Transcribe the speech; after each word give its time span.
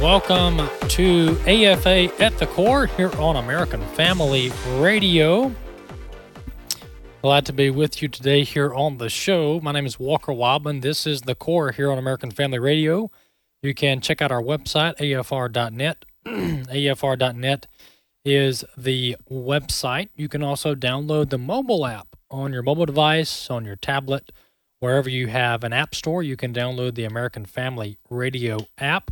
Welcome 0.00 0.66
to 0.88 1.38
AFA 1.42 2.10
at 2.22 2.38
the 2.38 2.46
Core 2.46 2.86
here 2.86 3.14
on 3.18 3.36
American 3.36 3.82
Family 3.88 4.50
Radio. 4.78 5.54
Glad 7.20 7.44
to 7.44 7.52
be 7.52 7.68
with 7.68 8.00
you 8.00 8.08
today 8.08 8.42
here 8.42 8.72
on 8.72 8.96
the 8.96 9.10
show. 9.10 9.60
My 9.60 9.72
name 9.72 9.84
is 9.84 10.00
Walker 10.00 10.32
Wildman. 10.32 10.80
This 10.80 11.06
is 11.06 11.20
the 11.20 11.34
Core 11.34 11.72
here 11.72 11.92
on 11.92 11.98
American 11.98 12.30
Family 12.30 12.58
Radio. 12.58 13.10
You 13.62 13.74
can 13.74 14.00
check 14.00 14.22
out 14.22 14.32
our 14.32 14.40
website, 14.40 14.96
afr.net. 14.96 16.06
afr.net 16.26 17.66
is 18.24 18.64
the 18.78 19.16
website. 19.30 20.08
You 20.16 20.30
can 20.30 20.42
also 20.42 20.74
download 20.74 21.28
the 21.28 21.36
mobile 21.36 21.84
app 21.84 22.16
on 22.30 22.54
your 22.54 22.62
mobile 22.62 22.86
device, 22.86 23.50
on 23.50 23.66
your 23.66 23.76
tablet, 23.76 24.32
wherever 24.78 25.10
you 25.10 25.26
have 25.26 25.62
an 25.62 25.74
app 25.74 25.94
store. 25.94 26.22
You 26.22 26.38
can 26.38 26.54
download 26.54 26.94
the 26.94 27.04
American 27.04 27.44
Family 27.44 27.98
Radio 28.08 28.66
app. 28.78 29.10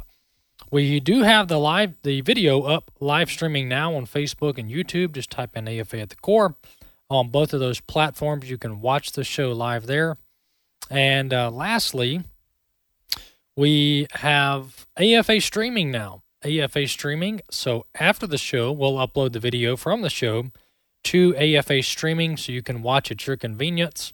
We 0.71 1.01
do 1.01 1.23
have 1.23 1.49
the 1.49 1.59
live 1.59 1.95
the 2.03 2.21
video 2.21 2.63
up 2.63 2.91
live 3.01 3.31
streaming 3.31 3.69
now 3.69 3.95
on 3.95 4.07
Facebook 4.07 4.59
and 4.59 4.71
YouTube. 4.71 5.13
Just 5.13 5.31
type 5.31 5.57
in 5.57 5.67
AFA 5.67 6.01
at 6.01 6.11
the 6.11 6.17
core 6.17 6.57
on 7.09 7.31
both 7.31 7.55
of 7.55 7.61
those 7.61 7.81
platforms. 7.81 8.51
You 8.51 8.59
can 8.59 8.81
watch 8.81 9.13
the 9.13 9.25
show 9.25 9.53
live 9.53 9.87
there. 9.87 10.19
And 10.91 11.33
uh, 11.33 11.51
lastly, 11.51 12.25
we 13.57 14.07
have 14.13 14.87
AFA 14.97 15.41
streaming 15.41 15.91
now. 15.91 16.23
AFA 16.45 16.87
streaming. 16.87 17.41
So 17.51 17.87
after 17.99 18.27
the 18.27 18.39
show, 18.39 18.71
we'll 18.71 18.95
upload 18.95 19.33
the 19.33 19.41
video 19.41 19.77
from 19.77 20.03
the 20.03 20.11
show 20.11 20.51
to 21.05 21.35
AFA 21.37 21.83
streaming 21.83 22.37
so 22.37 22.53
you 22.53 22.63
can 22.63 22.83
watch 22.83 23.11
at 23.11 23.27
your 23.27 23.37
convenience 23.37 24.13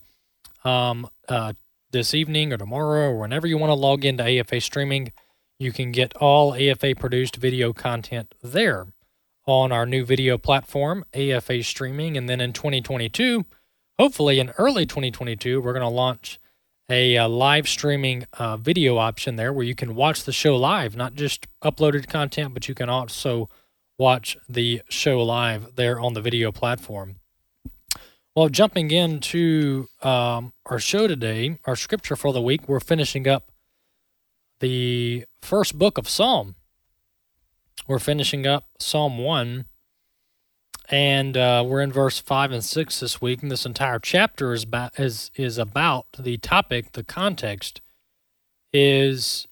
um, 0.65 1.09
uh, 1.29 1.55
this 1.91 2.15
evening 2.15 2.53
or 2.53 2.57
tomorrow 2.57 3.11
or 3.11 3.19
whenever 3.19 3.47
you 3.47 3.59
want 3.59 3.71
to 3.71 3.75
log 3.75 4.05
into 4.05 4.25
AFA 4.25 4.61
streaming. 4.61 5.13
You 5.59 5.73
can 5.73 5.93
get 5.93 6.15
all 6.17 6.55
AFA 6.55 6.95
produced 6.95 7.37
video 7.37 7.73
content 7.73 8.35
there 8.43 8.87
on 9.47 9.73
our 9.73 9.87
new 9.87 10.05
video 10.05 10.37
platform, 10.39 11.05
AFA 11.15 11.63
Streaming. 11.63 12.17
And 12.17 12.29
then 12.29 12.41
in 12.41 12.53
2022, 12.53 13.45
hopefully 13.99 14.41
in 14.41 14.51
early 14.59 14.87
2022, 14.87 15.61
we're 15.61 15.73
going 15.73 15.83
to 15.83 15.89
launch 15.89 16.41
a, 16.89 17.15
a, 17.15 17.25
uh, 17.25 17.29
live 17.29 17.69
streaming 17.69 18.27
uh, 18.35 18.57
video 18.57 18.99
option 18.99 19.37
there 19.37 19.53
where 19.53 19.65
you 19.65 19.75
can 19.75 19.95
watch 19.95 20.25
the 20.25 20.33
show 20.33 20.57
live, 20.57 20.97
not 20.97 21.15
just 21.15 21.47
uploaded 21.63 22.09
content, 22.09 22.53
but 22.53 22.69
you 22.69 22.75
can 22.75 22.89
also 22.89 23.49
watch 23.99 24.37
the 24.49 24.83
show 24.89 25.23
live 25.23 25.77
there 25.77 26.01
on 26.01 26.15
the 26.15 26.21
video 26.21 26.51
platform. 26.53 27.17
Well, 28.35 28.49
jumping 28.49 28.91
into 28.91 29.87
um, 30.03 30.53
our 30.67 30.81
show 30.81 31.07
today, 31.07 31.59
our 31.65 31.77
scripture 31.77 32.17
for 32.17 32.33
the 32.33 32.43
week, 32.43 32.69
we're 32.69 32.81
finishing 32.81 33.29
up 33.29 33.53
the 34.59 35.25
first 35.45 35.79
book 35.79 35.99
of 35.99 36.09
Psalm. 36.09 36.57
We're 37.87 37.99
finishing 37.99 38.47
up 38.47 38.65
Psalm 38.79 39.19
1, 39.19 39.67
and 40.89 41.37
uh, 41.37 41.65
we're 41.67 41.83
in 41.83 41.93
verse 41.93 42.19
5 42.19 42.51
and 42.51 42.65
6 42.65 43.01
this 43.01 43.21
week. 43.21 43.43
And 43.43 43.51
this 43.51 43.67
entire 43.67 43.99
chapter 43.99 44.53
is 44.53 44.65
about, 44.65 44.99
is, 44.99 45.31
is 45.37 45.59
about 45.59 46.07
the 46.19 46.39
topic, 46.39 46.93
the 46.93 47.05
context 47.05 47.81
is 48.73 49.47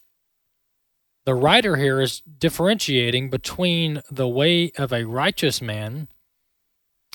the 1.25 1.35
writer 1.35 1.77
here 1.77 2.01
is 2.01 2.21
differentiating 2.21 3.31
between 3.31 4.03
the 4.11 4.27
way 4.27 4.73
of 4.77 4.93
a 4.93 5.05
righteous 5.05 5.63
man 5.63 6.09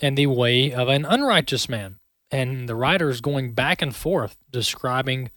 and 0.01 0.17
the 0.17 0.27
way 0.27 0.71
of 0.71 0.87
an 0.87 1.03
unrighteous 1.03 1.67
man. 1.67 1.97
And 2.29 2.69
the 2.69 2.75
writer 2.75 3.09
is 3.09 3.21
going 3.21 3.53
back 3.53 3.81
and 3.81 3.95
forth 3.95 4.37
describing 4.51 5.31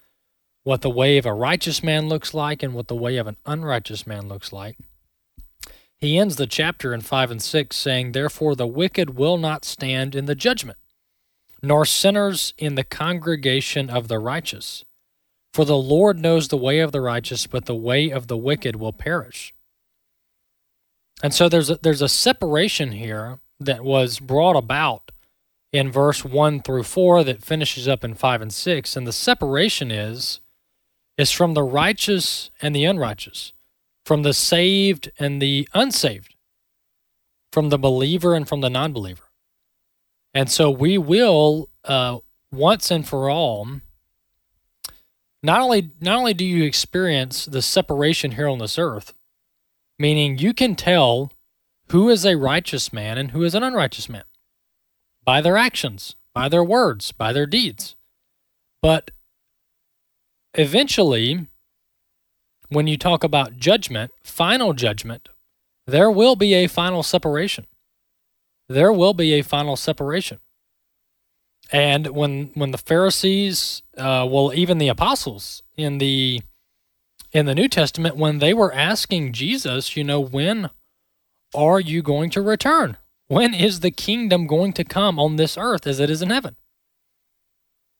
what 0.70 0.82
the 0.82 0.88
way 0.88 1.18
of 1.18 1.26
a 1.26 1.34
righteous 1.34 1.82
man 1.82 2.08
looks 2.08 2.32
like 2.32 2.62
and 2.62 2.72
what 2.72 2.86
the 2.86 2.94
way 2.94 3.16
of 3.16 3.26
an 3.26 3.36
unrighteous 3.44 4.06
man 4.06 4.28
looks 4.28 4.52
like. 4.52 4.78
He 5.98 6.16
ends 6.16 6.36
the 6.36 6.46
chapter 6.46 6.94
in 6.94 7.00
5 7.00 7.32
and 7.32 7.42
6 7.42 7.76
saying, 7.76 8.12
Therefore 8.12 8.54
the 8.54 8.68
wicked 8.68 9.18
will 9.18 9.36
not 9.36 9.64
stand 9.64 10.14
in 10.14 10.26
the 10.26 10.36
judgment, 10.36 10.78
nor 11.60 11.84
sinners 11.84 12.54
in 12.56 12.76
the 12.76 12.84
congregation 12.84 13.90
of 13.90 14.06
the 14.06 14.20
righteous. 14.20 14.84
For 15.52 15.64
the 15.64 15.76
Lord 15.76 16.20
knows 16.20 16.46
the 16.46 16.56
way 16.56 16.78
of 16.78 16.92
the 16.92 17.00
righteous, 17.00 17.48
but 17.48 17.64
the 17.64 17.74
way 17.74 18.08
of 18.08 18.28
the 18.28 18.38
wicked 18.38 18.76
will 18.76 18.92
perish. 18.92 19.52
And 21.20 21.34
so 21.34 21.48
there's 21.48 21.70
a, 21.70 21.80
there's 21.82 22.00
a 22.00 22.08
separation 22.08 22.92
here 22.92 23.40
that 23.58 23.82
was 23.82 24.20
brought 24.20 24.54
about 24.54 25.10
in 25.72 25.90
verse 25.90 26.24
1 26.24 26.62
through 26.62 26.84
4 26.84 27.24
that 27.24 27.42
finishes 27.42 27.88
up 27.88 28.04
in 28.04 28.14
5 28.14 28.40
and 28.40 28.54
6. 28.54 28.94
And 28.94 29.04
the 29.04 29.12
separation 29.12 29.90
is 29.90 30.38
is 31.20 31.30
from 31.30 31.52
the 31.52 31.62
righteous 31.62 32.50
and 32.62 32.74
the 32.74 32.84
unrighteous, 32.84 33.52
from 34.06 34.22
the 34.22 34.32
saved 34.32 35.10
and 35.18 35.40
the 35.40 35.68
unsaved, 35.74 36.34
from 37.52 37.68
the 37.68 37.78
believer 37.78 38.34
and 38.34 38.48
from 38.48 38.62
the 38.62 38.70
non 38.70 38.92
believer. 38.92 39.24
And 40.32 40.50
so 40.50 40.70
we 40.70 40.96
will, 40.96 41.68
uh, 41.84 42.18
once 42.50 42.90
and 42.90 43.06
for 43.06 43.28
all, 43.28 43.68
not 45.42 45.60
only 45.60 45.90
not 46.00 46.18
only 46.18 46.34
do 46.34 46.44
you 46.44 46.64
experience 46.64 47.44
the 47.44 47.62
separation 47.62 48.32
here 48.32 48.48
on 48.48 48.58
this 48.58 48.78
earth, 48.78 49.12
meaning 49.98 50.38
you 50.38 50.54
can 50.54 50.74
tell 50.74 51.32
who 51.88 52.08
is 52.08 52.24
a 52.24 52.36
righteous 52.36 52.92
man 52.92 53.18
and 53.18 53.32
who 53.32 53.42
is 53.42 53.54
an 53.54 53.62
unrighteous 53.62 54.08
man 54.08 54.24
by 55.24 55.40
their 55.40 55.56
actions, 55.56 56.14
by 56.34 56.48
their 56.48 56.64
words, 56.64 57.12
by 57.12 57.32
their 57.32 57.46
deeds. 57.46 57.96
But 58.80 59.10
eventually, 60.54 61.46
when 62.68 62.86
you 62.86 62.96
talk 62.96 63.24
about 63.24 63.56
judgment, 63.56 64.12
final 64.22 64.72
judgment, 64.72 65.28
there 65.86 66.10
will 66.10 66.36
be 66.36 66.54
a 66.54 66.66
final 66.66 67.02
separation. 67.02 67.66
There 68.68 68.92
will 68.92 69.14
be 69.14 69.32
a 69.34 69.42
final 69.42 69.76
separation. 69.76 70.38
And 71.72 72.08
when 72.08 72.50
when 72.54 72.70
the 72.70 72.78
Pharisees, 72.78 73.82
uh, 73.96 74.26
well, 74.28 74.52
even 74.54 74.78
the 74.78 74.88
apostles 74.88 75.62
in 75.76 75.98
the 75.98 76.42
in 77.32 77.46
the 77.46 77.54
New 77.54 77.68
Testament, 77.68 78.16
when 78.16 78.38
they 78.38 78.52
were 78.52 78.72
asking 78.72 79.32
Jesus, 79.32 79.96
you 79.96 80.02
know, 80.02 80.20
when 80.20 80.70
are 81.54 81.80
you 81.80 82.02
going 82.02 82.30
to 82.30 82.42
return? 82.42 82.96
When 83.28 83.54
is 83.54 83.80
the 83.80 83.92
kingdom 83.92 84.46
going 84.46 84.72
to 84.74 84.84
come 84.84 85.18
on 85.18 85.36
this 85.36 85.56
earth 85.56 85.86
as 85.86 86.00
it 86.00 86.10
is 86.10 86.22
in 86.22 86.30
heaven? 86.30 86.56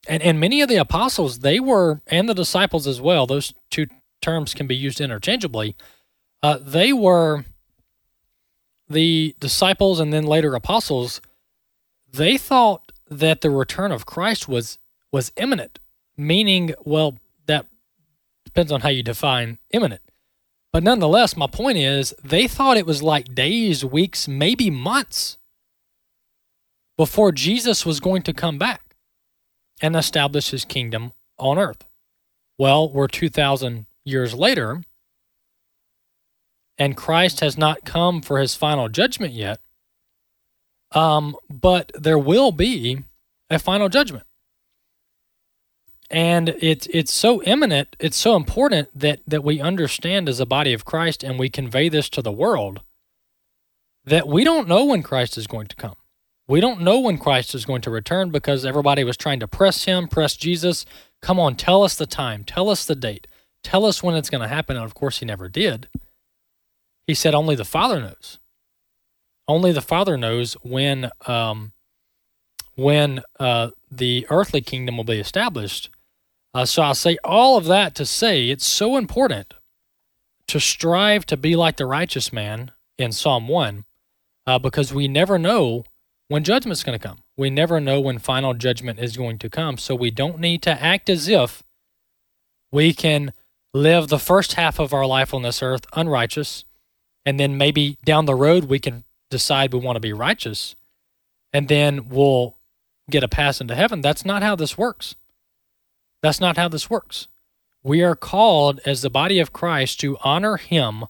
And 0.08 0.22
and 0.22 0.40
many 0.40 0.62
of 0.62 0.68
the 0.68 0.76
apostles, 0.76 1.40
they 1.40 1.60
were, 1.60 2.00
and 2.06 2.28
the 2.28 2.34
disciples 2.34 2.86
as 2.86 3.00
well. 3.00 3.26
Those 3.26 3.52
two 3.70 3.86
terms 4.22 4.54
can 4.54 4.66
be 4.66 4.76
used 4.76 5.00
interchangeably. 5.00 5.76
Uh, 6.42 6.58
they 6.60 6.92
were 6.92 7.44
the 8.88 9.34
disciples 9.40 10.00
and 10.00 10.12
then 10.12 10.24
later 10.24 10.54
apostles. 10.54 11.20
They 12.12 12.38
thought 12.38 12.92
that 13.08 13.40
the 13.40 13.50
return 13.50 13.92
of 13.92 14.06
Christ 14.06 14.48
was 14.48 14.78
was 15.12 15.32
imminent, 15.36 15.78
meaning, 16.16 16.74
well, 16.84 17.18
that 17.46 17.66
depends 18.44 18.72
on 18.72 18.80
how 18.80 18.88
you 18.88 19.02
define 19.02 19.58
imminent. 19.72 20.02
But 20.72 20.84
nonetheless, 20.84 21.36
my 21.36 21.48
point 21.48 21.78
is, 21.78 22.14
they 22.22 22.46
thought 22.46 22.76
it 22.76 22.86
was 22.86 23.02
like 23.02 23.34
days, 23.34 23.84
weeks, 23.84 24.28
maybe 24.28 24.70
months 24.70 25.36
before 26.96 27.32
Jesus 27.32 27.84
was 27.84 27.98
going 27.98 28.22
to 28.22 28.32
come 28.32 28.56
back 28.56 28.89
and 29.80 29.96
establish 29.96 30.50
his 30.50 30.64
kingdom 30.64 31.12
on 31.38 31.58
earth. 31.58 31.84
Well, 32.58 32.90
we're 32.90 33.08
2,000 33.08 33.86
years 34.04 34.34
later, 34.34 34.82
and 36.78 36.96
Christ 36.96 37.40
has 37.40 37.56
not 37.56 37.84
come 37.84 38.20
for 38.20 38.38
his 38.38 38.54
final 38.54 38.88
judgment 38.88 39.32
yet. 39.32 39.60
Um, 40.92 41.36
but 41.48 41.92
there 41.94 42.18
will 42.18 42.52
be 42.52 43.04
a 43.48 43.58
final 43.58 43.88
judgment. 43.88 44.24
And 46.10 46.48
it's 46.60 46.88
it's 46.88 47.12
so 47.12 47.40
imminent, 47.44 47.94
it's 48.00 48.16
so 48.16 48.34
important 48.34 48.88
that 48.98 49.20
that 49.28 49.44
we 49.44 49.60
understand 49.60 50.28
as 50.28 50.40
a 50.40 50.46
body 50.46 50.72
of 50.72 50.84
Christ 50.84 51.22
and 51.22 51.38
we 51.38 51.48
convey 51.48 51.88
this 51.88 52.08
to 52.08 52.22
the 52.22 52.32
world 52.32 52.80
that 54.04 54.26
we 54.26 54.42
don't 54.42 54.66
know 54.66 54.84
when 54.86 55.04
Christ 55.04 55.38
is 55.38 55.46
going 55.46 55.68
to 55.68 55.76
come. 55.76 55.94
We 56.50 56.60
don't 56.60 56.80
know 56.80 56.98
when 56.98 57.16
Christ 57.16 57.54
is 57.54 57.64
going 57.64 57.80
to 57.82 57.92
return 57.92 58.30
because 58.30 58.66
everybody 58.66 59.04
was 59.04 59.16
trying 59.16 59.38
to 59.38 59.46
press 59.46 59.84
him, 59.84 60.08
press 60.08 60.34
Jesus. 60.34 60.84
Come 61.22 61.38
on, 61.38 61.54
tell 61.54 61.84
us 61.84 61.94
the 61.94 62.06
time, 62.06 62.42
tell 62.42 62.68
us 62.68 62.84
the 62.84 62.96
date, 62.96 63.28
tell 63.62 63.86
us 63.86 64.02
when 64.02 64.16
it's 64.16 64.30
going 64.30 64.40
to 64.40 64.48
happen. 64.48 64.74
And 64.74 64.84
of 64.84 64.92
course, 64.92 65.20
he 65.20 65.26
never 65.26 65.48
did. 65.48 65.88
He 67.06 67.14
said 67.14 67.36
only 67.36 67.54
the 67.54 67.64
Father 67.64 68.00
knows. 68.00 68.40
Only 69.46 69.70
the 69.70 69.80
Father 69.80 70.16
knows 70.16 70.54
when 70.64 71.10
um, 71.28 71.70
when 72.74 73.22
uh, 73.38 73.70
the 73.88 74.26
earthly 74.28 74.60
kingdom 74.60 74.96
will 74.96 75.04
be 75.04 75.20
established. 75.20 75.88
Uh, 76.52 76.64
so 76.64 76.82
I 76.82 76.94
say 76.94 77.16
all 77.22 77.58
of 77.58 77.66
that 77.66 77.94
to 77.94 78.04
say 78.04 78.50
it's 78.50 78.66
so 78.66 78.96
important 78.96 79.54
to 80.48 80.58
strive 80.58 81.26
to 81.26 81.36
be 81.36 81.54
like 81.54 81.76
the 81.76 81.86
righteous 81.86 82.32
man 82.32 82.72
in 82.98 83.12
Psalm 83.12 83.46
1 83.46 83.84
uh, 84.48 84.58
because 84.58 84.92
we 84.92 85.06
never 85.06 85.38
know 85.38 85.84
when 86.30 86.44
judgment's 86.44 86.84
going 86.84 86.96
to 86.96 87.04
come. 87.04 87.18
We 87.36 87.50
never 87.50 87.80
know 87.80 88.00
when 88.00 88.20
final 88.20 88.54
judgment 88.54 89.00
is 89.00 89.16
going 89.16 89.38
to 89.40 89.50
come. 89.50 89.76
So 89.78 89.96
we 89.96 90.12
don't 90.12 90.38
need 90.38 90.62
to 90.62 90.70
act 90.70 91.10
as 91.10 91.26
if 91.26 91.64
we 92.70 92.92
can 92.92 93.32
live 93.74 94.06
the 94.06 94.18
first 94.18 94.52
half 94.52 94.78
of 94.78 94.94
our 94.94 95.04
life 95.04 95.34
on 95.34 95.42
this 95.42 95.60
earth 95.60 95.86
unrighteous, 95.92 96.64
and 97.26 97.40
then 97.40 97.58
maybe 97.58 97.98
down 98.04 98.26
the 98.26 98.36
road 98.36 98.66
we 98.66 98.78
can 98.78 99.02
decide 99.28 99.72
we 99.72 99.80
want 99.80 99.96
to 99.96 100.00
be 100.00 100.12
righteous, 100.12 100.76
and 101.52 101.66
then 101.66 102.08
we'll 102.08 102.56
get 103.10 103.24
a 103.24 103.28
pass 103.28 103.60
into 103.60 103.74
heaven. 103.74 104.00
That's 104.00 104.24
not 104.24 104.40
how 104.40 104.54
this 104.54 104.78
works. 104.78 105.16
That's 106.22 106.40
not 106.40 106.56
how 106.56 106.68
this 106.68 106.88
works. 106.88 107.26
We 107.82 108.04
are 108.04 108.14
called 108.14 108.78
as 108.86 109.02
the 109.02 109.10
body 109.10 109.40
of 109.40 109.52
Christ 109.52 109.98
to 110.00 110.16
honor 110.22 110.58
him 110.58 111.06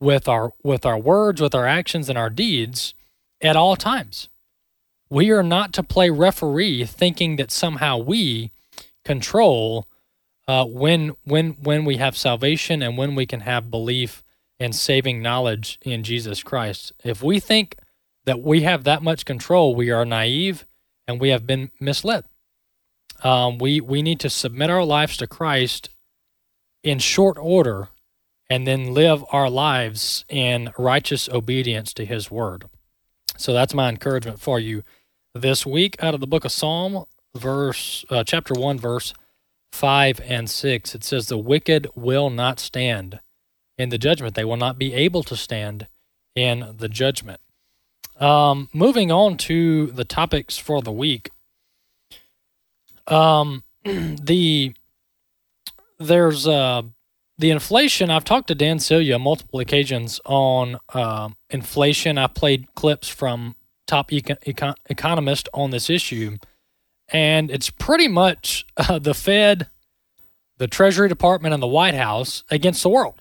with 0.00 0.28
our 0.28 0.54
with 0.62 0.86
our 0.86 0.98
words, 0.98 1.42
with 1.42 1.54
our 1.54 1.66
actions 1.66 2.08
and 2.08 2.16
our 2.16 2.30
deeds 2.30 2.94
at 3.42 3.54
all 3.54 3.76
times. 3.76 4.30
We 5.12 5.30
are 5.30 5.42
not 5.42 5.74
to 5.74 5.82
play 5.82 6.08
referee 6.08 6.86
thinking 6.86 7.36
that 7.36 7.50
somehow 7.50 7.98
we 7.98 8.50
control 9.04 9.86
uh, 10.48 10.64
when 10.64 11.12
when 11.24 11.50
when 11.62 11.84
we 11.84 11.98
have 11.98 12.16
salvation 12.16 12.80
and 12.80 12.96
when 12.96 13.14
we 13.14 13.26
can 13.26 13.40
have 13.40 13.70
belief 13.70 14.24
and 14.58 14.74
saving 14.74 15.20
knowledge 15.20 15.78
in 15.82 16.02
Jesus 16.02 16.42
Christ. 16.42 16.94
If 17.04 17.22
we 17.22 17.40
think 17.40 17.76
that 18.24 18.40
we 18.40 18.62
have 18.62 18.84
that 18.84 19.02
much 19.02 19.26
control, 19.26 19.74
we 19.74 19.90
are 19.90 20.06
naive 20.06 20.64
and 21.06 21.20
we 21.20 21.28
have 21.28 21.46
been 21.46 21.70
misled. 21.78 22.24
Um, 23.22 23.58
we 23.58 23.82
we 23.82 24.00
need 24.00 24.20
to 24.20 24.30
submit 24.30 24.70
our 24.70 24.82
lives 24.82 25.18
to 25.18 25.26
Christ 25.26 25.90
in 26.82 26.98
short 26.98 27.36
order, 27.38 27.88
and 28.48 28.66
then 28.66 28.94
live 28.94 29.22
our 29.30 29.50
lives 29.50 30.24
in 30.30 30.72
righteous 30.78 31.28
obedience 31.28 31.92
to 31.92 32.06
His 32.06 32.30
word. 32.30 32.64
So 33.36 33.52
that's 33.52 33.74
my 33.74 33.90
encouragement 33.90 34.40
for 34.40 34.58
you 34.58 34.82
this 35.34 35.64
week 35.64 35.96
out 36.02 36.14
of 36.14 36.20
the 36.20 36.26
book 36.26 36.44
of 36.44 36.52
Psalm, 36.52 37.04
verse 37.34 38.04
uh, 38.10 38.24
chapter 38.24 38.54
one, 38.54 38.78
verse 38.78 39.14
five 39.70 40.20
and 40.24 40.48
six. 40.48 40.94
It 40.94 41.04
says, 41.04 41.26
"The 41.26 41.38
wicked 41.38 41.88
will 41.94 42.30
not 42.30 42.60
stand 42.60 43.20
in 43.78 43.88
the 43.88 43.98
judgment; 43.98 44.34
they 44.34 44.44
will 44.44 44.56
not 44.56 44.78
be 44.78 44.92
able 44.94 45.22
to 45.24 45.36
stand 45.36 45.88
in 46.34 46.74
the 46.78 46.88
judgment." 46.88 47.40
Um, 48.20 48.68
moving 48.72 49.10
on 49.10 49.36
to 49.38 49.86
the 49.88 50.04
topics 50.04 50.58
for 50.58 50.82
the 50.82 50.92
week. 50.92 51.30
Um, 53.06 53.64
the 53.84 54.74
there's 55.98 56.46
uh 56.46 56.82
the 57.38 57.50
inflation. 57.50 58.10
I've 58.10 58.24
talked 58.24 58.48
to 58.48 58.54
Dan 58.54 58.78
Celia 58.78 59.18
multiple 59.18 59.58
occasions 59.58 60.20
on 60.24 60.76
uh, 60.92 61.30
inflation. 61.50 62.18
I 62.18 62.26
played 62.28 62.72
clips 62.74 63.08
from 63.08 63.56
top 63.86 64.10
econ- 64.10 64.42
econ- 64.44 64.76
economist 64.88 65.48
on 65.52 65.70
this 65.70 65.90
issue, 65.90 66.38
and 67.08 67.50
it's 67.50 67.70
pretty 67.70 68.08
much 68.08 68.66
uh, 68.76 68.98
the 68.98 69.14
Fed, 69.14 69.68
the 70.58 70.66
Treasury 70.66 71.08
Department, 71.08 71.54
and 71.54 71.62
the 71.62 71.66
White 71.68 71.94
House 71.94 72.44
against 72.50 72.82
the 72.82 72.88
world. 72.88 73.20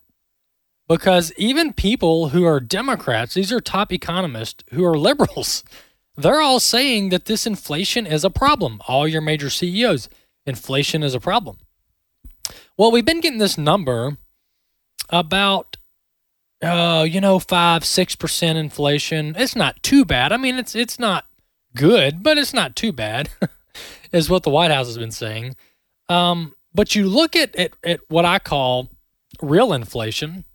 Because 0.88 1.32
even 1.38 1.74
people 1.74 2.30
who 2.30 2.46
are 2.46 2.60
Democrats, 2.60 3.34
these 3.34 3.52
are 3.52 3.62
top 3.62 3.94
economists 3.94 4.64
who 4.72 4.86
are 4.86 4.98
liberals, 4.98 5.64
they're 6.18 6.42
all 6.42 6.60
saying 6.60 7.10
that 7.10 7.26
this 7.26 7.48
inflation 7.48 8.06
is 8.06 8.24
a 8.24 8.30
problem. 8.30 8.82
All 8.88 9.08
your 9.08 9.22
major 9.22 9.50
CEOs, 9.50 10.10
inflation 10.46 11.04
is 11.04 11.16
a 11.16 11.20
problem. 11.20 11.58
Well, 12.78 12.92
we've 12.92 13.06
been 13.06 13.22
getting 13.22 13.40
this 13.40 13.58
number 13.58 14.18
about, 15.10 15.78
uh, 16.62 17.06
you 17.08 17.22
know, 17.22 17.40
five, 17.40 17.84
six 17.84 18.16
percent 18.16 18.58
inflation. 18.58 19.36
It's 19.38 19.56
not 19.56 19.82
too 19.84 20.06
bad. 20.06 20.32
I 20.32 20.38
mean, 20.38 20.56
it's 20.56 20.76
it's 20.76 21.00
not 21.00 21.26
good, 21.76 22.24
but 22.24 22.38
it's 22.38 22.54
not 22.54 22.76
too 22.76 22.92
bad, 22.92 23.30
is 24.12 24.30
what 24.30 24.44
the 24.44 24.50
White 24.50 24.72
House 24.72 24.88
has 24.88 24.98
been 24.98 25.12
saying. 25.12 25.56
Um, 26.10 26.54
but 26.74 26.96
you 26.96 27.08
look 27.08 27.36
at, 27.36 27.56
at 27.56 27.74
at 27.84 28.02
what 28.10 28.26
I 28.26 28.40
call 28.40 28.90
real 29.42 29.74
inflation, 29.74 30.46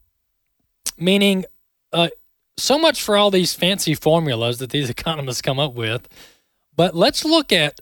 meaning 0.98 1.44
uh, 1.92 2.08
so 2.56 2.78
much 2.78 3.02
for 3.02 3.16
all 3.16 3.30
these 3.30 3.54
fancy 3.54 3.94
formulas 3.94 4.58
that 4.58 4.70
these 4.70 4.90
economists 4.96 5.42
come 5.42 5.58
up 5.58 5.74
with. 5.74 6.08
But 6.74 6.94
let's 6.94 7.24
look 7.24 7.52
at 7.52 7.80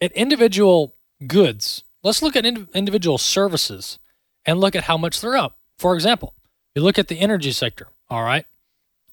at 0.00 0.12
individual 0.12 0.94
goods. 1.26 1.84
Let's 2.02 2.20
look 2.20 2.36
at 2.36 2.44
ind- 2.44 2.68
individual 2.74 3.16
services 3.16 3.98
and 4.44 4.60
look 4.60 4.76
at 4.76 4.84
how 4.84 4.98
much 4.98 5.20
they're 5.20 5.36
up. 5.36 5.58
For 5.78 5.94
example, 5.94 6.34
you 6.74 6.82
look 6.82 6.98
at 6.98 7.08
the 7.08 7.20
energy 7.20 7.52
sector, 7.52 7.88
all 8.08 8.22
right, 8.22 8.46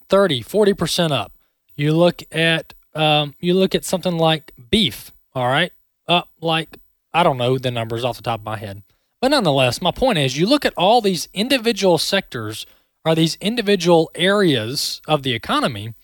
30, 0.08 0.42
40% 0.42 1.12
up. 1.12 1.32
You 1.76 1.94
look 1.94 2.22
at 2.32 2.74
um, 2.94 3.34
you 3.40 3.54
look 3.54 3.74
at 3.74 3.84
something 3.84 4.18
like 4.18 4.52
beef, 4.70 5.12
all 5.34 5.46
right, 5.46 5.72
up 6.06 6.28
like 6.40 6.78
I 7.14 7.22
don't 7.22 7.38
know 7.38 7.58
the 7.58 7.70
numbers 7.70 8.04
off 8.04 8.16
the 8.16 8.22
top 8.22 8.40
of 8.40 8.44
my 8.44 8.56
head. 8.56 8.82
But 9.20 9.30
nonetheless, 9.30 9.80
my 9.80 9.92
point 9.92 10.18
is 10.18 10.36
you 10.36 10.46
look 10.46 10.64
at 10.64 10.74
all 10.76 11.00
these 11.00 11.28
individual 11.32 11.96
sectors 11.96 12.66
are 13.04 13.14
these 13.14 13.36
individual 13.40 14.10
areas 14.14 15.00
of 15.08 15.22
the 15.22 15.32
economy, 15.32 15.94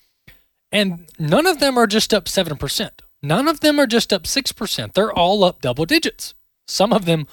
and 0.73 1.09
none 1.19 1.47
of 1.47 1.61
them 1.61 1.77
are 1.77 1.87
just 1.87 2.15
up 2.15 2.25
7%. 2.25 2.91
None 3.23 3.49
of 3.49 3.61
them 3.61 3.79
are 3.81 3.87
just 3.87 4.13
up 4.13 4.23
6%. 4.23 4.93
They're 4.95 5.13
all 5.13 5.45
up 5.45 5.61
double 5.61 5.85
digits. 5.85 6.35
Some 6.67 6.93
of 6.93 7.05
them 7.05 7.27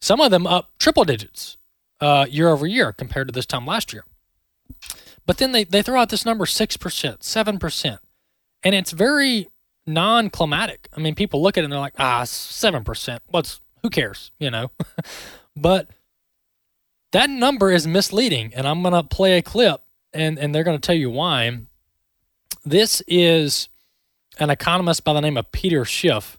some 0.00 0.20
of 0.20 0.30
them 0.30 0.46
up 0.46 0.70
triple 0.78 1.04
digits 1.04 1.57
uh, 2.00 2.26
year 2.28 2.48
over 2.48 2.66
year 2.66 2.92
compared 2.92 3.28
to 3.28 3.32
this 3.32 3.46
time 3.46 3.66
last 3.66 3.92
year. 3.92 4.04
But 5.26 5.38
then 5.38 5.52
they, 5.52 5.64
they 5.64 5.82
throw 5.82 6.00
out 6.00 6.08
this 6.08 6.24
number 6.24 6.46
6%, 6.46 6.78
7%. 6.78 7.98
And 8.62 8.74
it's 8.74 8.92
very 8.92 9.48
non 9.86 10.30
climatic. 10.30 10.88
I 10.96 11.00
mean, 11.00 11.14
people 11.14 11.42
look 11.42 11.56
at 11.56 11.62
it 11.62 11.64
and 11.64 11.72
they're 11.72 11.80
like, 11.80 11.94
ah, 11.98 12.22
7%. 12.22 13.18
What's, 13.28 13.60
who 13.82 13.90
cares, 13.90 14.30
you 14.38 14.50
know? 14.50 14.70
but 15.56 15.88
that 17.12 17.30
number 17.30 17.70
is 17.70 17.86
misleading, 17.86 18.52
and 18.54 18.66
I'm 18.66 18.82
going 18.82 18.94
to 18.94 19.02
play 19.02 19.38
a 19.38 19.42
clip, 19.42 19.82
and, 20.12 20.38
and 20.38 20.54
they're 20.54 20.64
going 20.64 20.78
to 20.78 20.86
tell 20.86 20.96
you 20.96 21.10
why. 21.10 21.60
This 22.64 23.02
is 23.06 23.68
an 24.38 24.50
economist 24.50 25.04
by 25.04 25.14
the 25.14 25.20
name 25.20 25.36
of 25.36 25.50
Peter 25.52 25.84
Schiff, 25.84 26.38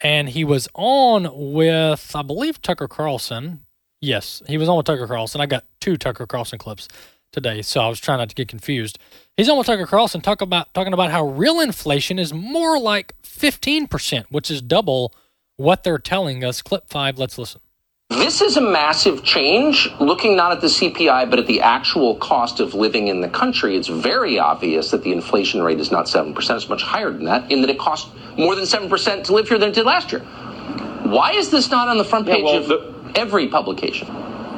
and 0.00 0.30
he 0.30 0.44
was 0.44 0.68
on 0.74 1.28
with, 1.52 2.12
I 2.14 2.22
believe, 2.22 2.62
Tucker 2.62 2.88
Carlson. 2.88 3.65
Yes, 4.06 4.40
he 4.46 4.56
was 4.56 4.68
on 4.68 4.76
with 4.76 4.86
Tucker 4.86 5.08
Carlson. 5.08 5.40
I 5.40 5.46
got 5.46 5.64
two 5.80 5.96
Tucker 5.96 6.26
Carlson 6.26 6.60
clips 6.60 6.86
today, 7.32 7.60
so 7.60 7.80
I 7.80 7.88
was 7.88 7.98
trying 7.98 8.18
not 8.18 8.28
to 8.28 8.36
get 8.36 8.46
confused. 8.46 9.00
He's 9.36 9.48
on 9.48 9.58
with 9.58 9.66
Tucker 9.66 9.84
Carlson 9.84 10.20
talk 10.20 10.40
about 10.40 10.72
talking 10.74 10.92
about 10.92 11.10
how 11.10 11.26
real 11.26 11.58
inflation 11.58 12.16
is 12.16 12.32
more 12.32 12.78
like 12.78 13.20
15%, 13.24 14.26
which 14.30 14.48
is 14.48 14.62
double 14.62 15.12
what 15.56 15.82
they're 15.82 15.98
telling 15.98 16.44
us. 16.44 16.62
Clip 16.62 16.88
five, 16.88 17.18
let's 17.18 17.36
listen. 17.36 17.60
This 18.10 18.40
is 18.40 18.56
a 18.56 18.60
massive 18.60 19.24
change. 19.24 19.88
Looking 19.98 20.36
not 20.36 20.52
at 20.52 20.60
the 20.60 20.68
CPI, 20.68 21.28
but 21.28 21.40
at 21.40 21.48
the 21.48 21.60
actual 21.60 22.14
cost 22.18 22.60
of 22.60 22.74
living 22.74 23.08
in 23.08 23.22
the 23.22 23.28
country, 23.28 23.76
it's 23.76 23.88
very 23.88 24.38
obvious 24.38 24.92
that 24.92 25.02
the 25.02 25.10
inflation 25.10 25.62
rate 25.62 25.80
is 25.80 25.90
not 25.90 26.06
7%. 26.06 26.36
It's 26.54 26.68
much 26.68 26.84
higher 26.84 27.10
than 27.10 27.24
that, 27.24 27.50
in 27.50 27.60
that 27.62 27.70
it 27.70 27.78
costs 27.80 28.08
more 28.38 28.54
than 28.54 28.66
7% 28.66 29.24
to 29.24 29.32
live 29.32 29.48
here 29.48 29.58
than 29.58 29.70
it 29.70 29.74
did 29.74 29.84
last 29.84 30.12
year. 30.12 30.20
Why 30.20 31.32
is 31.32 31.50
this 31.50 31.70
not 31.70 31.88
on 31.88 31.98
the 31.98 32.04
front 32.04 32.26
page 32.26 32.38
yeah, 32.38 32.44
well, 32.44 32.56
of 32.58 32.68
the, 32.68 32.95
every 33.14 33.48
publication? 33.48 34.08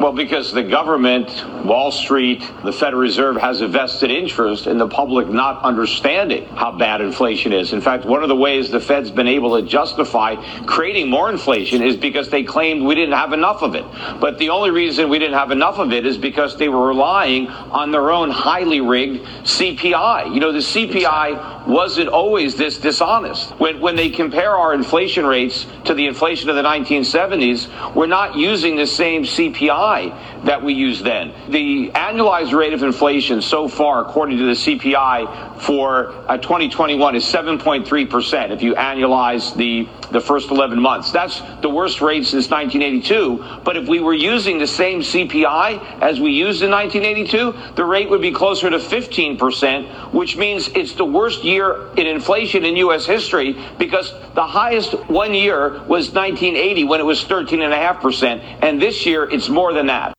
Well, 0.01 0.13
because 0.13 0.53
the 0.53 0.63
government, 0.63 1.29
Wall 1.65 1.91
Street, 1.91 2.49
the 2.63 2.73
Federal 2.73 3.03
Reserve 3.03 3.37
has 3.39 3.63
a 3.63 3.67
vested 3.67 4.13
interest 4.13 4.69
in 4.69 4.79
the 4.79 4.87
public 4.87 5.29
not 5.29 5.61
understanding 5.65 6.47
how 6.51 6.71
bad 6.71 7.01
inflation 7.01 7.53
is. 7.53 7.73
In 7.73 7.81
fact, 7.81 8.05
one 8.05 8.23
of 8.23 8.29
the 8.29 8.37
ways 8.37 8.71
the 8.71 8.79
Fed's 8.79 9.11
been 9.11 9.27
able 9.27 9.61
to 9.61 9.67
justify 9.67 10.37
creating 10.67 11.11
more 11.11 11.29
inflation 11.31 11.83
is 11.83 11.97
because 11.97 12.29
they 12.29 12.45
claimed 12.45 12.85
we 12.85 12.95
didn't 12.95 13.17
have 13.17 13.33
enough 13.33 13.63
of 13.63 13.75
it. 13.75 13.85
But 14.21 14.39
the 14.39 14.51
only 14.51 14.71
reason 14.71 15.09
we 15.09 15.19
didn't 15.19 15.35
have 15.35 15.51
enough 15.51 15.81
of 15.81 15.93
it 15.93 16.07
is 16.07 16.17
because 16.17 16.57
they 16.57 16.69
were 16.69 16.87
relying 16.87 17.49
on 17.49 17.91
their 17.91 18.13
own 18.13 18.31
highly 18.31 18.81
rigged 18.81 19.25
CPI. 19.43 20.33
You 20.33 20.39
know, 20.39 20.53
the 20.53 20.59
CPI 20.61 21.67
wasn't 21.67 22.09
always 22.09 22.55
this 22.55 22.79
dishonest. 22.79 23.51
When, 23.59 23.81
when 23.81 23.97
they 23.97 24.11
compare 24.11 24.57
our 24.57 24.75
inflation 24.75 25.27
rates 25.27 25.67
to 25.87 25.95
the 25.95 26.07
inflation 26.07 26.49
of 26.51 26.55
the 26.55 26.63
1970s, 26.63 27.95
we're 27.97 28.07
not 28.07 28.37
using 28.37 28.77
the 28.77 28.87
same 28.87 29.25
CPI 29.25 29.88
that 29.89 30.63
we 30.63 30.75
used 30.75 31.05
then. 31.05 31.33
The 31.49 31.91
annualized 31.91 32.57
rate 32.57 32.73
of 32.73 32.83
inflation 32.83 33.41
so 33.41 33.69
far, 33.69 34.03
according 34.03 34.39
to 34.39 34.45
the 34.45 34.53
CPI 34.53 35.61
for 35.61 36.11
uh, 36.29 36.37
2021, 36.37 37.17
is 37.17 37.25
7.3% 37.25 38.51
if 38.51 38.63
you 38.63 38.75
annualize 38.75 39.57
the, 39.57 39.89
the 40.11 40.21
first 40.21 40.51
11 40.51 40.81
months. 40.81 41.11
That's 41.11 41.41
the 41.63 41.71
worst 41.71 42.01
rate 42.01 42.27
since 42.27 42.51
1982. 42.51 43.63
But 43.65 43.77
if 43.77 43.89
we 43.89 44.01
were 44.01 44.15
using 44.15 44.59
the 44.59 44.67
same 44.67 45.01
CPI 45.01 46.03
as 46.03 46.21
we 46.21 46.33
used 46.33 46.63
in 46.63 46.71
1982, 46.71 47.75
the 47.75 47.85
rate 47.85 48.11
would 48.11 48.21
be 48.21 48.33
closer 48.33 48.71
to 48.71 48.79
15%, 48.79 50.13
which 50.13 50.37
means 50.37 50.69
it's 50.69 50.93
the 50.93 51.05
worst 51.05 51.45
year 51.45 51.89
in 51.97 52.07
inflation 52.07 52.65
in 52.65 52.77
U.S. 52.77 53.07
history 53.07 53.57
because 53.79 54.13
the 54.35 54.47
highest 54.47 54.93
one 55.09 55.35
year 55.35 55.83
was 55.85 56.13
1980 56.13 56.85
when 56.85 57.01
it 57.01 57.05
was 57.05 57.25
13.5%. 57.25 58.59
And 58.63 58.81
this 58.81 59.07
year 59.07 59.29
it's 59.29 59.49
more 59.49 59.73
than 59.73 59.78
that. 59.87 60.15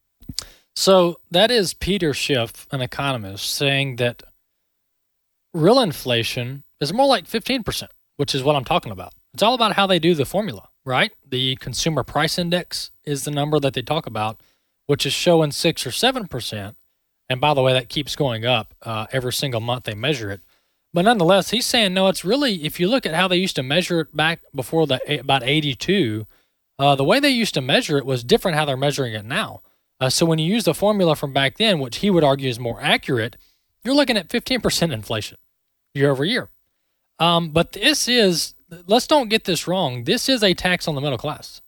So 0.75 1.19
that 1.31 1.51
is 1.51 1.73
Peter 1.73 2.13
Schiff, 2.13 2.67
an 2.71 2.81
economist, 2.81 3.49
saying 3.49 3.97
that 3.97 4.23
real 5.53 5.79
inflation 5.79 6.63
is 6.79 6.93
more 6.93 7.07
like 7.07 7.25
15%, 7.25 7.87
which 8.17 8.33
is 8.33 8.43
what 8.43 8.55
I'm 8.55 8.63
talking 8.63 8.91
about. 8.91 9.13
It's 9.33 9.43
all 9.43 9.53
about 9.53 9.73
how 9.73 9.85
they 9.87 9.99
do 9.99 10.15
the 10.15 10.25
formula, 10.25 10.69
right? 10.85 11.11
The 11.27 11.55
consumer 11.57 12.03
price 12.03 12.37
index 12.37 12.91
is 13.03 13.23
the 13.23 13.31
number 13.31 13.59
that 13.59 13.73
they 13.73 13.81
talk 13.81 14.07
about, 14.07 14.41
which 14.87 15.05
is 15.05 15.13
showing 15.13 15.51
6 15.51 15.85
or 15.85 15.89
7%. 15.89 16.75
And 17.29 17.41
by 17.41 17.53
the 17.53 17.61
way, 17.61 17.73
that 17.73 17.89
keeps 17.89 18.15
going 18.15 18.45
up 18.45 18.73
uh, 18.81 19.05
every 19.11 19.33
single 19.33 19.61
month 19.61 19.83
they 19.83 19.93
measure 19.93 20.31
it. 20.31 20.41
But 20.93 21.03
nonetheless, 21.03 21.51
he's 21.51 21.67
saying 21.67 21.93
no. 21.93 22.07
It's 22.07 22.25
really 22.25 22.63
if 22.63 22.79
you 22.79 22.87
look 22.87 23.05
at 23.05 23.13
how 23.13 23.27
they 23.27 23.37
used 23.37 23.55
to 23.57 23.63
measure 23.63 24.01
it 24.01 24.15
back 24.15 24.39
before 24.55 24.87
the 24.87 25.19
about 25.19 25.43
'82, 25.43 26.25
uh, 26.79 26.95
the 26.95 27.03
way 27.03 27.19
they 27.19 27.29
used 27.29 27.53
to 27.53 27.61
measure 27.61 27.97
it 27.97 28.05
was 28.05 28.23
different. 28.23 28.57
How 28.57 28.65
they're 28.65 28.77
measuring 28.77 29.13
it 29.13 29.25
now. 29.25 29.61
Uh, 29.99 30.09
so 30.09 30.25
when 30.25 30.39
you 30.39 30.51
use 30.51 30.63
the 30.63 30.73
formula 30.73 31.15
from 31.15 31.33
back 31.33 31.57
then, 31.57 31.79
which 31.79 31.97
he 31.97 32.09
would 32.09 32.23
argue 32.23 32.49
is 32.49 32.59
more 32.59 32.81
accurate, 32.81 33.35
you're 33.83 33.95
looking 33.95 34.15
at 34.17 34.29
15% 34.29 34.93
inflation 34.93 35.37
year 35.93 36.09
over 36.09 36.23
year. 36.23 36.49
Um, 37.19 37.49
but 37.49 37.73
this 37.73 38.07
is 38.07 38.55
let's 38.87 39.07
don't 39.07 39.29
get 39.29 39.43
this 39.43 39.67
wrong. 39.67 40.05
This 40.05 40.29
is 40.29 40.41
a 40.41 40.53
tax 40.53 40.87
on 40.87 40.95
the 40.95 41.01
middle 41.01 41.17
class. 41.17 41.61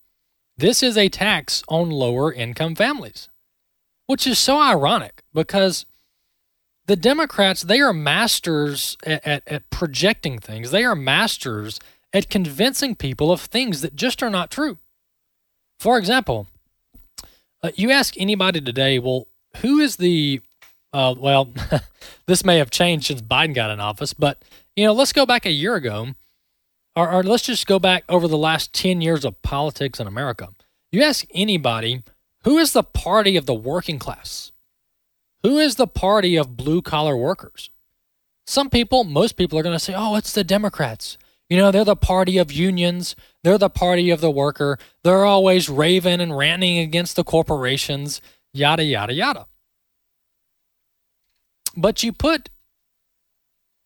This 0.58 0.82
is 0.82 0.98
a 0.98 1.10
tax 1.10 1.64
on 1.68 1.90
lower 1.90 2.32
income 2.32 2.76
families, 2.76 3.30
which 4.06 4.26
is 4.26 4.40
so 4.40 4.62
ironic 4.62 5.24
because 5.34 5.86
the 6.86 6.96
Democrats, 6.96 7.62
they 7.62 7.80
are 7.80 7.94
masters 7.94 8.98
at, 9.06 9.26
at, 9.26 9.44
at, 9.48 9.70
projecting 9.70 10.40
things. 10.40 10.72
They 10.72 10.84
are 10.84 10.96
masters 10.96 11.80
at 12.14 12.30
convincing 12.30 12.96
people 12.96 13.32
of 13.32 13.42
things 13.42 13.82
that 13.82 13.96
just 13.96 14.22
are 14.22 14.30
not 14.30 14.52
true. 14.52 14.78
For 15.82 15.98
example, 15.98 16.46
uh, 17.64 17.72
you 17.74 17.90
ask 17.90 18.14
anybody 18.16 18.62
today, 18.62 19.00
well, 19.00 19.26
who 19.64 19.80
is 19.80 19.96
the, 19.96 20.40
uh, 20.94 21.16
well, 21.18 21.50
this 22.28 22.46
may 22.46 22.60
have 22.60 22.70
changed 22.70 23.08
since 23.08 23.20
Biden 23.24 23.56
got 23.56 23.72
in 23.72 23.80
office, 23.80 24.14
but, 24.14 24.44
you 24.76 24.86
know, 24.86 24.94
let's 24.94 25.12
go 25.12 25.26
back 25.26 25.44
a 25.44 25.52
year 25.52 25.74
ago, 25.74 26.10
or, 26.96 27.12
or 27.12 27.24
let's 27.24 27.42
just 27.42 27.66
go 27.66 27.80
back 27.80 28.04
over 28.08 28.28
the 28.28 28.38
last 28.38 28.74
10 28.74 29.02
years 29.02 29.26
of 29.26 29.42
politics 29.42 30.00
in 30.00 30.06
America. 30.06 30.50
You 30.92 31.02
ask 31.02 31.26
anybody, 31.34 32.04
who 32.44 32.60
is 32.60 32.74
the 32.74 32.84
party 32.84 33.36
of 33.36 33.48
the 33.48 33.56
working 33.56 33.98
class? 33.98 34.52
Who 35.42 35.58
is 35.58 35.78
the 35.78 35.88
party 35.88 36.36
of 36.36 36.56
blue 36.56 36.84
collar 36.84 37.18
workers? 37.18 37.72
Some 38.46 38.70
people, 38.70 39.04
most 39.04 39.36
people 39.36 39.58
are 39.58 39.64
going 39.64 39.74
to 39.74 39.84
say, 39.84 39.96
oh, 39.98 40.16
it's 40.16 40.34
the 40.34 40.44
Democrats. 40.44 41.18
You 41.52 41.58
know, 41.58 41.70
they're 41.70 41.84
the 41.84 41.98
party 41.98 42.38
of 42.38 42.50
unions. 42.50 43.14
They're 43.44 43.58
the 43.58 43.70
party 43.70 44.10
of 44.10 44.22
the 44.22 44.32
worker. 44.32 44.80
They're 45.04 45.26
always 45.26 45.68
raving 45.68 46.22
and 46.22 46.38
ranting 46.38 46.78
against 46.78 47.18
the 47.18 47.26
corporations, 47.26 48.22
yada, 48.54 48.86
yada, 48.86 49.14
yada. 49.14 49.48
But 51.76 52.04
you 52.04 52.14
put, 52.14 52.48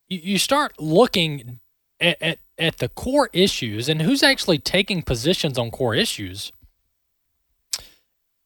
you 0.07 0.37
start 0.37 0.79
looking 0.79 1.59
at, 1.99 2.21
at, 2.21 2.37
at 2.59 2.77
the 2.77 2.87
core 2.87 3.31
issues 3.33 3.89
and 3.89 4.03
who's 4.03 4.21
actually 4.21 4.59
taking 4.59 5.01
positions 5.01 5.57
on 5.57 5.71
core 5.71 5.95
issues. 5.95 6.51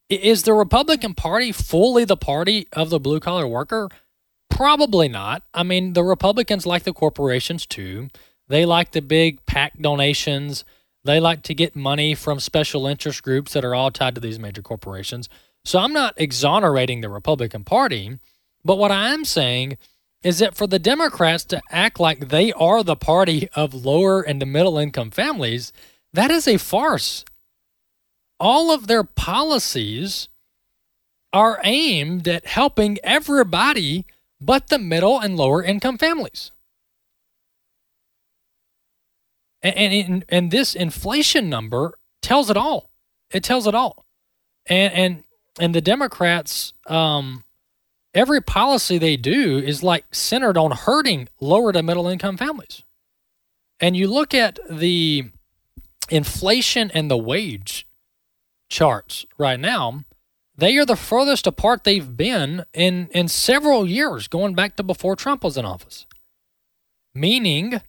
Is 0.08 0.44
the 0.44 0.54
Republican 0.54 1.14
Party 1.14 1.52
fully 1.52 2.06
the 2.06 2.16
party 2.16 2.70
of 2.72 2.90
the 2.90 3.02
blue 3.02 3.20
collar 3.20 3.48
worker? 3.48 3.90
Probably 4.50 5.10
not. 5.10 5.44
I 5.54 5.64
mean, 5.64 5.92
the 5.92 6.06
Republicans 6.06 6.66
like 6.66 6.84
the 6.84 6.94
corporations 6.94 7.66
too. 7.66 8.08
They 8.50 8.66
like 8.66 8.92
the 8.92 9.02
big 9.02 9.46
PAC 9.46 9.80
donations. 9.80 10.66
They 11.06 11.20
like 11.20 11.44
to 11.44 11.54
get 11.54 11.76
money 11.76 12.16
from 12.16 12.40
special 12.40 12.88
interest 12.88 13.24
groups 13.24 13.54
that 13.54 13.64
are 13.64 13.74
all 13.74 13.92
tied 13.92 14.16
to 14.16 14.22
these 14.22 14.40
major 14.40 14.62
corporations. 14.62 15.30
So 15.64 15.80
I'm 15.80 15.94
not 15.94 16.16
exonerating 16.18 17.02
the 17.02 17.10
Republican 17.10 17.64
Party, 17.64 18.20
but 18.66 18.78
what 18.78 18.92
I 18.92 19.14
am 19.14 19.24
saying 19.24 19.78
is 20.24 20.40
that 20.40 20.56
for 20.56 20.68
the 20.68 20.80
Democrats 20.80 21.46
to 21.46 21.62
act 21.72 22.00
like 22.00 22.28
they 22.28 22.52
are 22.54 22.84
the 22.84 22.96
party 22.96 23.48
of 23.56 23.74
lower 23.74 24.22
and 24.22 24.46
middle 24.52 24.78
income 24.78 25.12
families, 25.12 25.72
that 26.12 26.32
is 26.32 26.48
a 26.48 26.58
farce 26.58 27.24
all 28.40 28.72
of 28.72 28.88
their 28.88 29.04
policies 29.04 30.30
are 31.34 31.60
aimed 31.64 32.28
at 32.28 32.48
helping 32.48 32.98
everybody 33.04 34.06
but 34.42 34.68
the 34.68 34.80
middle 34.80 35.20
and 35.20 35.36
lower 35.36 35.62
income 35.62 35.98
families. 35.98 36.52
And, 39.62 39.94
and, 39.94 40.26
and 40.30 40.52
this 40.52 40.76
inflation 40.76 41.50
number 41.50 41.98
tells 42.22 42.50
it 42.50 42.58
all. 42.58 42.90
It 43.32 43.44
tells 43.44 43.68
it 43.68 43.76
all. 43.76 44.06
And, 44.66 44.94
and, 44.94 45.24
and 45.60 45.76
the 45.76 45.82
Democrats, 45.82 46.74
um, 46.88 47.44
every 48.14 48.42
policy 48.42 48.98
they 48.98 49.18
do 49.18 49.58
is 49.58 49.84
like 49.84 50.06
centered 50.14 50.58
on 50.58 50.72
hurting 50.72 51.28
lower 51.40 51.72
to 51.74 51.84
middle 51.84 52.08
income 52.08 52.38
families. 52.38 52.84
And 53.80 53.96
you 53.96 54.08
look 54.08 54.34
at 54.34 54.60
the 54.70 55.32
inflation 56.10 56.92
and 56.94 57.10
the 57.10 57.18
wage 57.18 57.88
charts 58.70 59.26
right 59.38 59.60
now, 59.60 60.02
they 60.56 60.78
are 60.78 60.86
the 60.86 60.98
furthest 60.98 61.48
apart 61.48 61.84
they've 61.84 62.18
been 62.18 62.66
in, 62.74 63.08
in 63.12 63.30
several 63.30 63.88
years, 63.88 64.28
going 64.28 64.56
back 64.56 64.76
to 64.76 64.84
before 64.84 65.16
Trump 65.16 65.44
was 65.44 65.58
in 65.58 65.66
office. 65.66 66.06
Meaning, 67.14 67.82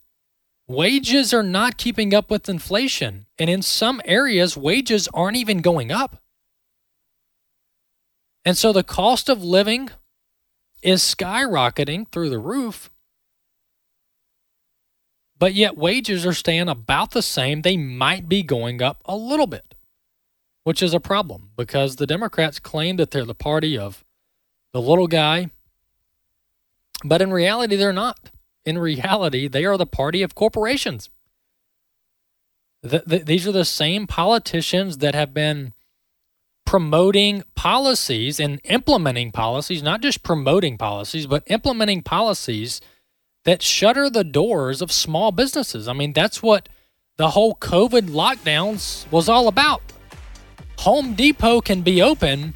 wages 0.70 1.34
are 1.34 1.42
not 1.42 1.76
keeping 1.76 2.14
up 2.14 2.30
with 2.30 2.48
inflation. 2.48 3.26
And 3.38 3.50
in 3.50 3.62
some 3.62 4.00
areas, 4.04 4.56
wages 4.56 5.08
aren't 5.12 5.36
even 5.36 5.58
going 5.58 5.90
up. 5.90 6.22
And 8.44 8.56
so 8.56 8.72
the 8.72 8.84
cost 8.84 9.28
of 9.28 9.44
living 9.44 9.90
is 10.82 11.02
skyrocketing 11.02 12.08
through 12.08 12.30
the 12.30 12.38
roof. 12.38 12.90
But 15.38 15.54
yet, 15.54 15.76
wages 15.76 16.26
are 16.26 16.34
staying 16.34 16.68
about 16.68 17.12
the 17.12 17.22
same. 17.22 17.62
They 17.62 17.76
might 17.76 18.28
be 18.28 18.42
going 18.42 18.82
up 18.82 19.00
a 19.04 19.16
little 19.16 19.46
bit 19.46 19.74
which 20.64 20.82
is 20.82 20.94
a 20.94 21.00
problem 21.00 21.50
because 21.56 21.96
the 21.96 22.06
Democrats 22.06 22.58
claim 22.58 22.96
that 22.96 23.10
they're 23.10 23.24
the 23.24 23.34
party 23.34 23.78
of 23.78 24.04
the 24.72 24.80
little 24.80 25.06
guy, 25.06 25.50
but 27.04 27.22
in 27.22 27.32
reality, 27.32 27.76
they're 27.76 27.92
not. 27.92 28.30
In 28.64 28.78
reality, 28.78 29.48
they 29.48 29.64
are 29.64 29.76
the 29.76 29.86
party 29.86 30.22
of 30.22 30.34
corporations. 30.34 31.10
The, 32.82 33.02
the, 33.06 33.18
these 33.18 33.46
are 33.46 33.52
the 33.52 33.64
same 33.64 34.06
politicians 34.06 34.98
that 34.98 35.14
have 35.14 35.34
been 35.34 35.74
promoting 36.64 37.42
policies 37.54 38.38
and 38.38 38.60
implementing 38.64 39.32
policies, 39.32 39.82
not 39.82 40.00
just 40.00 40.22
promoting 40.22 40.78
policies, 40.78 41.26
but 41.26 41.42
implementing 41.46 42.02
policies 42.02 42.80
that 43.44 43.62
shutter 43.62 44.08
the 44.08 44.24
doors 44.24 44.80
of 44.80 44.92
small 44.92 45.32
businesses. 45.32 45.88
I 45.88 45.92
mean, 45.92 46.12
that's 46.12 46.42
what 46.42 46.68
the 47.16 47.30
whole 47.30 47.54
COVID 47.56 48.10
lockdowns 48.10 49.10
was 49.10 49.28
all 49.28 49.48
about. 49.48 49.82
Home 50.78 51.14
Depot 51.14 51.60
can 51.60 51.82
be 51.82 52.00
open, 52.00 52.54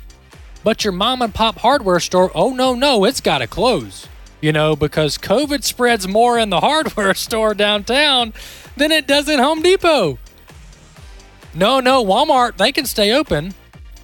but 0.63 0.85
your 0.85 0.93
mom 0.93 1.21
and 1.21 1.35
pop 1.35 1.59
hardware 1.59 2.01
store, 2.01 2.31
oh 2.35 2.55
no, 2.55 2.75
no, 2.75 3.05
it's 3.05 3.21
got 3.21 3.39
to 3.39 3.47
close. 3.47 4.09
You 4.45 4.53
know, 4.53 4.77
because 4.77 5.17
COVID 5.17 5.65
spreads 5.65 6.07
more 6.07 6.39
in 6.39 6.51
the 6.51 6.61
hardware 6.61 7.15
store 7.15 7.55
downtown 7.55 8.35
than 8.77 8.93
it 8.93 9.07
does 9.07 9.27
at 9.31 9.39
Home 9.41 9.63
Depot. 9.63 10.19
No, 11.55 11.81
no, 11.81 12.05
Walmart, 12.05 12.59
they 12.59 12.71
can 12.71 12.85
stay 12.85 13.11
open. 13.11 13.55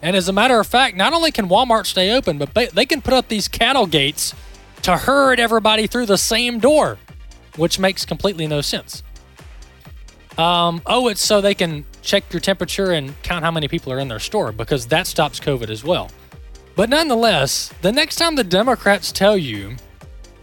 And 0.01 0.17
as 0.17 0.31
a 0.31 0.33
matter 0.33 0.59
of 0.59 0.67
fact, 0.67 0.97
not 0.97 1.13
only 1.13 1.31
can 1.31 1.47
Walmart 1.51 1.85
stay 1.85 2.11
open, 2.11 2.39
but 2.39 2.55
they 2.55 2.87
can 2.87 3.03
put 3.03 3.13
up 3.13 3.29
these 3.29 3.49
cattle 3.49 3.87
gates 3.87 4.35
to 4.81 4.97
herd 4.97 5.39
everybody 5.39 5.87
through 5.87 6.07
the 6.07 6.17
same 6.17 6.59
door, 6.59 6.97
which 7.57 7.79
makes 7.79 8.07
completely 8.07 8.47
no 8.47 8.63
sense. 8.63 9.03
Um, 10.39 10.81
oh, 10.87 11.09
it's 11.09 11.21
so 11.21 11.43
they 11.43 11.55
can 11.55 11.85
check 12.01 12.33
your 12.33 12.41
temperature 12.41 12.93
and 12.93 13.13
count 13.23 13.45
how 13.45 13.51
many 13.51 13.69
people 13.69 13.93
are 13.93 13.99
in 13.99 14.09
their 14.09 14.19
store 14.19 14.53
because 14.53 14.87
that 14.87 15.07
stops 15.07 15.39
COVID 15.39 15.69
as 15.69 15.85
well. 15.85 16.11
But 16.77 16.89
nonetheless, 16.89 17.75
the 17.83 17.93
next 17.93 18.17
time 18.17 18.37
the 18.37 18.45
Democrats 18.45 19.13
tell 19.13 19.37
you 19.37 19.77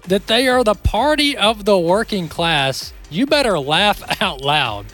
that 0.07 0.27
they 0.27 0.47
are 0.47 0.63
the 0.63 0.73
party 0.73 1.35
of 1.35 1.65
the 1.65 1.77
working 1.77 2.29
class, 2.29 2.93
you 3.09 3.25
better 3.25 3.59
laugh 3.59 4.01
out 4.21 4.41
loud 4.41 4.85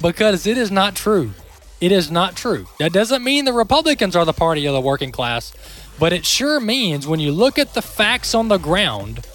because 0.00 0.46
it 0.46 0.58
is 0.58 0.70
not 0.70 0.94
true. 0.94 1.32
It 1.80 1.92
is 1.92 2.10
not 2.10 2.36
true. 2.36 2.66
That 2.78 2.92
doesn't 2.92 3.24
mean 3.24 3.44
the 3.44 3.52
Republicans 3.52 4.14
are 4.14 4.24
the 4.24 4.32
party 4.32 4.66
of 4.66 4.72
the 4.72 4.80
working 4.80 5.12
class, 5.12 5.52
but 5.98 6.12
it 6.12 6.24
sure 6.24 6.60
means 6.60 7.06
when 7.06 7.20
you 7.20 7.32
look 7.32 7.58
at 7.58 7.74
the 7.74 7.82
facts 7.82 8.34
on 8.34 8.48
the 8.48 8.58
ground, 8.58 9.26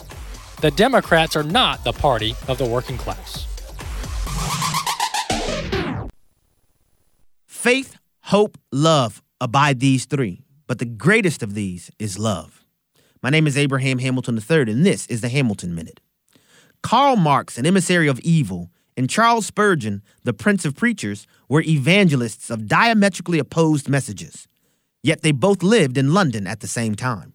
the 0.61 0.71
Democrats 0.71 1.35
are 1.35 1.43
not 1.43 1.83
the 1.83 1.91
party 1.91 2.35
of 2.47 2.57
the 2.57 2.65
working 2.65 2.97
class. 2.97 3.45
Faith, 7.45 7.97
hope, 8.21 8.57
love 8.71 9.21
abide 9.41 9.79
these 9.79 10.05
three, 10.05 10.45
but 10.67 10.79
the 10.79 10.85
greatest 10.85 11.43
of 11.43 11.53
these 11.53 11.91
is 11.99 12.17
love. 12.17 12.56
My 13.23 13.29
name 13.29 13.47
is 13.47 13.57
Abraham 13.57 13.99
Hamilton 13.99 14.37
III, 14.37 14.71
and 14.71 14.85
this 14.85 15.07
is 15.07 15.21
the 15.21 15.29
Hamilton 15.29 15.73
Minute. 15.73 15.99
Karl 16.83 17.15
Marx, 17.15 17.57
an 17.57 17.65
emissary 17.65 18.07
of 18.07 18.19
evil, 18.19 18.69
and 18.95 19.09
Charles 19.09 19.47
Spurgeon, 19.47 20.03
the 20.23 20.33
prince 20.33 20.65
of 20.65 20.75
preachers, 20.75 21.25
were 21.49 21.61
evangelists 21.61 22.49
of 22.49 22.67
diametrically 22.67 23.39
opposed 23.39 23.89
messages. 23.89 24.47
Yet 25.01 25.21
they 25.21 25.31
both 25.31 25.63
lived 25.63 25.97
in 25.97 26.13
London 26.13 26.45
at 26.47 26.59
the 26.59 26.67
same 26.67 26.95
time. 26.95 27.33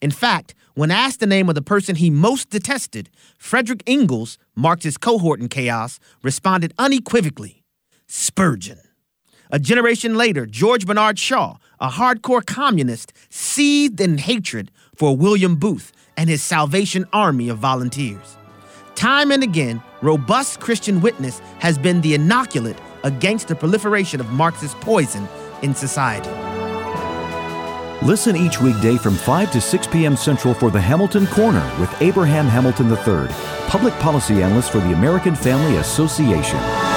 In 0.00 0.10
fact, 0.10 0.54
when 0.74 0.90
asked 0.90 1.20
the 1.20 1.26
name 1.26 1.48
of 1.48 1.54
the 1.54 1.62
person 1.62 1.96
he 1.96 2.10
most 2.10 2.50
detested, 2.50 3.10
Frederick 3.38 3.82
Engels, 3.86 4.38
Marx's 4.54 4.96
cohort 4.96 5.40
in 5.40 5.48
chaos, 5.48 5.98
responded 6.22 6.72
unequivocally 6.78 7.62
Spurgeon. 8.06 8.80
A 9.52 9.58
generation 9.58 10.16
later, 10.16 10.46
George 10.46 10.86
Bernard 10.86 11.18
Shaw, 11.18 11.56
a 11.80 11.88
hardcore 11.88 12.46
communist, 12.46 13.12
seethed 13.30 14.00
in 14.00 14.18
hatred 14.18 14.70
for 14.94 15.16
William 15.16 15.56
Booth 15.56 15.90
and 16.16 16.30
his 16.30 16.40
Salvation 16.40 17.04
Army 17.12 17.48
of 17.48 17.58
volunteers. 17.58 18.36
Time 18.94 19.32
and 19.32 19.42
again, 19.42 19.82
robust 20.02 20.60
Christian 20.60 21.00
witness 21.00 21.40
has 21.58 21.78
been 21.78 22.00
the 22.00 22.14
inoculate 22.14 22.78
against 23.02 23.48
the 23.48 23.56
proliferation 23.56 24.20
of 24.20 24.30
Marxist 24.30 24.78
poison 24.80 25.26
in 25.62 25.74
society. 25.74 26.30
Listen 28.06 28.36
each 28.36 28.60
weekday 28.60 28.96
from 28.96 29.16
5 29.16 29.50
to 29.50 29.60
6 29.60 29.86
p.m. 29.88 30.16
Central 30.16 30.54
for 30.54 30.70
the 30.70 30.80
Hamilton 30.80 31.26
Corner 31.26 31.68
with 31.80 31.90
Abraham 32.00 32.46
Hamilton 32.46 32.88
III, 32.88 33.28
public 33.68 33.94
policy 33.94 34.42
analyst 34.42 34.70
for 34.70 34.78
the 34.78 34.92
American 34.92 35.34
Family 35.34 35.78
Association. 35.78 36.89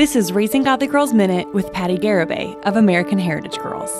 This 0.00 0.16
is 0.16 0.32
Raising 0.32 0.62
Godly 0.62 0.86
Girls 0.86 1.12
Minute 1.12 1.52
with 1.52 1.74
Patti 1.74 1.98
Garibay 1.98 2.58
of 2.62 2.76
American 2.76 3.18
Heritage 3.18 3.58
Girls. 3.58 3.90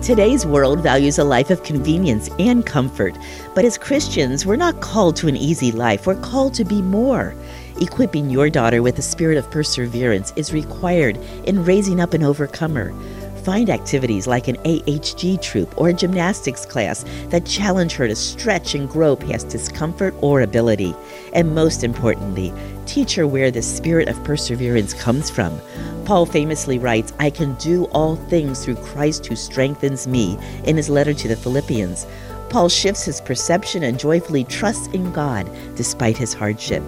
Today's 0.00 0.46
world 0.46 0.78
values 0.78 1.18
a 1.18 1.24
life 1.24 1.50
of 1.50 1.64
convenience 1.64 2.30
and 2.38 2.64
comfort, 2.64 3.16
but 3.52 3.64
as 3.64 3.76
Christians, 3.76 4.46
we're 4.46 4.54
not 4.54 4.80
called 4.80 5.16
to 5.16 5.26
an 5.26 5.36
easy 5.36 5.72
life. 5.72 6.06
We're 6.06 6.14
called 6.20 6.54
to 6.54 6.64
be 6.64 6.80
more. 6.80 7.34
Equipping 7.80 8.30
your 8.30 8.48
daughter 8.48 8.80
with 8.80 8.96
a 9.00 9.02
spirit 9.02 9.38
of 9.38 9.50
perseverance 9.50 10.32
is 10.36 10.52
required 10.52 11.16
in 11.46 11.64
raising 11.64 11.98
up 11.98 12.14
an 12.14 12.22
overcomer. 12.22 12.94
Find 13.44 13.70
activities 13.70 14.26
like 14.26 14.48
an 14.48 14.56
AHG 14.56 15.40
troop 15.40 15.72
or 15.80 15.88
a 15.88 15.94
gymnastics 15.94 16.66
class 16.66 17.04
that 17.28 17.46
challenge 17.46 17.92
her 17.94 18.06
to 18.06 18.14
stretch 18.14 18.74
and 18.74 18.88
grow 18.88 19.16
past 19.16 19.48
discomfort 19.48 20.14
or 20.20 20.42
ability. 20.42 20.94
And 21.32 21.54
most 21.54 21.82
importantly, 21.82 22.52
teach 22.84 23.14
her 23.14 23.26
where 23.26 23.50
the 23.50 23.62
spirit 23.62 24.08
of 24.08 24.22
perseverance 24.24 24.92
comes 24.92 25.30
from. 25.30 25.58
Paul 26.04 26.26
famously 26.26 26.78
writes, 26.78 27.14
I 27.18 27.30
can 27.30 27.54
do 27.54 27.84
all 27.86 28.16
things 28.16 28.64
through 28.64 28.76
Christ 28.76 29.24
who 29.26 29.36
strengthens 29.36 30.06
me, 30.06 30.38
in 30.64 30.76
his 30.76 30.90
letter 30.90 31.14
to 31.14 31.28
the 31.28 31.36
Philippians. 31.36 32.06
Paul 32.50 32.68
shifts 32.68 33.04
his 33.04 33.20
perception 33.20 33.84
and 33.84 33.98
joyfully 33.98 34.44
trusts 34.44 34.88
in 34.88 35.12
God 35.12 35.48
despite 35.76 36.18
his 36.18 36.34
hardship. 36.34 36.82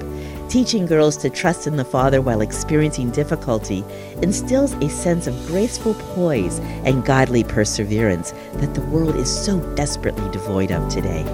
Teaching 0.52 0.84
girls 0.84 1.16
to 1.16 1.30
trust 1.30 1.66
in 1.66 1.76
the 1.76 1.84
Father 1.84 2.20
while 2.20 2.42
experiencing 2.42 3.10
difficulty 3.10 3.82
instills 4.20 4.74
a 4.74 4.90
sense 4.90 5.26
of 5.26 5.46
graceful 5.46 5.94
poise 6.14 6.58
and 6.84 7.02
godly 7.06 7.42
perseverance 7.42 8.32
that 8.56 8.74
the 8.74 8.82
world 8.82 9.16
is 9.16 9.34
so 9.34 9.60
desperately 9.76 10.30
devoid 10.30 10.70
of 10.70 10.86
today. 10.92 11.24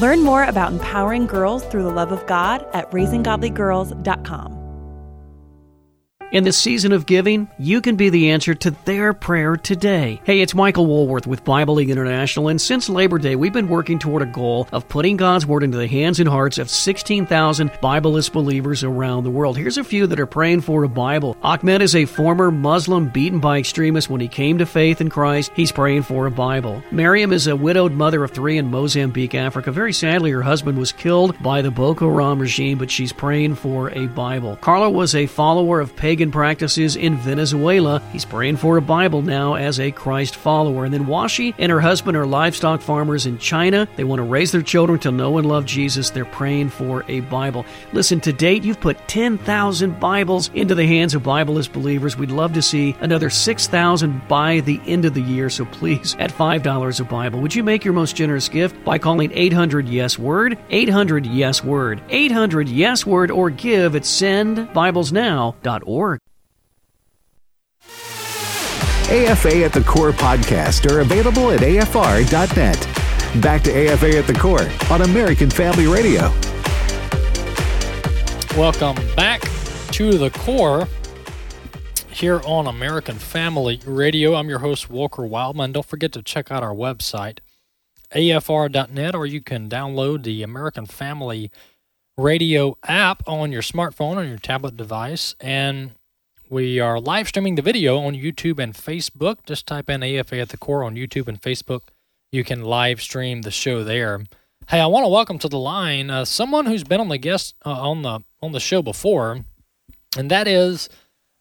Learn 0.00 0.24
more 0.24 0.42
about 0.42 0.72
empowering 0.72 1.28
girls 1.28 1.64
through 1.66 1.84
the 1.84 1.92
love 1.92 2.10
of 2.10 2.26
God 2.26 2.66
at 2.72 2.90
raisinggodlygirls.com. 2.90 4.61
In 6.32 6.44
this 6.44 6.58
season 6.58 6.92
of 6.92 7.04
giving, 7.04 7.50
you 7.58 7.82
can 7.82 7.96
be 7.96 8.08
the 8.08 8.30
answer 8.30 8.54
to 8.54 8.70
their 8.86 9.12
prayer 9.12 9.54
today. 9.54 10.18
Hey, 10.24 10.40
it's 10.40 10.54
Michael 10.54 10.86
Woolworth 10.86 11.26
with 11.26 11.44
Bible 11.44 11.74
League 11.74 11.90
International, 11.90 12.48
and 12.48 12.58
since 12.58 12.88
Labor 12.88 13.18
Day, 13.18 13.36
we've 13.36 13.52
been 13.52 13.68
working 13.68 13.98
toward 13.98 14.22
a 14.22 14.32
goal 14.32 14.66
of 14.72 14.88
putting 14.88 15.18
God's 15.18 15.44
Word 15.44 15.62
into 15.62 15.76
the 15.76 15.86
hands 15.86 16.20
and 16.20 16.28
hearts 16.30 16.56
of 16.56 16.70
16,000 16.70 17.70
Bibleless 17.82 18.32
believers 18.32 18.82
around 18.82 19.24
the 19.24 19.30
world. 19.30 19.58
Here's 19.58 19.76
a 19.76 19.84
few 19.84 20.06
that 20.06 20.18
are 20.18 20.24
praying 20.24 20.62
for 20.62 20.84
a 20.84 20.88
Bible. 20.88 21.36
Ahmed 21.42 21.82
is 21.82 21.94
a 21.94 22.06
former 22.06 22.50
Muslim 22.50 23.10
beaten 23.10 23.38
by 23.38 23.58
extremists 23.58 24.08
when 24.08 24.22
he 24.22 24.28
came 24.28 24.56
to 24.56 24.64
faith 24.64 25.02
in 25.02 25.10
Christ. 25.10 25.52
He's 25.54 25.70
praying 25.70 26.04
for 26.04 26.26
a 26.26 26.30
Bible. 26.30 26.82
Miriam 26.90 27.34
is 27.34 27.46
a 27.46 27.54
widowed 27.54 27.92
mother 27.92 28.24
of 28.24 28.30
three 28.30 28.56
in 28.56 28.70
Mozambique, 28.70 29.34
Africa. 29.34 29.70
Very 29.70 29.92
sadly, 29.92 30.30
her 30.30 30.40
husband 30.40 30.78
was 30.78 30.92
killed 30.92 31.36
by 31.42 31.60
the 31.60 31.70
Boko 31.70 32.08
Haram 32.08 32.38
regime, 32.38 32.78
but 32.78 32.90
she's 32.90 33.12
praying 33.12 33.56
for 33.56 33.90
a 33.90 34.06
Bible. 34.06 34.56
Carla 34.56 34.88
was 34.88 35.14
a 35.14 35.26
follower 35.26 35.78
of 35.78 35.94
pagan 35.94 36.21
pagan 36.22 36.30
practices 36.30 36.94
in 36.94 37.16
Venezuela. 37.16 38.00
He's 38.12 38.24
praying 38.24 38.56
for 38.56 38.76
a 38.76 38.80
Bible 38.80 39.22
now 39.22 39.54
as 39.54 39.80
a 39.80 39.90
Christ 39.90 40.36
follower. 40.36 40.84
And 40.84 40.94
then 40.94 41.06
Washi 41.06 41.52
and 41.58 41.72
her 41.72 41.80
husband 41.80 42.16
are 42.16 42.26
livestock 42.26 42.80
farmers 42.80 43.26
in 43.26 43.38
China. 43.38 43.88
They 43.96 44.04
want 44.04 44.20
to 44.20 44.24
raise 44.24 44.52
their 44.52 44.62
children 44.62 45.00
to 45.00 45.10
know 45.10 45.38
and 45.38 45.48
love 45.48 45.66
Jesus. 45.66 46.10
They're 46.10 46.24
praying 46.24 46.70
for 46.70 47.04
a 47.08 47.22
Bible. 47.22 47.66
Listen, 47.92 48.20
to 48.20 48.32
date, 48.32 48.62
you've 48.62 48.80
put 48.80 49.08
10,000 49.08 49.98
Bibles 49.98 50.48
into 50.54 50.76
the 50.76 50.86
hands 50.86 51.16
of 51.16 51.24
Bibleless 51.24 51.72
believers. 51.72 52.16
We'd 52.16 52.30
love 52.30 52.52
to 52.52 52.62
see 52.62 52.94
another 53.00 53.28
6,000 53.28 54.28
by 54.28 54.60
the 54.60 54.80
end 54.86 55.04
of 55.04 55.14
the 55.14 55.22
year. 55.22 55.50
So 55.50 55.64
please, 55.64 56.14
at 56.20 56.30
$5 56.30 57.00
a 57.00 57.04
Bible, 57.04 57.40
would 57.40 57.52
you 57.52 57.64
make 57.64 57.84
your 57.84 57.94
most 57.94 58.14
generous 58.14 58.48
gift 58.48 58.84
by 58.84 58.98
calling 58.98 59.32
800 59.34 59.88
Yes 59.88 60.20
Word, 60.20 60.56
800 60.70 61.26
Yes 61.26 61.64
Word, 61.64 62.00
800 62.10 62.68
Yes 62.68 63.04
Word, 63.04 63.32
or 63.32 63.50
give 63.50 63.96
at 63.96 64.02
sendbiblesnow.org. 64.02 66.11
AFA 69.10 69.64
at 69.64 69.72
the 69.72 69.82
Core 69.82 70.12
podcast 70.12 70.90
are 70.90 71.00
available 71.00 71.50
at 71.50 71.60
afr.net. 71.60 73.42
Back 73.42 73.62
to 73.62 73.70
AFA 73.70 74.18
at 74.18 74.26
the 74.26 74.34
Core 74.34 74.68
on 74.90 75.02
American 75.02 75.50
Family 75.50 75.86
Radio. 75.86 76.32
Welcome 78.56 78.96
back 79.16 79.40
to 79.92 80.18
the 80.18 80.30
Core 80.30 80.86
here 82.08 82.40
on 82.44 82.66
American 82.66 83.16
Family 83.16 83.80
Radio. 83.84 84.34
I'm 84.34 84.48
your 84.48 84.60
host, 84.60 84.90
Walker 84.90 85.26
Wildman. 85.26 85.72
Don't 85.72 85.86
forget 85.86 86.12
to 86.12 86.22
check 86.22 86.52
out 86.52 86.62
our 86.62 86.74
website, 86.74 87.38
afr.net, 88.14 89.14
or 89.14 89.26
you 89.26 89.40
can 89.40 89.68
download 89.68 90.22
the 90.22 90.42
American 90.42 90.86
Family 90.86 91.50
Radio 92.16 92.76
app 92.84 93.22
on 93.26 93.50
your 93.52 93.62
smartphone 93.62 94.16
or 94.16 94.24
your 94.24 94.38
tablet 94.38 94.76
device. 94.76 95.34
And 95.40 95.92
we 96.52 96.78
are 96.78 97.00
live 97.00 97.28
streaming 97.28 97.54
the 97.54 97.62
video 97.62 97.96
on 97.96 98.12
YouTube 98.12 98.58
and 98.58 98.74
Facebook. 98.74 99.38
Just 99.46 99.66
type 99.66 99.88
in 99.88 100.02
AFA 100.02 100.38
at 100.38 100.50
the 100.50 100.58
core 100.58 100.84
on 100.84 100.96
YouTube 100.96 101.26
and 101.26 101.40
Facebook. 101.40 101.84
You 102.30 102.44
can 102.44 102.62
live 102.62 103.00
stream 103.00 103.40
the 103.40 103.50
show 103.50 103.82
there. 103.82 104.22
Hey, 104.68 104.78
I 104.78 104.86
want 104.86 105.04
to 105.04 105.08
welcome 105.08 105.38
to 105.38 105.48
the 105.48 105.58
line 105.58 106.10
uh, 106.10 106.26
someone 106.26 106.66
who's 106.66 106.84
been 106.84 107.00
on 107.00 107.08
the 107.08 107.16
guest 107.16 107.54
uh, 107.64 107.70
on 107.70 108.02
the 108.02 108.20
on 108.42 108.52
the 108.52 108.60
show 108.60 108.82
before, 108.82 109.46
and 110.18 110.30
that 110.30 110.46
is 110.46 110.90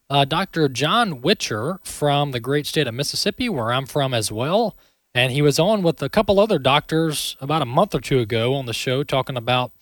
uh, 0.09 0.23
Dr. 0.23 0.69
John 0.69 1.19
Witcher 1.19 1.81
from 1.83 2.31
the 2.31 2.39
great 2.39 2.65
state 2.65 2.87
of 2.87 2.93
Mississippi, 2.93 3.49
where 3.49 3.73
I'm 3.73 3.87
from 3.87 4.13
as 4.13 4.31
well. 4.31 4.77
And 5.13 5.33
he 5.33 5.41
was 5.41 5.59
on 5.59 5.83
with 5.83 6.01
a 6.01 6.07
couple 6.07 6.39
other 6.39 6.57
doctors 6.57 7.35
about 7.41 7.61
a 7.61 7.65
month 7.65 7.93
or 7.93 7.99
two 7.99 8.19
ago 8.19 8.55
on 8.55 8.65
the 8.65 8.73
show 8.73 9.03
talking 9.03 9.35
about 9.35 9.73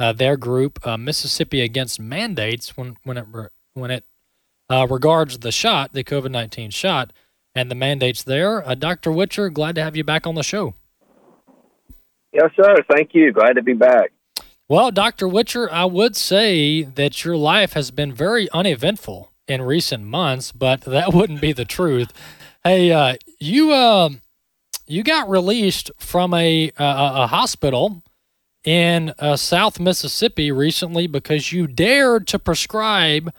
uh, 0.00 0.12
their 0.12 0.36
group, 0.36 0.84
uh, 0.84 0.96
Mississippi 0.96 1.60
Against 1.60 2.00
Mandates, 2.00 2.76
when 2.76 2.96
when 3.04 3.16
it 3.16 3.26
when 3.74 3.92
it 3.92 4.06
uh, 4.72 4.86
regards 4.88 5.38
the 5.38 5.52
shot, 5.52 5.92
the 5.92 6.02
COVID 6.02 6.30
19 6.30 6.70
shot, 6.70 7.12
and 7.54 7.70
the 7.70 7.74
mandates 7.74 8.22
there. 8.22 8.66
Uh, 8.66 8.74
Dr. 8.74 9.12
Witcher, 9.12 9.50
glad 9.50 9.74
to 9.74 9.82
have 9.82 9.94
you 9.94 10.02
back 10.02 10.26
on 10.26 10.34
the 10.34 10.42
show. 10.42 10.74
Yes, 12.32 12.50
sir. 12.56 12.76
Thank 12.90 13.10
you. 13.12 13.32
Glad 13.32 13.54
to 13.56 13.62
be 13.62 13.74
back. 13.74 14.12
Well, 14.68 14.90
Dr. 14.90 15.28
Witcher, 15.28 15.70
I 15.70 15.84
would 15.84 16.16
say 16.16 16.82
that 16.82 17.22
your 17.24 17.36
life 17.36 17.74
has 17.74 17.90
been 17.90 18.14
very 18.14 18.48
uneventful 18.52 19.30
in 19.46 19.60
recent 19.60 20.04
months, 20.04 20.50
but 20.50 20.80
that 20.86 21.12
wouldn't 21.12 21.42
be 21.42 21.52
the 21.52 21.66
truth. 21.66 22.10
Hey, 22.64 22.90
uh, 22.90 23.16
you 23.38 23.72
uh, 23.72 24.08
you 24.86 25.02
got 25.02 25.28
released 25.28 25.90
from 25.98 26.32
a 26.32 26.72
a, 26.78 26.84
a 26.84 27.26
hospital 27.26 28.02
in 28.64 29.12
uh, 29.18 29.36
South 29.36 29.78
Mississippi 29.78 30.50
recently 30.50 31.06
because 31.06 31.52
you 31.52 31.66
dared 31.66 32.26
to 32.28 32.38
prescribe 32.38 33.34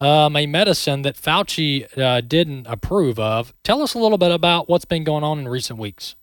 um, 0.00 0.36
a 0.36 0.46
medicine 0.46 1.02
that 1.02 1.16
Fauci 1.16 1.86
uh, 1.98 2.20
didn't 2.20 2.66
approve 2.66 3.18
of. 3.18 3.54
Tell 3.62 3.82
us 3.82 3.94
a 3.94 3.98
little 3.98 4.18
bit 4.18 4.30
about 4.30 4.68
what's 4.68 4.84
been 4.84 5.04
going 5.04 5.24
on 5.24 5.38
in 5.38 5.48
recent 5.48 5.78
weeks. 5.78 6.16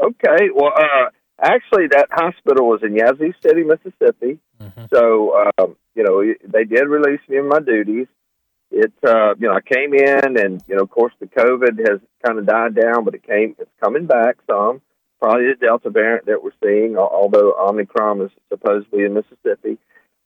Okay. 0.00 0.48
Well, 0.54 0.72
uh, 0.76 1.10
actually, 1.40 1.88
that 1.88 2.08
hospital 2.10 2.68
was 2.68 2.80
in 2.82 2.94
Yazoo 2.94 3.32
City, 3.42 3.62
Mississippi. 3.64 4.38
Mm-hmm. 4.60 4.84
So, 4.92 5.50
um, 5.58 5.76
you 5.94 6.04
know, 6.04 6.22
they 6.46 6.64
did 6.64 6.86
release 6.88 7.20
me 7.28 7.38
in 7.38 7.48
my 7.48 7.60
duties. 7.60 8.06
It, 8.70 8.92
uh, 9.06 9.34
you 9.38 9.48
know, 9.48 9.54
I 9.54 9.60
came 9.60 9.94
in, 9.94 10.36
and 10.36 10.62
you 10.68 10.76
know, 10.76 10.82
of 10.82 10.90
course, 10.90 11.14
the 11.20 11.26
COVID 11.26 11.78
has 11.88 12.00
kind 12.24 12.38
of 12.38 12.46
died 12.46 12.74
down, 12.74 13.04
but 13.04 13.14
it 13.14 13.26
came, 13.26 13.56
it's 13.58 13.70
coming 13.82 14.06
back 14.06 14.36
some. 14.46 14.82
Probably 15.20 15.46
the 15.46 15.54
Delta 15.66 15.90
variant 15.90 16.26
that 16.26 16.44
we're 16.44 16.52
seeing, 16.62 16.96
although 16.96 17.54
Omicron 17.58 18.20
is 18.20 18.30
supposedly 18.50 19.04
in 19.04 19.14
Mississippi. 19.14 19.78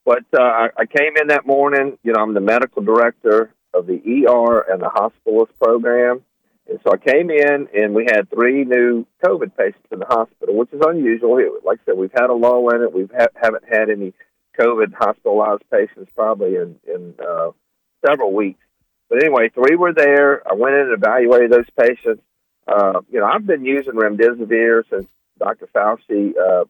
But 0.05 0.25
uh, 0.37 0.69
I, 0.77 0.87
came 0.87 1.17
in 1.21 1.29
that 1.29 1.47
morning. 1.47 1.99
You 2.03 2.13
know, 2.13 2.21
I'm 2.21 2.35
the 2.35 2.41
medical 2.41 2.83
director 2.83 3.55
of 3.73 3.87
the 3.87 3.95
ER 3.95 4.61
and 4.73 4.83
the 4.83 4.91
hospitalist 4.91 5.51
program. 5.61 6.23
And 6.69 6.79
so 6.85 6.93
I 6.93 6.97
came 6.97 7.31
in, 7.31 7.69
and 7.75 7.95
we 7.95 8.05
had 8.05 8.31
three 8.31 8.65
new 8.65 9.05
COVID 9.25 9.57
patients 9.57 9.87
in 9.91 9.99
the 9.99 10.07
hospital, 10.07 10.57
which 10.57 10.73
is 10.73 10.81
unusual. 10.85 11.39
Like 11.65 11.81
I 11.83 11.85
said, 11.87 11.99
we've 11.99 12.13
had 12.13 12.31
a 12.31 12.35
lull 12.35 12.69
in 12.71 12.83
it. 12.83 12.93
We 12.93 13.09
ha- 13.17 13.29
haven't 13.35 13.65
had 13.69 13.91
any 13.91 14.13
COVID 14.59 14.95
hospitalized 14.95 15.65
patients 15.71 16.11
probably 16.15 16.57
in 16.57 16.77
in 16.87 17.15
uh, 17.19 17.51
several 18.05 18.33
weeks. 18.33 18.61
But 19.09 19.23
anyway, 19.25 19.51
three 19.51 19.77
were 19.77 19.93
there. 19.93 20.43
I 20.49 20.55
went 20.55 20.75
in 20.75 20.83
and 20.83 20.93
evaluated 20.93 21.51
those 21.51 21.71
patients. 21.79 22.23
Uh, 22.67 23.01
you 23.11 23.19
know, 23.21 23.27
I've 23.27 23.47
been 23.47 23.65
using 23.65 23.95
remdesivir 23.95 24.85
since 24.89 25.07
Dr. 25.39 25.69
Fauci 25.75 26.33
uh, 26.37 26.65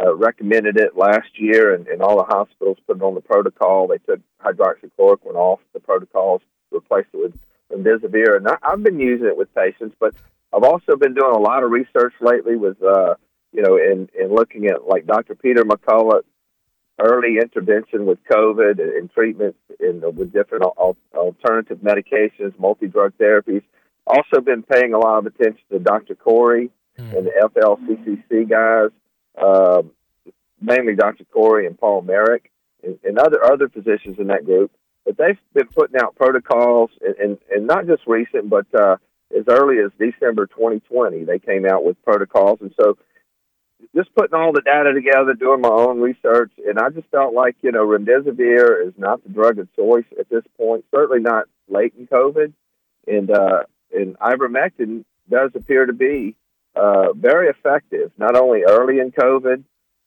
uh, 0.00 0.14
recommended 0.14 0.76
it 0.76 0.96
last 0.96 1.28
year, 1.38 1.74
and, 1.74 1.86
and 1.86 2.02
all 2.02 2.16
the 2.16 2.24
hospitals 2.24 2.78
put 2.86 2.96
it 2.96 3.02
on 3.02 3.14
the 3.14 3.20
protocol. 3.20 3.86
They 3.86 3.98
took 3.98 4.20
hydroxychloroquine 4.44 5.34
off 5.34 5.60
the 5.72 5.80
protocols, 5.80 6.42
replaced 6.70 7.08
it 7.12 7.18
with 7.18 7.38
remdesivir, 7.72 8.36
and 8.36 8.48
I, 8.48 8.56
I've 8.62 8.82
been 8.82 9.00
using 9.00 9.26
it 9.26 9.36
with 9.36 9.54
patients. 9.54 9.96
But 9.98 10.14
I've 10.52 10.64
also 10.64 10.96
been 10.96 11.14
doing 11.14 11.34
a 11.34 11.38
lot 11.38 11.62
of 11.62 11.70
research 11.70 12.14
lately 12.20 12.56
with, 12.56 12.82
uh, 12.82 13.14
you 13.52 13.62
know, 13.62 13.76
in, 13.76 14.08
in 14.18 14.34
looking 14.34 14.66
at 14.66 14.86
like 14.86 15.06
Dr. 15.06 15.34
Peter 15.34 15.64
McCullough 15.64 16.22
early 16.98 17.38
intervention 17.38 18.06
with 18.06 18.18
COVID 18.30 18.80
and, 18.80 18.92
and 18.92 19.12
treatment 19.12 19.56
in, 19.80 20.02
with 20.14 20.32
different 20.32 20.64
al- 20.64 20.96
alternative 21.14 21.78
medications, 21.78 22.58
multi 22.58 22.86
drug 22.86 23.12
therapies. 23.18 23.62
Also, 24.06 24.40
been 24.40 24.62
paying 24.62 24.92
a 24.92 24.98
lot 24.98 25.18
of 25.18 25.26
attention 25.26 25.62
to 25.70 25.78
Dr. 25.78 26.14
Kory 26.14 26.70
and 27.16 27.26
the 27.26 27.50
FLCCC 27.56 28.48
guys, 28.48 28.90
um, 29.40 29.90
mainly 30.60 30.94
Dr. 30.94 31.24
Kory 31.24 31.66
and 31.66 31.78
Paul 31.78 32.02
Marik, 32.02 32.50
and, 32.82 32.98
and 33.04 33.18
other 33.18 33.42
other 33.44 33.68
physicians 33.68 34.18
in 34.18 34.28
that 34.28 34.44
group. 34.44 34.70
But 35.04 35.16
they've 35.18 35.38
been 35.52 35.68
putting 35.68 36.00
out 36.00 36.16
protocols, 36.16 36.90
and, 37.02 37.14
and, 37.16 37.38
and 37.50 37.66
not 37.66 37.86
just 37.86 38.06
recent, 38.06 38.48
but 38.48 38.66
uh, 38.74 38.96
as 39.36 39.44
early 39.48 39.76
as 39.78 39.90
December 39.98 40.46
2020, 40.46 41.24
they 41.24 41.38
came 41.38 41.66
out 41.66 41.84
with 41.84 42.02
protocols. 42.02 42.58
And 42.62 42.74
so 42.80 42.96
just 43.94 44.14
putting 44.14 44.34
all 44.34 44.52
the 44.52 44.62
data 44.62 44.92
together, 44.94 45.34
doing 45.34 45.60
my 45.60 45.68
own 45.68 46.00
research, 46.00 46.52
and 46.66 46.78
I 46.78 46.90
just 46.90 47.08
felt 47.10 47.34
like 47.34 47.56
you 47.62 47.72
know 47.72 47.86
remdesivir 47.86 48.86
is 48.86 48.94
not 48.96 49.22
the 49.22 49.30
drug 49.30 49.58
of 49.58 49.74
choice 49.74 50.06
at 50.18 50.28
this 50.28 50.44
point. 50.56 50.84
Certainly 50.94 51.20
not 51.20 51.46
late 51.68 51.94
in 51.98 52.06
COVID, 52.06 52.52
and 53.06 53.30
uh, 53.30 53.64
and 53.94 54.18
ivermectin 54.18 55.04
does 55.30 55.50
appear 55.54 55.86
to 55.86 55.92
be 55.92 56.36
uh, 56.76 57.12
very 57.12 57.48
effective, 57.48 58.10
not 58.18 58.36
only 58.36 58.62
early 58.62 58.98
in 58.98 59.12
COVID 59.12 59.64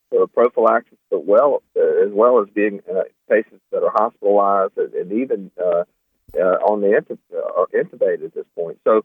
for 0.10 0.28
prophylaxis, 0.28 0.98
but 1.10 1.26
well 1.26 1.64
uh, 1.76 2.06
as 2.06 2.12
well 2.12 2.42
as 2.42 2.50
being 2.54 2.82
uh, 2.90 3.04
patients 3.30 3.62
that 3.72 3.84
are 3.84 3.92
hospitalized 3.92 4.78
and, 4.78 4.94
and 4.94 5.12
even 5.12 5.52
uh, 5.60 5.84
uh, 6.38 6.58
on 6.66 6.82
the 6.82 6.88
intub- 6.88 7.18
uh, 7.36 7.66
intubated 7.74 8.26
at 8.26 8.34
this 8.34 8.46
point. 8.56 8.80
So 8.84 9.04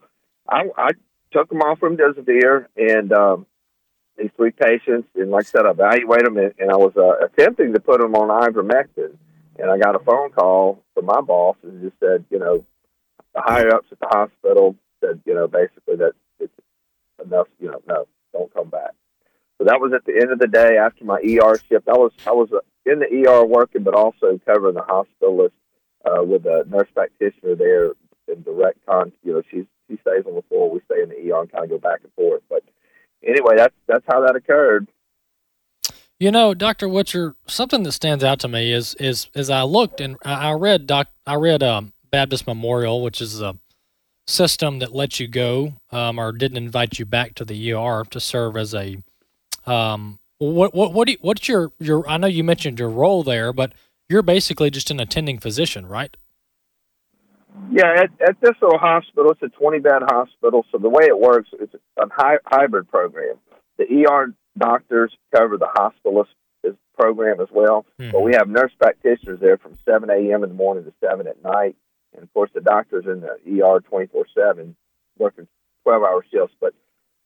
I, 0.48 0.64
I 0.76 0.90
took 1.32 1.48
them 1.48 1.62
off 1.62 1.78
from 1.78 1.96
remdesivir 1.96 2.66
and. 2.76 3.12
Um, 3.12 3.46
these 4.18 4.30
three 4.36 4.50
patients, 4.50 5.08
and 5.14 5.30
like 5.30 5.46
I 5.46 5.48
said, 5.48 5.66
I 5.66 5.70
evaluated 5.70 6.26
them, 6.26 6.36
and, 6.36 6.52
and 6.58 6.70
I 6.70 6.76
was 6.76 6.92
uh, 6.96 7.24
attempting 7.24 7.72
to 7.72 7.80
put 7.80 8.00
them 8.00 8.14
on 8.14 8.28
ivermectin, 8.28 9.16
and 9.58 9.70
I 9.70 9.78
got 9.78 9.96
a 9.96 10.00
phone 10.00 10.30
call 10.30 10.82
from 10.94 11.06
my 11.06 11.20
boss 11.20 11.56
and 11.62 11.82
just 11.82 11.98
said, 12.00 12.24
you 12.30 12.38
know, 12.38 12.64
the 13.34 13.40
higher 13.40 13.74
ups 13.74 13.88
at 13.90 14.00
the 14.00 14.08
hospital 14.08 14.76
said, 15.00 15.20
you 15.24 15.34
know, 15.34 15.48
basically 15.48 15.96
that 15.96 16.12
enough, 17.24 17.48
you 17.58 17.70
know, 17.70 17.80
no, 17.86 18.06
don't 18.32 18.52
come 18.54 18.68
back. 18.68 18.92
So 19.58 19.64
that 19.64 19.80
was 19.80 19.92
at 19.92 20.04
the 20.04 20.14
end 20.20 20.32
of 20.32 20.38
the 20.38 20.48
day 20.48 20.76
after 20.76 21.04
my 21.04 21.18
ER 21.18 21.56
shift. 21.68 21.88
I 21.88 21.96
was 21.96 22.12
I 22.26 22.32
was 22.32 22.48
uh, 22.52 22.58
in 22.84 22.98
the 22.98 23.28
ER 23.28 23.44
working, 23.44 23.82
but 23.82 23.94
also 23.94 24.40
covering 24.44 24.74
the 24.74 24.80
hospitalist 24.80 25.52
uh, 26.04 26.22
with 26.24 26.46
a 26.46 26.64
nurse 26.68 26.88
practitioner 26.94 27.54
there 27.54 27.92
in 28.28 28.42
direct 28.42 28.84
contact. 28.86 29.16
You 29.22 29.34
know, 29.34 29.42
she's 29.50 29.66
she 29.88 29.98
stays 29.98 30.24
on 30.26 30.34
the 30.34 30.42
floor, 30.48 30.70
we 30.70 30.80
stay 30.86 31.02
in 31.02 31.10
the 31.10 31.32
ER 31.32 31.42
and 31.42 31.52
kind 31.52 31.64
of 31.64 31.70
go 31.70 31.78
back 31.78 32.00
and 32.02 32.12
forth, 32.14 32.42
but 32.48 32.62
anyway, 33.22 33.54
that's 33.56 33.74
that's 33.86 34.04
how 34.08 34.20
that 34.26 34.36
occurred. 34.36 34.88
You 36.18 36.30
know, 36.30 36.54
Doctor 36.54 36.88
Witcher, 36.88 37.34
something 37.46 37.82
that 37.82 37.92
stands 37.92 38.22
out 38.22 38.40
to 38.40 38.48
me 38.48 38.72
is 38.72 38.94
is 38.96 39.28
as 39.34 39.50
I 39.50 39.62
looked 39.62 40.00
and 40.00 40.16
I 40.24 40.52
read 40.52 40.86
doc 40.86 41.08
I 41.26 41.34
read 41.34 41.62
um, 41.62 41.92
Baptist 42.10 42.46
Memorial, 42.46 43.02
which 43.02 43.20
is 43.20 43.40
a 43.40 43.56
system 44.26 44.78
that 44.78 44.94
lets 44.94 45.18
you 45.18 45.28
go 45.28 45.74
um, 45.90 46.18
or 46.18 46.32
didn't 46.32 46.56
invite 46.56 46.98
you 46.98 47.04
back 47.04 47.34
to 47.34 47.44
the 47.44 47.72
ER 47.72 48.04
to 48.10 48.20
serve 48.20 48.56
as 48.56 48.74
a 48.74 48.98
um, 49.66 50.18
what 50.38 50.74
what 50.74 50.92
what 50.92 51.06
do 51.06 51.12
you, 51.12 51.18
what's 51.20 51.48
your 51.48 51.72
your 51.78 52.08
I 52.08 52.16
know 52.16 52.26
you 52.26 52.42
mentioned 52.44 52.78
your 52.78 52.88
role 52.88 53.22
there, 53.22 53.52
but 53.52 53.72
you're 54.08 54.22
basically 54.22 54.70
just 54.70 54.90
an 54.90 55.00
attending 55.00 55.38
physician, 55.38 55.86
right? 55.86 56.16
Yeah, 57.70 57.92
at, 57.96 58.10
at 58.28 58.40
this 58.40 58.52
little 58.60 58.78
hospital, 58.78 59.30
it's 59.30 59.42
a 59.42 59.48
20 59.48 59.78
bed 59.78 60.02
hospital. 60.02 60.64
So 60.72 60.78
the 60.78 60.88
way 60.88 61.04
it 61.04 61.18
works, 61.18 61.50
it's 61.60 61.74
a 61.74 62.06
hy- 62.10 62.38
hybrid 62.44 62.90
program. 62.90 63.36
The 63.78 63.84
ER 64.04 64.34
doctors 64.58 65.12
cover 65.34 65.58
the 65.58 65.66
hospitalist 65.66 66.28
program 66.98 67.40
as 67.40 67.48
well, 67.50 67.86
but 68.12 68.20
we 68.20 68.34
have 68.34 68.48
nurse 68.48 68.72
practitioners 68.78 69.40
there 69.40 69.56
from 69.56 69.78
7 69.84 70.10
a.m. 70.10 70.44
in 70.44 70.50
the 70.50 70.54
morning 70.54 70.84
to 70.84 70.92
7 71.00 71.26
at 71.26 71.42
night. 71.42 71.76
And 72.14 72.22
of 72.22 72.32
course, 72.32 72.50
the 72.54 72.60
doctors 72.60 73.06
in 73.06 73.20
the 73.20 73.62
ER 73.62 73.80
24 73.80 74.26
7 74.34 74.76
working 75.18 75.48
12 75.84 76.02
hour 76.02 76.24
shifts. 76.30 76.54
But 76.60 76.74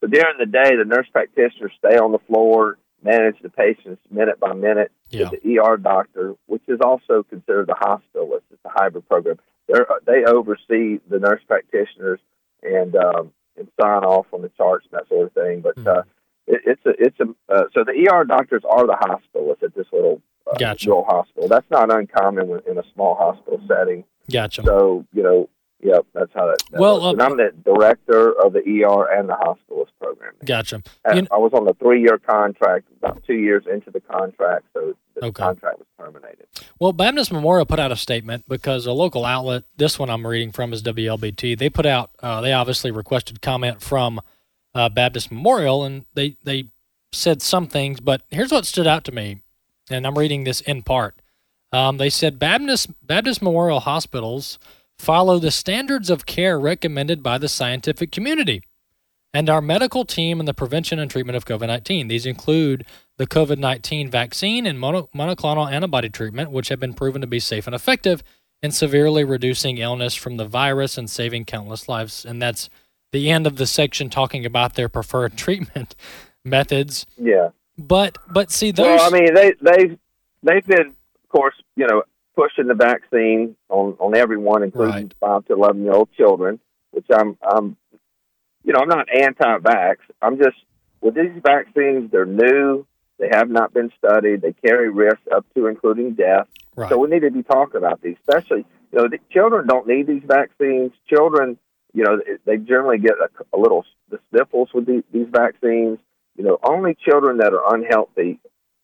so 0.00 0.06
during 0.06 0.38
the 0.38 0.46
day, 0.46 0.76
the 0.76 0.84
nurse 0.84 1.06
practitioners 1.12 1.72
stay 1.78 1.96
on 1.96 2.12
the 2.12 2.18
floor, 2.20 2.78
manage 3.02 3.36
the 3.42 3.48
patients 3.48 4.02
minute 4.10 4.38
by 4.40 4.52
minute. 4.52 4.92
Yeah. 5.10 5.30
The 5.30 5.58
ER 5.58 5.76
doctor, 5.76 6.34
which 6.46 6.62
is 6.68 6.80
also 6.80 7.22
considered 7.22 7.68
the 7.68 7.74
hospitalist, 7.74 8.42
it's 8.50 8.64
a 8.64 8.70
hybrid 8.70 9.08
program. 9.08 9.38
They're, 9.68 9.86
they 10.06 10.24
oversee 10.24 11.00
the 11.08 11.18
nurse 11.18 11.42
practitioners 11.46 12.20
and 12.62 12.94
um, 12.96 13.32
and 13.56 13.68
sign 13.80 14.04
off 14.04 14.26
on 14.32 14.42
the 14.42 14.50
charts 14.50 14.86
and 14.90 15.00
that 15.00 15.08
sort 15.08 15.26
of 15.26 15.32
thing. 15.32 15.60
But 15.60 15.86
uh, 15.86 16.02
it, 16.46 16.62
it's 16.66 16.86
a 16.86 16.90
it's 16.98 17.20
a 17.20 17.52
uh, 17.52 17.64
so 17.74 17.84
the 17.84 18.08
ER 18.10 18.24
doctors 18.24 18.62
are 18.68 18.86
the 18.86 18.94
hospitalists 18.94 19.62
at 19.62 19.74
this 19.74 19.86
little 19.92 20.20
uh, 20.46 20.56
Gotcha. 20.58 20.88
little 20.88 21.04
hospital. 21.04 21.48
That's 21.48 21.70
not 21.70 21.90
uncommon 21.90 22.60
in 22.68 22.78
a 22.78 22.84
small 22.94 23.14
hospital 23.16 23.60
setting. 23.66 24.04
Gotcha. 24.30 24.62
So 24.64 25.04
you 25.12 25.22
know, 25.22 25.48
yep, 25.82 26.06
that's 26.14 26.32
how 26.34 26.46
that. 26.46 26.58
that 26.72 26.80
Well, 26.80 27.00
works. 27.02 27.12
and 27.12 27.20
uh, 27.22 27.24
I'm 27.24 27.36
the 27.36 27.52
director 27.64 28.32
of 28.44 28.52
the 28.52 28.60
ER 28.60 29.04
and 29.18 29.28
the 29.28 29.34
hospitalist 29.34 29.90
program. 30.00 30.32
Gotcha. 30.44 30.82
I, 31.04 31.14
You- 31.14 31.26
I 31.30 31.36
was 31.38 31.52
on 31.54 31.68
a 31.68 31.74
three-year 31.74 32.18
contract, 32.18 32.86
about 32.98 33.22
two 33.26 33.34
years 33.34 33.64
into 33.72 33.90
the 33.90 34.00
contract, 34.00 34.64
so 34.74 34.94
the 35.14 35.26
Okay. 35.26 35.42
contract 35.42 35.78
was 35.78 35.86
terminated. 35.98 36.46
Well, 36.78 36.92
Baptist 36.92 37.32
Memorial 37.32 37.64
put 37.66 37.78
out 37.78 37.90
a 37.92 37.96
statement 37.96 38.44
because 38.48 38.84
a 38.86 38.92
local 38.92 39.24
outlet, 39.24 39.64
this 39.76 39.98
one 39.98 40.10
I'm 40.10 40.26
reading 40.26 40.52
from 40.52 40.72
is 40.72 40.82
WLBT. 40.82 41.56
They 41.58 41.70
put 41.70 41.86
out, 41.86 42.10
uh, 42.22 42.40
they 42.40 42.52
obviously 42.52 42.90
requested 42.90 43.40
comment 43.40 43.80
from 43.82 44.20
uh, 44.74 44.88
Baptist 44.90 45.30
Memorial, 45.32 45.84
and 45.84 46.04
they 46.14 46.36
they 46.44 46.70
said 47.12 47.40
some 47.40 47.66
things. 47.66 47.98
But 48.00 48.22
here's 48.30 48.52
what 48.52 48.66
stood 48.66 48.86
out 48.86 49.04
to 49.04 49.12
me, 49.12 49.40
and 49.88 50.06
I'm 50.06 50.18
reading 50.18 50.44
this 50.44 50.60
in 50.60 50.82
part. 50.82 51.14
Um, 51.72 51.96
they 51.98 52.10
said 52.10 52.38
Baptist 52.38 52.90
Baptist 53.06 53.42
Memorial 53.42 53.80
hospitals 53.80 54.58
follow 54.98 55.38
the 55.38 55.50
standards 55.50 56.10
of 56.10 56.26
care 56.26 56.58
recommended 56.58 57.22
by 57.22 57.38
the 57.38 57.48
scientific 57.48 58.10
community 58.10 58.62
and 59.34 59.50
our 59.50 59.60
medical 59.60 60.06
team 60.06 60.40
in 60.40 60.46
the 60.46 60.54
prevention 60.54 60.98
and 60.98 61.10
treatment 61.10 61.36
of 61.36 61.44
COVID 61.44 61.66
19. 61.66 62.08
These 62.08 62.24
include 62.24 62.86
the 63.18 63.26
COVID 63.26 63.58
19 63.58 64.10
vaccine 64.10 64.66
and 64.66 64.80
mono- 64.80 65.08
monoclonal 65.14 65.70
antibody 65.70 66.08
treatment, 66.08 66.50
which 66.50 66.68
have 66.68 66.80
been 66.80 66.94
proven 66.94 67.20
to 67.20 67.26
be 67.26 67.40
safe 67.40 67.66
and 67.66 67.74
effective 67.74 68.22
in 68.62 68.70
severely 68.70 69.24
reducing 69.24 69.78
illness 69.78 70.14
from 70.14 70.38
the 70.38 70.46
virus 70.46 70.96
and 70.96 71.10
saving 71.10 71.44
countless 71.44 71.88
lives. 71.88 72.24
And 72.24 72.40
that's 72.40 72.70
the 73.12 73.30
end 73.30 73.46
of 73.46 73.56
the 73.56 73.66
section 73.66 74.08
talking 74.08 74.46
about 74.46 74.74
their 74.74 74.88
preferred 74.88 75.36
treatment 75.36 75.94
methods. 76.44 77.06
Yeah. 77.18 77.50
But 77.76 78.16
but 78.30 78.50
see 78.50 78.70
those 78.70 78.86
Well, 78.86 79.14
I 79.14 79.18
mean, 79.18 79.34
they 79.34 79.52
they 79.60 79.98
they've 80.42 80.66
been, 80.66 80.94
of 81.28 81.38
course, 81.38 81.54
you 81.76 81.86
know, 81.86 82.02
pushing 82.34 82.66
the 82.66 82.74
vaccine 82.74 83.56
on 83.68 83.96
on 83.98 84.14
everyone, 84.16 84.62
including 84.62 84.94
Right. 84.94 85.14
five 85.20 85.44
to 85.46 85.54
eleven 85.54 85.82
year 85.82 85.92
old 85.92 86.10
children. 86.16 86.60
Which 86.92 87.06
I'm 87.12 87.36
I'm, 87.42 87.76
you 88.64 88.72
know, 88.72 88.80
I'm 88.80 88.88
not 88.88 89.08
anti-vax. 89.14 89.96
I'm 90.22 90.38
just 90.38 90.56
with 91.00 91.14
these 91.14 91.42
vaccines, 91.42 92.10
they're 92.10 92.24
new. 92.24 92.86
They 93.18 93.28
have 93.32 93.50
not 93.50 93.72
been 93.74 93.90
studied. 93.98 94.42
They 94.42 94.52
carry 94.52 94.88
risks 94.90 95.26
up 95.34 95.44
to 95.54 95.66
including 95.66 96.14
death. 96.14 96.48
Right. 96.74 96.88
So 96.88 96.98
we 96.98 97.08
need 97.08 97.20
to 97.20 97.30
be 97.30 97.42
talking 97.42 97.76
about 97.78 98.00
these, 98.02 98.16
especially 98.26 98.64
you 98.92 98.98
know, 98.98 99.08
the 99.08 99.18
children 99.30 99.66
don't 99.66 99.86
need 99.86 100.06
these 100.06 100.22
vaccines. 100.24 100.92
Children, 101.08 101.58
you 101.92 102.04
know, 102.04 102.20
they 102.44 102.56
generally 102.56 102.98
get 102.98 103.14
a, 103.20 103.28
a 103.54 103.58
little 103.58 103.84
the 104.10 104.18
sniffles 104.30 104.68
with 104.72 104.86
these, 104.86 105.02
these 105.12 105.26
vaccines. 105.30 105.98
you 106.36 106.44
know, 106.44 106.58
only 106.62 106.94
children 106.94 107.38
that 107.38 107.52
are 107.52 107.74
unhealthy 107.74 108.38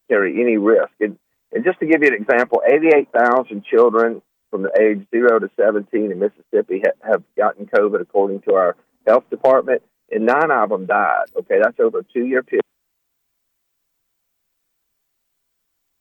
carry 0.09 0.41
any 0.41 0.57
risk. 0.57 0.93
And, 1.01 1.19
and 1.53 1.65
just 1.65 1.79
to 1.81 1.87
give 1.87 2.03
you 2.03 2.09
an 2.09 2.15
example, 2.15 2.63
88,000 2.67 3.65
children 3.65 4.23
from 4.51 4.63
the 4.63 4.71
age 4.81 5.07
0 5.11 5.39
to 5.41 5.51
17 5.57 6.11
in 6.13 6.19
Mississippi 6.19 6.83
ha- 6.85 7.11
have 7.11 7.23
gotten 7.37 7.67
COVID, 7.67 8.01
according 8.01 8.41
to 8.43 8.55
our 8.55 8.77
health 9.07 9.25
department, 9.31 9.83
and 10.11 10.27
nine 10.27 10.51
of 10.51 10.71
them 10.71 10.87
died. 10.87 11.25
Okay, 11.37 11.59
that's 11.63 11.79
over 11.81 12.01
a 12.01 12.05
two 12.13 12.27
year 12.27 12.43
period. 12.43 12.63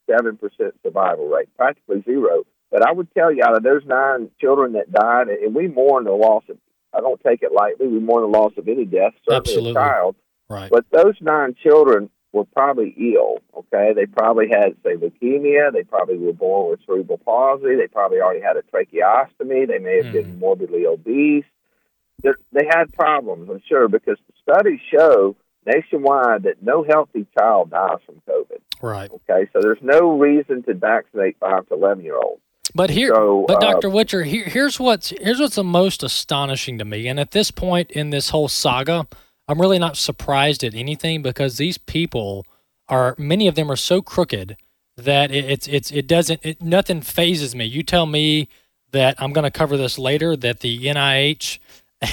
7% 0.10 0.38
survival 0.84 1.28
rate, 1.30 1.48
practically 1.56 2.02
zero. 2.04 2.44
But 2.70 2.88
I 2.88 2.92
would 2.92 3.14
tell 3.14 3.34
you, 3.34 3.44
out 3.44 3.56
of 3.56 3.64
those 3.64 3.84
nine 3.86 4.30
children 4.40 4.74
that 4.74 4.92
died, 4.92 5.28
and 5.30 5.56
we 5.56 5.68
mourn 5.68 6.06
the 6.06 6.12
loss 6.12 6.44
of, 6.50 6.58
I 6.94 7.00
don't 7.00 7.22
take 7.26 7.42
it 7.44 7.52
lightly, 7.54 7.88
we 7.88 8.00
mourn 8.00 8.30
the 8.30 8.38
loss 8.38 8.54
of 8.58 8.68
any 8.68 8.86
death, 8.86 9.14
certainly 9.24 9.38
Absolutely. 9.38 9.72
a 9.72 9.74
child. 9.74 10.16
Right. 10.50 10.70
But 10.70 10.86
those 10.92 11.16
nine 11.22 11.56
children 11.62 12.10
were 12.34 12.46
probably 12.46 12.96
ill. 12.98 13.38
Okay, 13.58 13.94
they 13.94 14.06
probably 14.06 14.48
had 14.50 14.76
say 14.84 14.96
leukemia. 14.96 15.72
They 15.74 15.84
probably 15.84 16.18
were 16.18 16.34
born 16.34 16.72
with 16.72 16.80
cerebral 16.86 17.20
palsy. 17.20 17.76
They 17.76 17.88
probably 17.88 18.22
already 18.22 18.42
had 18.42 18.58
a 18.58 18.62
tracheostomy. 18.64 19.68
They 19.68 19.80
may 19.80 20.04
have 20.04 20.14
been 20.14 20.40
morbidly 20.40 20.86
obese. 20.86 21.46
They're, 22.24 22.38
they 22.52 22.66
had 22.70 22.94
problems, 22.94 23.50
I'm 23.50 23.62
sure, 23.68 23.88
because 23.88 24.18
the 24.28 24.54
studies 24.54 24.80
show 24.94 25.36
nationwide 25.66 26.44
that 26.44 26.62
no 26.62 26.84
healthy 26.84 27.26
child 27.38 27.72
dies 27.72 28.00
from 28.06 28.22
COVID. 28.30 28.60
Right. 28.82 29.12
Okay, 29.12 29.50
so 29.54 29.60
there's 29.62 29.82
no 29.82 30.18
reason 30.18 30.64
to 30.64 30.74
vaccinate 30.74 31.38
five 31.40 31.68
to 31.68 31.76
eleven 31.76 32.04
year 32.04 32.18
olds. 32.18 32.42
But 32.74 32.90
here, 32.90 33.14
So, 33.14 33.46
but 33.48 33.58
uh, 33.58 33.72
Doctor 33.72 33.90
Witcher, 33.90 34.24
here, 34.24 34.46
here's 34.46 34.80
what's 34.80 35.10
here's 35.10 35.40
what's 35.40 35.56
the 35.56 35.64
most 35.64 36.04
astonishing 36.04 36.78
to 36.78 36.86
me. 36.86 37.08
And 37.08 37.20
at 37.20 37.32
this 37.32 37.52
point 37.52 37.92
in 37.92 38.12
this 38.12 38.30
whole 38.30 38.48
saga, 38.48 39.08
I'm 39.48 39.60
really 39.60 39.80
not 39.80 39.98
surprised 39.98 40.64
at 40.64 40.74
anything 40.76 41.22
because 41.22 41.58
these 41.58 41.78
people 41.78 42.46
are 42.88 43.16
many 43.18 43.48
of 43.48 43.56
them 43.56 43.72
are 43.72 43.76
so 43.76 44.02
crooked 44.02 44.58
that 44.98 45.32
it, 45.32 45.46
it's 45.46 45.68
it's 45.68 45.92
it 45.92 46.08
doesn't 46.08 46.40
it, 46.44 46.62
nothing 46.62 47.02
phases 47.02 47.56
me. 47.56 47.66
You 47.66 47.84
tell 47.84 48.06
me 48.06 48.50
that 48.92 49.16
I'm 49.22 49.34
going 49.34 49.44
to 49.44 49.52
cover 49.52 49.78
this 49.78 49.98
later 49.98 50.36
that 50.36 50.60
the 50.60 50.86
NIH 50.86 51.60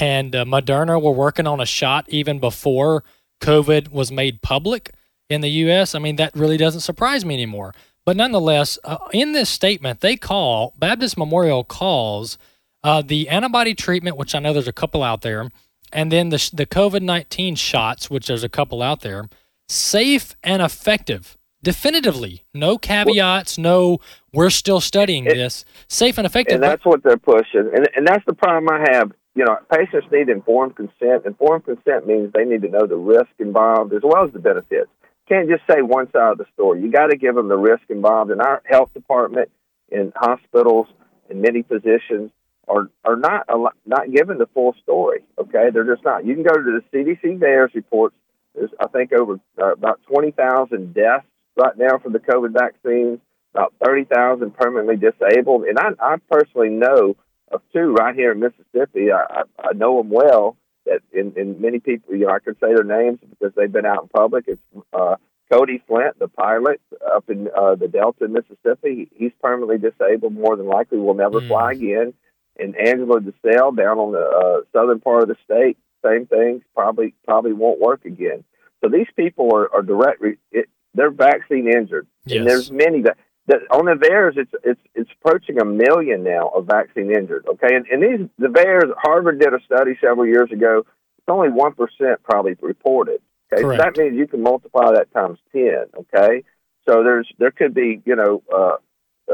and 0.00 0.34
uh, 0.34 0.44
Moderna 0.44 1.00
were 1.00 1.12
working 1.12 1.46
on 1.46 1.60
a 1.60 1.66
shot 1.66 2.04
even 2.08 2.38
before 2.38 3.04
COVID 3.40 3.90
was 3.90 4.12
made 4.12 4.42
public 4.42 4.92
in 5.28 5.40
the 5.40 5.50
U.S. 5.50 5.94
I 5.94 5.98
mean, 5.98 6.16
that 6.16 6.34
really 6.34 6.56
doesn't 6.56 6.80
surprise 6.80 7.24
me 7.24 7.34
anymore. 7.34 7.74
But 8.04 8.16
nonetheless, 8.16 8.78
uh, 8.84 8.96
in 9.12 9.32
this 9.32 9.50
statement, 9.50 10.00
they 10.00 10.16
call 10.16 10.74
Baptist 10.78 11.18
Memorial 11.18 11.64
calls 11.64 12.38
uh, 12.82 13.02
the 13.02 13.28
antibody 13.28 13.74
treatment, 13.74 14.16
which 14.16 14.34
I 14.34 14.38
know 14.38 14.52
there's 14.52 14.68
a 14.68 14.72
couple 14.72 15.02
out 15.02 15.22
there, 15.22 15.48
and 15.92 16.12
then 16.12 16.28
the 16.30 16.50
the 16.52 16.66
COVID 16.66 17.02
nineteen 17.02 17.54
shots, 17.54 18.10
which 18.10 18.26
there's 18.26 18.44
a 18.44 18.48
couple 18.48 18.82
out 18.82 19.00
there, 19.00 19.28
safe 19.68 20.36
and 20.42 20.62
effective. 20.62 21.36
Definitively, 21.62 22.44
no 22.54 22.78
caveats, 22.78 23.58
no. 23.58 23.98
We're 24.32 24.50
still 24.50 24.80
studying 24.80 25.24
this. 25.24 25.64
Safe 25.88 26.16
and 26.16 26.26
effective. 26.26 26.54
and 26.54 26.62
that's 26.62 26.84
what 26.84 27.02
they're 27.02 27.16
pushing. 27.16 27.70
And 27.74 27.88
and 27.96 28.06
that's 28.06 28.24
the 28.26 28.34
problem 28.34 28.68
I 28.70 28.92
have. 28.92 29.12
You 29.34 29.44
know, 29.44 29.56
patients 29.72 30.06
need 30.12 30.28
informed 30.28 30.76
consent. 30.76 31.26
Informed 31.26 31.64
consent 31.64 32.06
means 32.06 32.32
they 32.32 32.44
need 32.44 32.62
to 32.62 32.68
know 32.68 32.86
the 32.86 32.96
risk 32.96 33.30
involved 33.38 33.92
as 33.92 34.02
well 34.04 34.24
as 34.24 34.32
the 34.32 34.38
benefits. 34.38 34.90
Can't 35.28 35.48
just 35.48 35.62
say 35.68 35.82
one 35.82 36.10
side 36.12 36.32
of 36.32 36.38
the 36.38 36.46
story. 36.54 36.80
You 36.80 36.90
got 36.90 37.08
to 37.08 37.16
give 37.16 37.34
them 37.34 37.48
the 37.48 37.56
risk 37.56 37.82
involved. 37.88 38.30
In 38.30 38.40
our 38.40 38.62
health 38.64 38.92
department, 38.94 39.50
in 39.90 40.12
hospitals, 40.16 40.86
in 41.28 41.40
many 41.40 41.62
physicians 41.62 42.30
are 42.68 42.90
are 43.04 43.16
not 43.16 43.46
not 43.86 44.12
given 44.12 44.38
the 44.38 44.46
full 44.54 44.74
story. 44.82 45.24
Okay, 45.38 45.70
they're 45.72 45.84
just 45.84 46.04
not. 46.04 46.24
You 46.26 46.34
can 46.34 46.44
go 46.44 46.54
to 46.54 46.80
the 46.80 46.82
CDC 46.92 47.38
VAERS 47.38 47.74
reports. 47.74 48.14
There's 48.54 48.70
I 48.80 48.88
think 48.88 49.12
over 49.12 49.40
uh, 49.60 49.72
about 49.72 50.00
twenty 50.06 50.30
thousand 50.30 50.94
deaths 50.94 51.26
right 51.56 51.76
now 51.76 51.98
for 51.98 52.10
the 52.10 52.20
COVID 52.20 52.52
vaccines 52.52 53.20
about 53.54 53.74
30,000 53.84 54.54
permanently 54.54 54.96
disabled. 54.96 55.64
And 55.64 55.78
I, 55.78 55.88
I 56.00 56.16
personally 56.30 56.68
know 56.68 57.16
of 57.50 57.62
two 57.72 57.92
right 57.92 58.14
here 58.14 58.32
in 58.32 58.40
Mississippi. 58.40 59.10
I, 59.10 59.24
I, 59.40 59.42
I 59.58 59.72
know 59.74 59.98
them 59.98 60.10
well. 60.10 60.56
That 60.86 61.00
in, 61.12 61.32
in 61.36 61.60
many 61.60 61.80
people, 61.80 62.14
you 62.14 62.26
know, 62.26 62.32
I 62.32 62.38
could 62.38 62.56
say 62.60 62.74
their 62.74 62.84
names 62.84 63.18
because 63.28 63.54
they've 63.54 63.72
been 63.72 63.86
out 63.86 64.02
in 64.02 64.08
public. 64.08 64.44
It's 64.46 64.60
uh, 64.92 65.16
Cody 65.50 65.82
Flint, 65.86 66.18
the 66.18 66.28
pilot 66.28 66.80
up 67.14 67.28
in 67.28 67.48
uh, 67.56 67.74
the 67.74 67.88
Delta, 67.88 68.28
Mississippi. 68.28 69.08
He's 69.14 69.32
permanently 69.42 69.78
disabled. 69.78 70.34
More 70.34 70.56
than 70.56 70.66
likely, 70.66 70.98
will 70.98 71.14
never 71.14 71.40
fly 71.40 71.72
again. 71.72 72.14
And 72.58 72.76
Angela 72.76 73.20
DeSalle 73.20 73.76
down 73.76 73.98
on 73.98 74.12
the 74.12 74.18
uh, 74.20 74.60
southern 74.72 75.00
part 75.00 75.22
of 75.22 75.28
the 75.28 75.36
state, 75.44 75.76
same 76.04 76.26
thing. 76.26 76.62
Probably 76.74 77.14
probably 77.24 77.52
won't 77.52 77.80
work 77.80 78.04
again. 78.04 78.44
So 78.82 78.88
these 78.88 79.08
people 79.16 79.54
are, 79.54 79.72
are 79.74 79.82
direct. 79.82 80.20
Re- 80.20 80.38
it, 80.52 80.68
they're 80.94 81.10
vaccine 81.10 81.68
injured, 81.68 82.06
Yes. 82.24 82.38
and 82.38 82.46
there's 82.48 82.70
many 82.72 83.02
that. 83.02 83.16
that 83.46 83.60
on 83.70 83.84
the 83.86 83.92
VAERS, 83.94 84.36
it's 84.36 84.52
it's 84.64 84.80
it's 84.94 85.10
approaching 85.20 85.60
a 85.60 85.64
million 85.64 86.22
now 86.24 86.48
of 86.48 86.66
vaccine 86.66 87.10
injured. 87.10 87.46
Okay, 87.48 87.74
and, 87.74 87.86
and 87.86 88.02
these 88.02 88.28
the 88.38 88.48
VAERS, 88.48 88.92
Harvard 88.96 89.38
did 89.40 89.54
a 89.54 89.60
study 89.64 89.96
several 90.00 90.26
years 90.26 90.50
ago. 90.52 90.84
It's 91.18 91.28
only 91.28 91.48
one 91.50 91.74
percent 91.74 92.22
probably 92.24 92.56
reported. 92.60 93.20
Okay, 93.52 93.62
so 93.62 93.76
that 93.76 93.96
means 93.96 94.16
you 94.16 94.26
can 94.26 94.42
multiply 94.42 94.92
that 94.92 95.12
times 95.12 95.38
ten. 95.52 95.84
Okay, 95.98 96.42
so 96.88 97.02
there's 97.02 97.28
there 97.38 97.50
could 97.50 97.74
be 97.74 98.02
you 98.04 98.16
know 98.16 98.42
uh, 98.54 98.76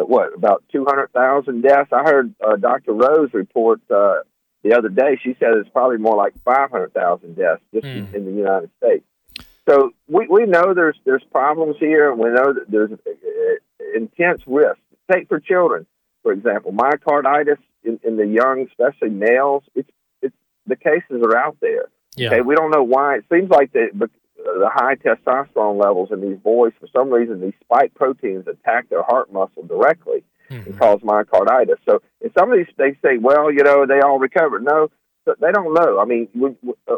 what 0.02 0.34
about 0.34 0.64
two 0.72 0.84
hundred 0.84 1.12
thousand 1.12 1.62
deaths? 1.62 1.90
I 1.92 2.02
heard 2.02 2.34
uh, 2.44 2.56
Dr. 2.56 2.92
Rose 2.92 3.30
report 3.32 3.80
uh, 3.90 4.20
the 4.62 4.74
other 4.76 4.88
day. 4.88 5.18
She 5.22 5.36
said 5.38 5.50
it's 5.54 5.68
probably 5.68 5.98
more 5.98 6.16
like 6.16 6.34
five 6.44 6.70
hundred 6.70 6.92
thousand 6.94 7.36
deaths 7.36 7.62
just 7.72 7.86
in, 7.86 8.08
in 8.14 8.24
the 8.24 8.32
United 8.32 8.70
States. 8.78 9.04
So 9.68 9.92
we, 10.08 10.26
we 10.28 10.46
know 10.46 10.74
there's 10.74 10.98
there's 11.04 11.24
problems 11.30 11.76
here, 11.78 12.10
and 12.10 12.18
we 12.18 12.30
know 12.30 12.52
that 12.52 12.68
there's 12.68 12.90
uh, 12.92 13.94
intense 13.94 14.42
risk. 14.46 14.78
Take 15.10 15.28
for 15.28 15.40
children, 15.40 15.86
for 16.22 16.32
example, 16.32 16.72
myocarditis 16.72 17.58
in, 17.82 18.00
in 18.04 18.16
the 18.16 18.26
young, 18.26 18.66
especially 18.68 19.10
males. 19.10 19.62
It's 19.74 19.90
it's 20.22 20.36
the 20.66 20.76
cases 20.76 21.22
are 21.22 21.36
out 21.36 21.56
there. 21.60 21.86
Yeah. 22.16 22.28
Okay, 22.28 22.40
we 22.40 22.54
don't 22.54 22.70
know 22.70 22.82
why. 22.82 23.16
It 23.16 23.24
seems 23.32 23.50
like 23.50 23.72
the 23.72 24.10
the 24.44 24.70
high 24.72 24.94
testosterone 24.96 25.82
levels 25.82 26.10
in 26.12 26.20
these 26.20 26.38
boys, 26.38 26.72
for 26.78 26.86
some 26.92 27.10
reason, 27.10 27.40
these 27.40 27.54
spike 27.62 27.94
proteins 27.94 28.46
attack 28.46 28.88
their 28.88 29.02
heart 29.02 29.32
muscle 29.32 29.62
directly 29.62 30.22
and 30.50 30.78
cause 30.78 31.00
myocarditis. 31.00 31.78
So 31.88 32.02
in 32.20 32.30
some 32.38 32.52
of 32.52 32.58
these, 32.58 32.72
they 32.76 32.92
say, 33.02 33.18
well, 33.18 33.50
you 33.50 33.64
know, 33.64 33.86
they 33.86 34.00
all 34.00 34.18
recovered. 34.18 34.62
No, 34.62 34.90
but 35.24 35.40
they 35.40 35.52
don't 35.52 35.72
know. 35.72 35.98
I 35.98 36.04
mean, 36.04 36.28
we, 36.34 36.54
we, 36.62 36.74
uh, 36.86 36.96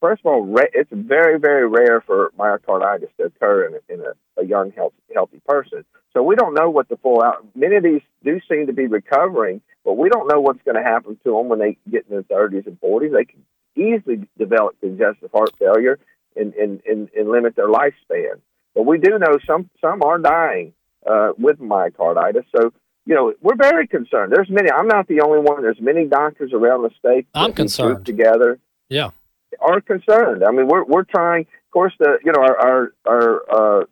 first 0.00 0.20
of 0.24 0.26
all, 0.26 0.56
it's 0.72 0.90
very, 0.92 1.38
very 1.38 1.66
rare 1.66 2.00
for 2.00 2.30
myocarditis 2.38 3.08
to 3.18 3.24
occur 3.24 3.66
in, 3.66 3.74
a, 3.74 3.92
in 3.92 4.00
a, 4.00 4.40
a 4.40 4.46
young, 4.46 4.70
healthy, 4.72 4.96
healthy 5.12 5.40
person. 5.46 5.84
So 6.12 6.22
we 6.22 6.36
don't 6.36 6.54
know 6.54 6.70
what 6.70 6.88
the 6.88 6.96
full 6.96 7.22
out. 7.22 7.44
Many 7.56 7.76
of 7.76 7.82
these 7.82 8.02
do 8.22 8.40
seem 8.48 8.68
to 8.68 8.72
be 8.72 8.86
recovering, 8.86 9.60
but 9.84 9.94
we 9.94 10.08
don't 10.08 10.28
know 10.28 10.40
what's 10.40 10.62
going 10.64 10.76
to 10.76 10.82
happen 10.82 11.18
to 11.24 11.36
them 11.36 11.48
when 11.48 11.58
they 11.58 11.76
get 11.90 12.06
in 12.08 12.10
their 12.10 12.22
30s 12.22 12.66
and 12.66 12.80
40s. 12.80 13.12
They 13.12 13.24
can 13.24 13.44
easily 13.76 14.28
develop 14.38 14.78
congestive 14.80 15.30
heart 15.32 15.50
failure 15.58 15.98
and, 16.36 16.54
and, 16.54 16.80
and, 16.86 17.08
and 17.16 17.30
limit 17.30 17.56
their 17.56 17.68
lifespan. 17.68 18.40
But 18.74 18.86
we 18.86 18.98
do 18.98 19.18
know 19.18 19.38
some 19.46 19.70
some 19.80 20.02
are 20.02 20.18
dying 20.18 20.72
uh, 21.06 21.32
with 21.38 21.58
myocarditis. 21.58 22.44
So 22.54 22.72
you 23.06 23.14
know 23.14 23.32
we're 23.40 23.56
very 23.56 23.86
concerned. 23.86 24.32
There's 24.32 24.50
many. 24.50 24.70
I'm 24.70 24.88
not 24.88 25.06
the 25.06 25.20
only 25.20 25.38
one. 25.38 25.62
There's 25.62 25.80
many 25.80 26.06
doctors 26.06 26.52
around 26.52 26.82
the 26.82 26.90
state. 26.98 27.26
I'm 27.34 27.52
concerned. 27.52 28.04
together 28.04 28.58
Yeah. 28.88 29.10
are 29.60 29.80
concerned. 29.80 30.42
I 30.44 30.50
mean, 30.50 30.66
we're 30.66 30.84
we're 30.84 31.04
trying. 31.04 31.42
Of 31.42 31.70
course, 31.70 31.92
the 31.98 32.18
you 32.24 32.32
know 32.32 32.40
our 32.40 32.58
our 32.58 32.92
our, 33.06 33.80
uh, 33.80 33.84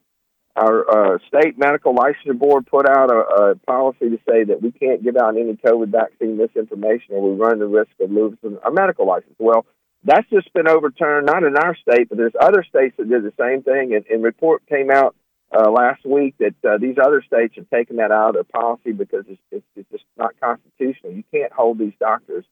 our 0.56 1.14
uh, 1.14 1.18
state 1.28 1.58
medical 1.58 1.94
licensure 1.94 2.38
board 2.38 2.66
put 2.66 2.88
out 2.88 3.10
a, 3.10 3.20
a 3.20 3.54
policy 3.66 4.10
to 4.10 4.18
say 4.28 4.44
that 4.44 4.60
we 4.60 4.72
can't 4.72 5.02
give 5.02 5.16
out 5.16 5.36
any 5.36 5.54
COVID 5.54 5.90
vaccine 5.90 6.36
misinformation, 6.36 7.14
or 7.14 7.30
we 7.30 7.36
run 7.36 7.58
the 7.60 7.66
risk 7.66 7.92
of 8.00 8.10
losing 8.10 8.58
our 8.64 8.72
medical 8.72 9.06
license. 9.06 9.34
Well, 9.38 9.64
that's 10.04 10.28
just 10.30 10.52
been 10.52 10.68
overturned, 10.68 11.26
not 11.26 11.44
in 11.44 11.56
our 11.56 11.76
state, 11.76 12.08
but 12.08 12.18
there's 12.18 12.32
other 12.40 12.64
states 12.68 12.96
that 12.98 13.08
did 13.08 13.22
the 13.22 13.32
same 13.38 13.62
thing. 13.62 13.94
And, 13.94 14.04
and 14.06 14.22
report 14.22 14.66
came 14.66 14.90
out 14.90 15.14
uh, 15.56 15.70
last 15.70 16.04
week 16.04 16.34
that 16.38 16.54
uh, 16.68 16.78
these 16.78 16.96
other 17.02 17.22
states 17.22 17.54
have 17.56 17.68
taken 17.70 17.96
that 17.96 18.10
out 18.10 18.30
of 18.30 18.34
their 18.34 18.60
policy 18.60 18.92
because 18.92 19.24
it's, 19.28 19.40
it's, 19.50 19.66
it's 19.76 19.90
just 19.90 20.04
not 20.16 20.34
constitutional. 20.40 21.12
You 21.12 21.24
can't 21.32 21.52
hold 21.52 21.78
these 21.78 21.92
doctors 22.00 22.44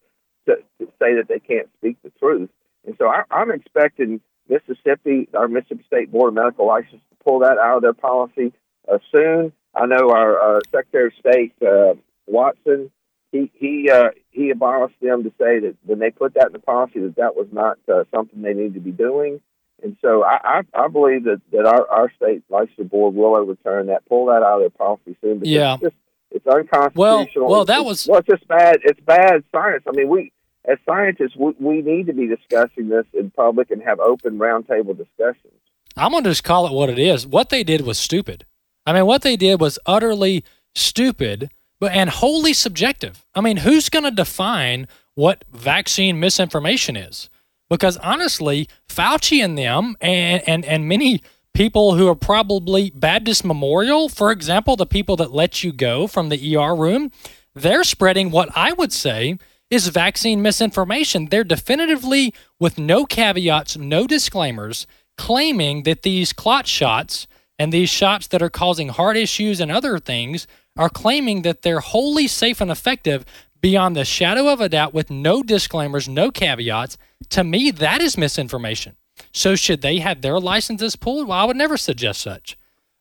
to, 0.47 0.57
to 0.79 0.87
say 0.99 1.15
that 1.17 1.27
they 1.29 1.41
can't 1.41 1.69
speak 1.79 1.97
the 2.03 2.11
truth. 2.19 2.51
And 2.87 2.95
so 2.99 3.09
I, 3.09 3.23
I'm 3.31 3.51
expecting 3.51 4.21
Mississippi, 4.49 5.29
our 5.35 5.49
Mississippi 5.49 5.85
State 5.87 6.13
Board 6.13 6.29
of 6.29 6.35
Medical 6.35 6.67
License, 6.67 7.03
to 7.11 7.25
pull 7.25 7.41
that 7.41 7.59
out 7.59 7.77
of 7.77 7.83
their 7.83 7.95
policy 7.95 8.53
uh, 8.91 8.99
soon. 9.11 9.53
I 9.75 9.87
know 9.87 10.11
our 10.11 10.57
uh, 10.57 10.61
Secretary 10.73 11.07
of 11.07 11.13
State 11.19 11.55
uh, 11.63 11.95
Watson, 12.27 12.91
he 13.33 13.51
he 13.55 13.90
uh, 13.90 14.11
he 14.31 14.51
abolished 14.51 15.01
them 15.01 15.23
to 15.25 15.31
say 15.38 15.61
that 15.61 15.77
when 15.85 15.99
they 15.99 16.11
put 16.11 16.35
that 16.35 16.47
in 16.49 16.53
the 16.53 16.59
policy 16.59 17.01
that 17.01 17.16
that 17.16 17.37
was 17.37 17.47
not 17.53 17.79
uh, 17.93 18.05
something 18.14 18.43
they 18.43 18.55
need 18.55 18.75
to 18.75 18.81
be 18.81 18.90
doing. 18.93 19.40
And 19.83 19.97
so 20.03 20.23
I, 20.23 20.61
I, 20.75 20.85
I 20.85 20.88
believe 20.88 21.25
that, 21.25 21.40
that 21.53 21.64
our, 21.64 21.88
our 21.88 22.12
state 22.14 22.43
licensure 22.51 22.90
board 22.90 23.14
will 23.14 23.35
overturn 23.35 23.87
that, 23.87 24.07
pull 24.07 24.27
that 24.27 24.43
out 24.43 24.57
of 24.57 24.61
their 24.61 24.69
policy 24.69 25.16
soon. 25.23 25.38
Because 25.38 25.49
Yeah. 25.49 25.73
it's, 25.75 25.83
just, 25.85 25.97
it's 26.33 26.47
unconstitutional. 26.47 27.49
well, 27.49 27.62
It's- 27.62 27.66
that 27.69 27.81
it's- 27.81 27.87
was- 27.87 28.07
well, 28.07 28.19
it's 28.19 28.29
just 28.29 28.47
bad. 28.47 28.77
It's 28.85 29.01
bad 29.01 29.43
science. 29.51 29.85
I 29.88 29.93
mean, 29.93 30.09
we 30.11 30.33
as 30.66 30.77
scientists 30.87 31.35
we, 31.35 31.53
we 31.59 31.81
need 31.81 32.09
to 32.09 32.12
be 32.12 32.27
discussing 32.27 32.90
this 32.90 33.07
in 33.14 33.31
public 33.31 33.71
and 33.71 33.83
have 33.83 34.01
open 34.01 34.38
roundtable 34.38 34.95
discussions. 34.95 35.55
I'm 35.97 36.11
going 36.12 36.25
to 36.25 36.31
just 36.31 36.45
call 36.45 36.66
it 36.66 36.73
what 36.75 36.90
it 36.90 36.99
is. 36.99 37.27
What 37.27 37.49
they 37.49 37.64
did 37.64 37.81
was 37.81 37.99
stupid. 37.99 38.45
I 38.85 38.93
mean, 38.93 39.07
what 39.07 39.23
they 39.23 39.37
did 39.37 39.61
was 39.62 39.79
utterly 39.87 40.45
stupid 40.75 41.51
but 41.81 41.93
and 41.93 42.11
wholly 42.11 42.53
subjective. 42.53 43.25
I 43.35 43.40
mean, 43.40 43.59
who's 43.59 43.88
going 43.88 44.05
to 44.05 44.11
define 44.11 44.87
what 45.14 45.45
vaccine 45.51 46.21
misinformation 46.21 46.97
is? 46.97 47.31
Because 47.69 47.97
honestly, 47.99 48.69
Fauci 48.88 49.43
and 49.43 49.57
them 49.57 49.97
and, 50.01 50.43
and, 50.47 50.64
and 50.64 50.88
many 50.88 51.23
people 51.55 51.95
who 51.95 52.09
are 52.09 52.14
probably 52.14 52.90
Baptist 52.90 53.45
Memorial, 53.45 54.09
for 54.09 54.31
example, 54.31 54.77
the 54.77 54.87
people 54.87 55.16
that 55.16 55.33
let 55.33 55.64
you 55.64 55.73
go 55.73 56.07
from 56.07 56.29
the 56.29 56.57
ER 56.57 56.75
room, 56.75 57.11
they're 57.55 57.85
spreading 57.85 58.31
what 58.31 58.51
I 58.55 58.73
would 58.73 58.93
say 58.93 59.38
is 59.71 59.87
vaccine 59.88 60.43
misinformation. 60.43 61.27
They're 61.27 61.45
definitively, 61.45 62.35
with 62.59 62.79
no 62.79 63.05
caveats, 63.05 63.77
no 63.77 64.07
disclaimers, 64.07 64.87
claiming 65.16 65.85
that 65.85 66.03
these 66.03 66.33
clot 66.33 66.66
shots 66.66 67.27
and 67.59 67.73
these 67.73 67.90
shots 67.90 68.27
that 68.29 68.43
are 68.43 68.51
causing 68.51 68.88
heart 68.88 69.16
issues 69.16 69.61
and 69.61 69.71
other 69.71 69.99
things 69.99 70.47
are 70.81 70.88
claiming 70.88 71.43
that 71.43 71.61
they're 71.61 71.81
wholly 71.81 72.27
safe 72.27 72.61
and 72.61 72.71
effective 72.71 73.25
beyond 73.61 73.95
the 73.95 74.05
shadow 74.05 74.49
of 74.49 74.61
a 74.62 74.69
doubt 74.69 74.95
with 74.95 75.11
no 75.11 75.43
disclaimers, 75.43 76.09
no 76.09 76.31
caveats. 76.31 76.97
To 77.29 77.45
me, 77.45 77.71
that 77.71 78.01
is 78.01 78.16
misinformation. 78.16 78.97
So, 79.31 79.55
should 79.55 79.83
they 79.83 79.99
have 79.99 80.23
their 80.23 80.40
licenses 80.40 80.97
pulled? 80.97 81.29
Well, 81.29 81.38
I 81.38 81.45
would 81.45 81.57
never 81.59 81.77
suggest 81.77 82.23
such. 82.23 82.57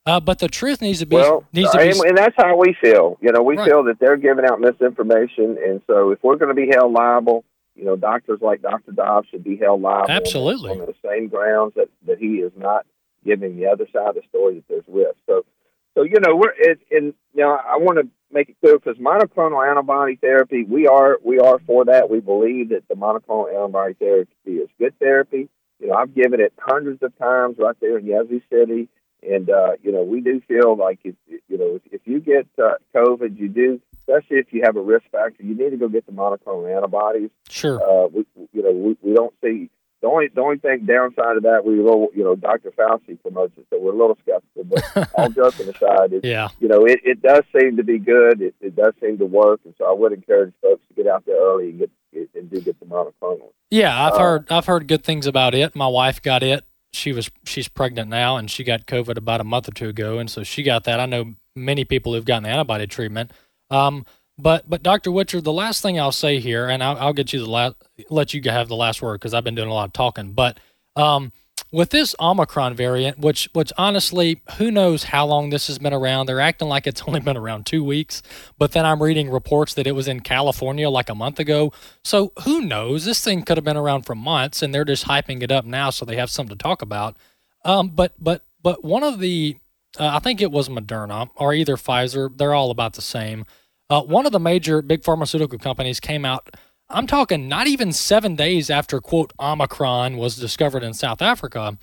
Uh, 0.05 0.19
but 0.19 0.39
the 0.39 0.49
truth 0.49 0.81
needs 0.81 0.99
to 0.99 1.05
be 1.05 1.15
well, 1.15 1.45
needs 1.53 1.71
to 1.71 1.77
be, 1.77 1.89
and, 1.89 1.99
and 2.01 2.17
that's 2.17 2.35
how 2.35 2.57
we 2.57 2.75
feel. 2.81 3.17
You 3.21 3.31
know, 3.31 3.41
we 3.41 3.55
Right. 3.55 3.67
feel 3.67 3.83
that 3.83 3.99
they're 3.99 4.17
giving 4.17 4.43
out 4.43 4.59
misinformation, 4.59 5.57
and 5.65 5.81
so 5.87 6.11
if 6.11 6.19
we're 6.23 6.35
going 6.35 6.53
to 6.53 6.59
be 6.61 6.67
held 6.73 6.91
liable, 6.91 7.45
you 7.75 7.85
know, 7.85 7.95
doctors 7.95 8.39
like 8.41 8.61
Dr. 8.61 8.91
Dobbs 8.91 9.27
should 9.29 9.43
be 9.43 9.55
held 9.55 9.81
liable. 9.81 10.09
Absolutely. 10.11 10.71
on 10.71 10.79
the 10.79 10.95
same 11.07 11.27
grounds 11.29 11.73
that 11.75 11.87
that 12.07 12.17
he 12.17 12.37
is 12.39 12.51
not 12.57 12.85
giving 13.25 13.55
the 13.55 13.67
other 13.67 13.87
side 13.93 14.09
of 14.09 14.15
the 14.15 14.21
story 14.29 14.55
that 14.55 14.67
there's 14.67 14.83
risk. 14.87 15.15
So, 15.25 15.45
so 15.95 16.03
you 16.03 16.19
know, 16.19 16.35
we're 16.35 16.53
it, 16.57 16.79
and 16.91 17.13
you 17.33 17.43
know, 17.43 17.51
I 17.51 17.77
want 17.77 17.99
to 17.99 18.07
make 18.31 18.49
it 18.49 18.57
clear 18.61 18.77
because 18.77 18.97
monoclonal 18.97 19.67
antibody 19.67 20.15
therapy, 20.15 20.63
we 20.63 20.87
are 20.87 21.17
we 21.23 21.39
are 21.39 21.59
for 21.65 21.85
that. 21.85 22.09
We 22.09 22.19
believe 22.19 22.69
that 22.69 22.87
the 22.87 22.95
monoclonal 22.95 23.53
antibody 23.53 23.95
therapy 23.95 24.51
is 24.51 24.69
good 24.77 24.97
therapy. 24.99 25.49
You 25.79 25.87
know, 25.87 25.95
I've 25.95 26.13
given 26.13 26.39
it 26.39 26.53
hundreds 26.59 27.01
of 27.03 27.17
times 27.17 27.57
right 27.57 27.75
there 27.79 27.97
in 27.97 28.05
Yazoo 28.05 28.41
City, 28.51 28.89
and 29.23 29.49
uh, 29.49 29.73
you 29.81 29.91
know, 29.91 30.03
we 30.03 30.21
do 30.21 30.41
feel 30.47 30.75
like 30.75 30.99
if 31.03 31.15
you 31.27 31.57
know 31.57 31.75
if, 31.75 31.81
if 31.91 32.01
you 32.05 32.19
get 32.19 32.47
uh, 32.61 32.73
COVID, 32.95 33.37
you 33.37 33.49
do, 33.49 33.81
especially 34.01 34.37
if 34.37 34.53
you 34.53 34.61
have 34.63 34.75
a 34.75 34.81
risk 34.81 35.05
factor, 35.11 35.43
you 35.43 35.55
need 35.55 35.71
to 35.71 35.77
go 35.77 35.87
get 35.87 36.05
the 36.05 36.11
monoclonal 36.11 36.73
antibodies. 36.75 37.29
Sure. 37.49 37.81
Uh, 37.81 38.07
we, 38.07 38.25
you 38.53 38.61
know, 38.61 38.71
we, 38.71 38.97
we 39.01 39.15
don't 39.15 39.33
see 39.43 39.69
the 40.01 40.07
only 40.07 40.27
the 40.33 40.41
only 40.41 40.57
thing 40.57 40.85
downside 40.85 41.37
of 41.37 41.43
that 41.43 41.65
we 41.65 41.79
will 41.81 42.07
you 42.15 42.23
know 42.23 42.35
Dr. 42.35 42.71
Fauci 42.71 43.21
promotes 43.21 43.57
it, 43.57 43.65
so 43.69 43.79
we're 43.79 43.93
a 43.93 43.97
little 43.97 44.17
skeptical. 44.21 44.63
But 44.65 45.09
all 45.15 45.29
joking 45.41 45.69
aside, 45.69 46.13
it, 46.13 46.23
Yeah. 46.25 46.49
you 46.59 46.67
know, 46.67 46.85
it, 46.85 46.99
it 47.03 47.21
does 47.21 47.43
seem 47.57 47.77
to 47.77 47.83
be 47.83 47.97
good. 47.99 48.41
It, 48.41 48.55
it 48.61 48.75
does 48.75 48.93
seem 49.01 49.17
to 49.17 49.25
work, 49.25 49.59
and 49.65 49.73
so 49.77 49.85
I 49.85 49.93
would 49.93 50.13
encourage 50.13 50.53
folks 50.61 50.81
to 50.89 50.93
get 50.93 51.07
out 51.11 51.25
there 51.25 51.35
early 51.37 51.69
and 51.71 51.79
get, 51.79 51.89
get 52.13 52.29
and 52.35 52.49
do 52.49 52.61
get 52.61 52.79
the 52.79 52.85
monoclonal. 52.85 53.51
Yeah, 53.71 54.05
I've 54.07 54.13
Uh, 54.13 54.19
heard 54.19 54.51
I've 54.51 54.65
heard 54.65 54.87
good 54.87 55.03
things 55.03 55.25
about 55.27 55.53
it. 55.53 55.75
My 55.75 55.87
wife 55.87 56.21
got 56.21 56.43
it. 56.43 56.63
She 56.93 57.11
was 57.11 57.29
she's 57.45 57.67
pregnant 57.67 58.09
now, 58.09 58.37
and 58.37 58.49
she 58.49 58.63
got 58.63 58.85
COVID 58.87 59.17
about 59.17 59.41
a 59.41 59.43
month 59.43 59.67
or 59.67 59.71
two 59.71 59.89
ago, 59.89 60.17
and 60.17 60.29
so 60.29 60.43
she 60.43 60.63
got 60.63 60.85
that. 60.85 60.99
I 60.99 61.05
know 61.05 61.35
many 61.55 61.83
people 61.85 62.13
who've 62.13 62.25
gotten 62.25 62.45
antibody 62.45 62.87
treatment. 62.87 63.31
Um, 63.69 64.05
but 64.41 64.69
but 64.69 64.83
Dr. 64.83 65.11
Witcher, 65.11 65.41
the 65.41 65.53
last 65.53 65.81
thing 65.81 65.99
I'll 65.99 66.11
say 66.11 66.39
here, 66.39 66.67
and 66.67 66.83
I'll, 66.83 66.97
I'll 66.97 67.13
get 67.13 67.33
you 67.33 67.39
the 67.39 67.49
last, 67.49 67.75
let 68.09 68.33
you 68.33 68.41
have 68.45 68.67
the 68.67 68.75
last 68.75 69.01
word 69.01 69.19
because 69.19 69.33
I've 69.33 69.43
been 69.43 69.55
doing 69.55 69.69
a 69.69 69.73
lot 69.73 69.85
of 69.85 69.93
talking. 69.93 70.31
But 70.31 70.59
um, 70.95 71.31
with 71.71 71.91
this 71.91 72.15
Omicron 72.19 72.75
variant, 72.75 73.19
which 73.19 73.49
which 73.53 73.71
honestly, 73.77 74.41
who 74.57 74.71
knows 74.71 75.03
how 75.03 75.25
long 75.25 75.49
this 75.49 75.67
has 75.67 75.77
been 75.77 75.93
around? 75.93 76.25
They're 76.25 76.39
acting 76.39 76.67
like 76.67 76.87
it's 76.87 77.01
only 77.07 77.19
been 77.19 77.37
around 77.37 77.65
two 77.65 77.83
weeks, 77.83 78.21
but 78.57 78.71
then 78.71 78.85
I'm 78.85 79.01
reading 79.03 79.29
reports 79.29 79.73
that 79.75 79.87
it 79.87 79.91
was 79.91 80.07
in 80.07 80.21
California 80.21 80.89
like 80.89 81.09
a 81.09 81.15
month 81.15 81.39
ago. 81.39 81.71
So 82.03 82.31
who 82.43 82.61
knows? 82.61 83.05
This 83.05 83.23
thing 83.23 83.43
could 83.43 83.57
have 83.57 83.65
been 83.65 83.77
around 83.77 84.03
for 84.03 84.15
months, 84.15 84.61
and 84.61 84.73
they're 84.73 84.85
just 84.85 85.05
hyping 85.05 85.43
it 85.43 85.51
up 85.51 85.65
now 85.65 85.89
so 85.89 86.05
they 86.05 86.15
have 86.15 86.29
something 86.29 86.57
to 86.57 86.63
talk 86.63 86.81
about. 86.81 87.17
Um, 87.65 87.89
but 87.89 88.13
but 88.19 88.45
but 88.61 88.83
one 88.83 89.03
of 89.03 89.19
the, 89.19 89.57
uh, 89.99 90.11
I 90.15 90.19
think 90.19 90.41
it 90.41 90.51
was 90.51 90.69
Moderna 90.69 91.29
or 91.35 91.53
either 91.53 91.75
Pfizer. 91.75 92.35
They're 92.35 92.53
all 92.53 92.71
about 92.71 92.93
the 92.93 93.01
same. 93.01 93.45
Uh, 93.89 94.01
one 94.01 94.25
of 94.25 94.31
the 94.31 94.39
major 94.39 94.81
big 94.81 95.03
pharmaceutical 95.03 95.57
companies 95.57 95.99
came 95.99 96.25
out. 96.25 96.55
I'm 96.89 97.07
talking 97.07 97.47
not 97.47 97.67
even 97.67 97.91
seven 97.91 98.35
days 98.35 98.69
after 98.69 98.99
quote 98.99 99.33
Omicron 99.39 100.17
was 100.17 100.35
discovered 100.35 100.83
in 100.83 100.93
South 100.93 101.21
Africa, 101.21 101.77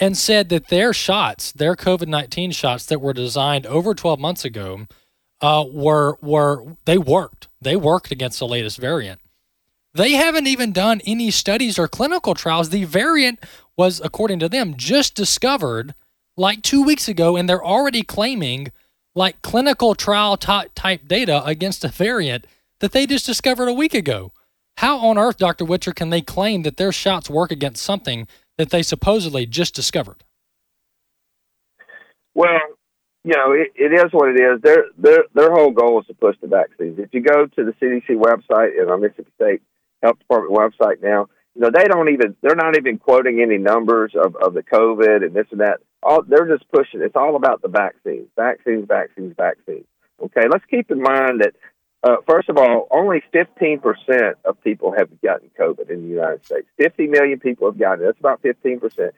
and 0.00 0.16
said 0.16 0.48
that 0.48 0.68
their 0.68 0.92
shots, 0.92 1.52
their 1.52 1.76
COVID 1.76 2.08
19 2.08 2.50
shots 2.50 2.86
that 2.86 3.00
were 3.00 3.12
designed 3.12 3.66
over 3.66 3.94
12 3.94 4.18
months 4.18 4.44
ago, 4.44 4.86
uh, 5.40 5.64
were 5.70 6.16
were 6.20 6.76
they 6.84 6.98
worked. 6.98 7.48
They 7.60 7.76
worked 7.76 8.10
against 8.10 8.40
the 8.40 8.48
latest 8.48 8.78
variant. 8.78 9.20
They 9.94 10.12
haven't 10.12 10.46
even 10.46 10.72
done 10.72 11.00
any 11.06 11.30
studies 11.30 11.78
or 11.78 11.86
clinical 11.86 12.34
trials. 12.34 12.70
The 12.70 12.84
variant 12.84 13.40
was, 13.76 14.00
according 14.02 14.38
to 14.40 14.48
them, 14.48 14.74
just 14.76 15.14
discovered 15.14 15.94
like 16.36 16.62
two 16.62 16.82
weeks 16.82 17.08
ago, 17.08 17.36
and 17.36 17.48
they're 17.48 17.64
already 17.64 18.02
claiming 18.02 18.72
like 19.14 19.42
clinical 19.42 19.94
trial 19.94 20.36
ty- 20.36 20.68
type 20.74 21.06
data 21.06 21.44
against 21.44 21.84
a 21.84 21.88
variant 21.88 22.46
that 22.80 22.92
they 22.92 23.06
just 23.06 23.26
discovered 23.26 23.68
a 23.68 23.72
week 23.72 23.94
ago. 23.94 24.32
How 24.78 24.98
on 24.98 25.18
earth, 25.18 25.36
Dr. 25.36 25.64
Witcher, 25.64 25.92
can 25.92 26.10
they 26.10 26.22
claim 26.22 26.62
that 26.62 26.76
their 26.76 26.92
shots 26.92 27.28
work 27.28 27.52
against 27.52 27.82
something 27.82 28.26
that 28.58 28.70
they 28.70 28.82
supposedly 28.82 29.46
just 29.46 29.74
discovered? 29.74 30.24
Well, 32.34 32.60
you 33.24 33.34
know, 33.36 33.52
it, 33.52 33.72
it 33.76 33.92
is 33.92 34.10
what 34.12 34.30
it 34.30 34.40
is. 34.40 34.60
Their 34.62 34.86
their 34.98 35.24
their 35.34 35.52
whole 35.52 35.70
goal 35.70 36.00
is 36.00 36.06
to 36.06 36.14
push 36.14 36.36
the 36.40 36.48
vaccines. 36.48 36.98
If 36.98 37.10
you 37.12 37.20
go 37.20 37.46
to 37.46 37.64
the 37.64 37.72
CDC 37.72 38.16
website 38.16 38.80
and 38.80 38.90
our 38.90 38.98
Mississippi 38.98 39.30
State 39.36 39.62
Health 40.02 40.18
Department 40.18 40.56
website 40.58 41.02
now, 41.02 41.28
you 41.54 41.60
know 41.60 41.70
they 41.72 41.84
don't 41.84 42.08
even 42.08 42.34
they're 42.42 42.56
not 42.56 42.76
even 42.76 42.98
quoting 42.98 43.40
any 43.40 43.58
numbers 43.58 44.12
of, 44.16 44.34
of 44.36 44.54
the 44.54 44.62
COVID 44.62 45.24
and 45.24 45.34
this 45.34 45.46
and 45.52 45.60
that. 45.60 45.80
All 46.02 46.22
they're 46.22 46.46
just 46.46 46.70
pushing. 46.70 47.00
It's 47.02 47.16
all 47.16 47.36
about 47.36 47.62
the 47.62 47.68
vaccines, 47.68 48.28
vaccines, 48.36 48.86
vaccines, 48.86 49.34
vaccines. 49.36 49.86
Okay, 50.20 50.48
let's 50.50 50.64
keep 50.66 50.90
in 50.90 51.00
mind 51.00 51.40
that 51.40 51.54
uh, 52.02 52.16
first 52.26 52.48
of 52.48 52.58
all, 52.58 52.88
only 52.90 53.22
15% 53.32 54.34
of 54.44 54.62
people 54.64 54.92
have 54.96 55.08
gotten 55.22 55.50
COVID 55.58 55.88
in 55.88 56.02
the 56.02 56.08
United 56.08 56.44
States. 56.44 56.66
50 56.76 57.06
million 57.06 57.38
people 57.38 57.68
have 57.68 57.78
gotten 57.78 58.04
it. 58.04 58.06
That's 58.06 58.18
about 58.18 58.42
15% 58.42 59.12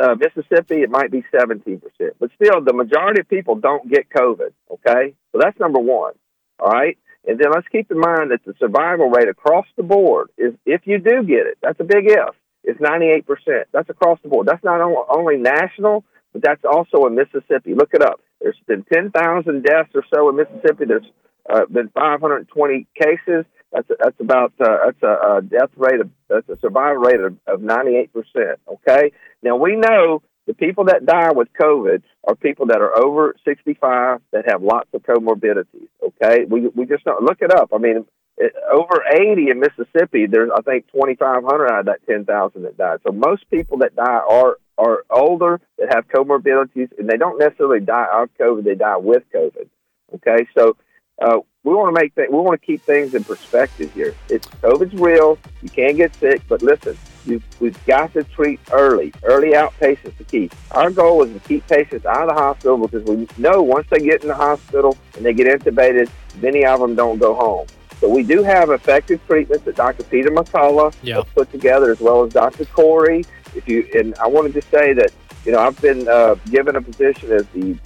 uh, 0.00 0.14
Mississippi, 0.14 0.82
it 0.82 0.90
might 0.90 1.10
be 1.10 1.22
17%. 1.32 1.80
But 2.18 2.30
still, 2.34 2.60
the 2.62 2.72
majority 2.72 3.20
of 3.20 3.28
people 3.28 3.56
don't 3.56 3.88
get 3.88 4.08
COVID, 4.10 4.52
okay? 4.70 5.14
So 5.32 5.38
that's 5.40 5.58
number 5.58 5.78
one, 5.78 6.14
all 6.58 6.70
right? 6.70 6.98
And 7.26 7.38
then 7.38 7.50
let's 7.52 7.68
keep 7.68 7.90
in 7.90 7.98
mind 7.98 8.30
that 8.30 8.44
the 8.44 8.54
survival 8.58 9.08
rate 9.08 9.28
across 9.28 9.66
the 9.76 9.82
board 9.82 10.30
is, 10.36 10.54
if 10.66 10.82
you 10.86 10.98
do 10.98 11.22
get 11.22 11.46
it, 11.46 11.58
that's 11.62 11.80
a 11.80 11.84
big 11.84 12.06
if, 12.06 12.34
it's 12.64 12.80
98%. 12.80 13.24
That's 13.72 13.88
across 13.88 14.18
the 14.22 14.28
board. 14.28 14.46
That's 14.46 14.64
not 14.64 14.80
only 14.80 15.36
national, 15.36 16.04
but 16.34 16.42
that's 16.42 16.64
also 16.64 17.06
in 17.06 17.14
Mississippi. 17.14 17.74
Look 17.74 17.94
it 17.94 18.02
up. 18.02 18.20
There's 18.40 18.58
been 18.66 18.84
10,000 18.92 19.62
deaths 19.62 19.90
or 19.94 20.04
so 20.12 20.28
in 20.28 20.36
Mississippi. 20.36 20.84
There's 20.86 21.06
uh, 21.48 21.64
been 21.70 21.88
520 21.94 22.86
cases. 23.00 23.46
That's 23.72 23.88
that's 23.98 24.20
about 24.20 24.52
uh, 24.60 24.76
that's 24.84 25.02
a, 25.02 25.36
a 25.36 25.42
death 25.42 25.70
rate 25.76 26.00
of 26.00 26.10
that's 26.28 26.48
a 26.48 26.56
survival 26.60 27.02
rate 27.02 27.20
of, 27.20 27.36
of 27.46 27.60
98 27.60 28.12
percent. 28.12 28.60
Okay. 28.68 29.10
Now 29.42 29.56
we 29.56 29.74
know 29.74 30.22
the 30.46 30.54
people 30.54 30.84
that 30.84 31.06
die 31.06 31.32
with 31.32 31.48
COVID 31.60 32.02
are 32.24 32.34
people 32.36 32.66
that 32.66 32.80
are 32.80 32.96
over 32.96 33.34
65 33.44 34.20
that 34.32 34.48
have 34.48 34.62
lots 34.62 34.88
of 34.94 35.02
comorbidities. 35.02 35.88
Okay. 36.06 36.44
We 36.48 36.68
we 36.68 36.86
just 36.86 37.04
don't 37.04 37.24
look 37.24 37.38
it 37.40 37.52
up. 37.52 37.70
I 37.74 37.78
mean, 37.78 38.04
it, 38.38 38.52
over 38.72 39.02
80 39.12 39.50
in 39.50 39.58
Mississippi. 39.58 40.26
There's 40.30 40.50
I 40.56 40.62
think 40.62 40.86
2,500 40.92 41.66
out 41.66 41.80
of 41.80 41.86
that 41.86 42.06
10,000 42.06 42.62
that 42.62 42.78
died. 42.78 43.00
So 43.04 43.12
most 43.12 43.50
people 43.50 43.78
that 43.78 43.96
die 43.96 44.20
are 44.28 44.58
are 44.78 45.04
older 45.10 45.60
that 45.78 45.92
have 45.94 46.08
comorbidities, 46.08 46.90
and 46.98 47.08
they 47.08 47.16
don't 47.16 47.38
necessarily 47.38 47.80
die 47.80 48.06
of 48.12 48.28
COVID. 48.38 48.64
They 48.64 48.74
die 48.74 48.96
with 48.96 49.22
COVID. 49.32 49.68
Okay. 50.16 50.46
So 50.56 50.76
uh, 51.22 51.38
we 51.62 51.74
want 51.74 51.94
to 51.94 52.00
make 52.00 52.14
th- 52.14 52.28
we 52.30 52.36
want 52.38 52.60
to 52.60 52.66
keep 52.66 52.82
things 52.82 53.14
in 53.14 53.24
perspective 53.24 53.92
here. 53.94 54.14
It's 54.28 54.46
COVID's 54.62 54.94
real. 54.94 55.38
You 55.62 55.68
can 55.70 55.96
get 55.96 56.14
sick, 56.16 56.42
but 56.48 56.60
listen, 56.62 56.96
you, 57.24 57.40
we've 57.60 57.82
got 57.86 58.12
to 58.14 58.24
treat 58.24 58.60
early. 58.72 59.12
Early 59.22 59.52
outpatients 59.52 60.06
is 60.06 60.14
the 60.18 60.24
key. 60.24 60.50
Our 60.72 60.90
goal 60.90 61.22
is 61.22 61.32
to 61.32 61.40
keep 61.48 61.66
patients 61.68 62.04
out 62.04 62.22
of 62.28 62.28
the 62.28 62.34
hospital 62.34 62.76
because 62.78 63.04
we 63.04 63.28
know 63.38 63.62
once 63.62 63.86
they 63.90 64.00
get 64.00 64.22
in 64.22 64.28
the 64.28 64.34
hospital 64.34 64.96
and 65.16 65.24
they 65.24 65.32
get 65.32 65.46
intubated, 65.46 66.10
many 66.42 66.64
of 66.66 66.80
them 66.80 66.94
don't 66.94 67.18
go 67.18 67.34
home. 67.34 67.66
So 68.00 68.08
we 68.10 68.24
do 68.24 68.42
have 68.42 68.70
effective 68.70 69.24
treatments 69.26 69.64
that 69.64 69.76
Dr. 69.76 70.02
Peter 70.04 70.30
McCullough 70.30 70.94
Yeah. 71.02 71.14
has 71.16 71.24
put 71.34 71.50
together, 71.52 71.92
as 71.92 72.00
well 72.00 72.24
as 72.24 72.32
Dr. 72.32 72.64
Kory. 72.66 73.24
If 73.54 73.68
you 73.68 73.88
and 73.94 74.14
I 74.16 74.26
wanted 74.26 74.54
to 74.54 74.62
say 74.62 74.92
that 74.94 75.12
you 75.44 75.52
know 75.52 75.58
I've 75.58 75.80
been 75.80 76.08
uh, 76.08 76.34
given 76.50 76.76
a 76.76 76.82
position 76.82 77.32
as 77.32 77.46
the 77.48 77.76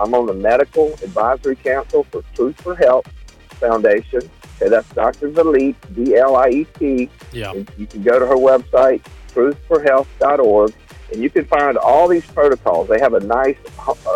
I'm 0.00 0.14
on 0.14 0.26
the 0.26 0.34
medical 0.34 0.92
advisory 0.94 1.56
council 1.56 2.04
for 2.04 2.22
Truth 2.34 2.60
for 2.60 2.74
Health 2.74 3.06
Foundation. 3.60 4.20
Okay, 4.60 4.68
that's 4.68 4.88
Dr. 4.92 5.28
Vliet, 5.30 5.76
V 5.90 6.16
L 6.16 6.36
I 6.36 6.48
E 6.48 6.66
T. 6.78 7.10
Yeah. 7.32 7.52
And 7.52 7.70
You 7.76 7.86
can 7.86 8.02
go 8.02 8.18
to 8.18 8.26
her 8.26 8.34
website, 8.36 9.02
truthforhealth.org. 9.32 10.72
and 11.12 11.22
you 11.22 11.30
can 11.30 11.44
find 11.44 11.76
all 11.78 12.08
these 12.08 12.26
protocols. 12.26 12.88
They 12.88 12.98
have 12.98 13.14
a 13.14 13.20
nice 13.20 13.56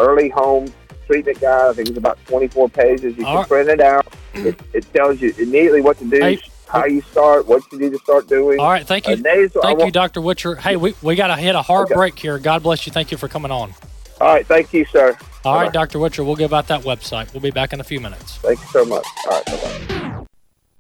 early 0.01 0.29
home 0.31 0.73
treatment 1.07 1.41
guide. 1.41 1.71
I 1.71 1.73
think 1.75 1.89
it's 1.89 1.99
about 1.99 2.19
24 2.27 2.69
pages. 2.71 3.17
You 3.17 3.25
can 3.25 3.45
print 3.47 3.69
it 3.69 3.81
out. 3.81 4.07
It, 4.35 4.59
it 4.73 4.93
tells 4.95 5.21
you 5.21 5.33
immediately 5.39 5.81
what 5.81 5.99
to 5.99 6.09
do. 6.09 6.21
Hey, 6.21 6.41
how 6.73 6.87
you 6.87 7.03
start, 7.03 7.47
what 7.47 7.63
you 7.71 7.79
need 7.79 7.93
to 7.93 7.99
start 7.99 8.27
doing. 8.27 8.59
All 8.59 8.71
right, 8.71 8.87
thank 8.87 9.07
you, 9.07 9.15
uh, 9.15 9.17
nasal, 9.17 9.63
thank 9.63 9.79
want, 9.79 9.89
you, 9.89 9.93
Doctor 9.93 10.21
Witcher. 10.21 10.57
Hey, 10.57 10.77
we, 10.77 10.95
we 11.03 11.15
got 11.15 11.29
to 11.29 11.37
hit 11.37 11.55
a 11.55 11.63
hard 11.63 11.87
okay. 11.87 11.95
break 11.95 12.19
here. 12.19 12.39
God 12.39 12.63
bless 12.63 12.87
you. 12.87 12.93
Thank 12.93 13.13
you 13.13 13.19
for 13.19 13.29
coming 13.29 13.51
on. 13.51 13.75
All 14.21 14.29
right, 14.29 14.47
thank 14.47 14.73
you, 14.73 14.85
sir. 14.87 15.17
All 15.45 15.55
bye 15.55 15.65
right, 15.65 15.73
Doctor 15.73 15.99
Witcher, 15.99 16.25
we'll 16.25 16.37
give 16.37 16.53
out 16.53 16.69
that 16.69 16.83
website. 16.83 17.33
We'll 17.35 17.43
be 17.43 17.51
back 17.51 17.73
in 17.73 17.81
a 17.81 17.85
few 17.85 18.01
minutes. 18.01 18.39
Thank 18.39 18.61
you 18.61 18.67
so 18.69 18.85
much. 18.85 19.07
All 19.27 19.33
right, 19.33 19.47
bye 19.47 19.57
bye 19.57 19.83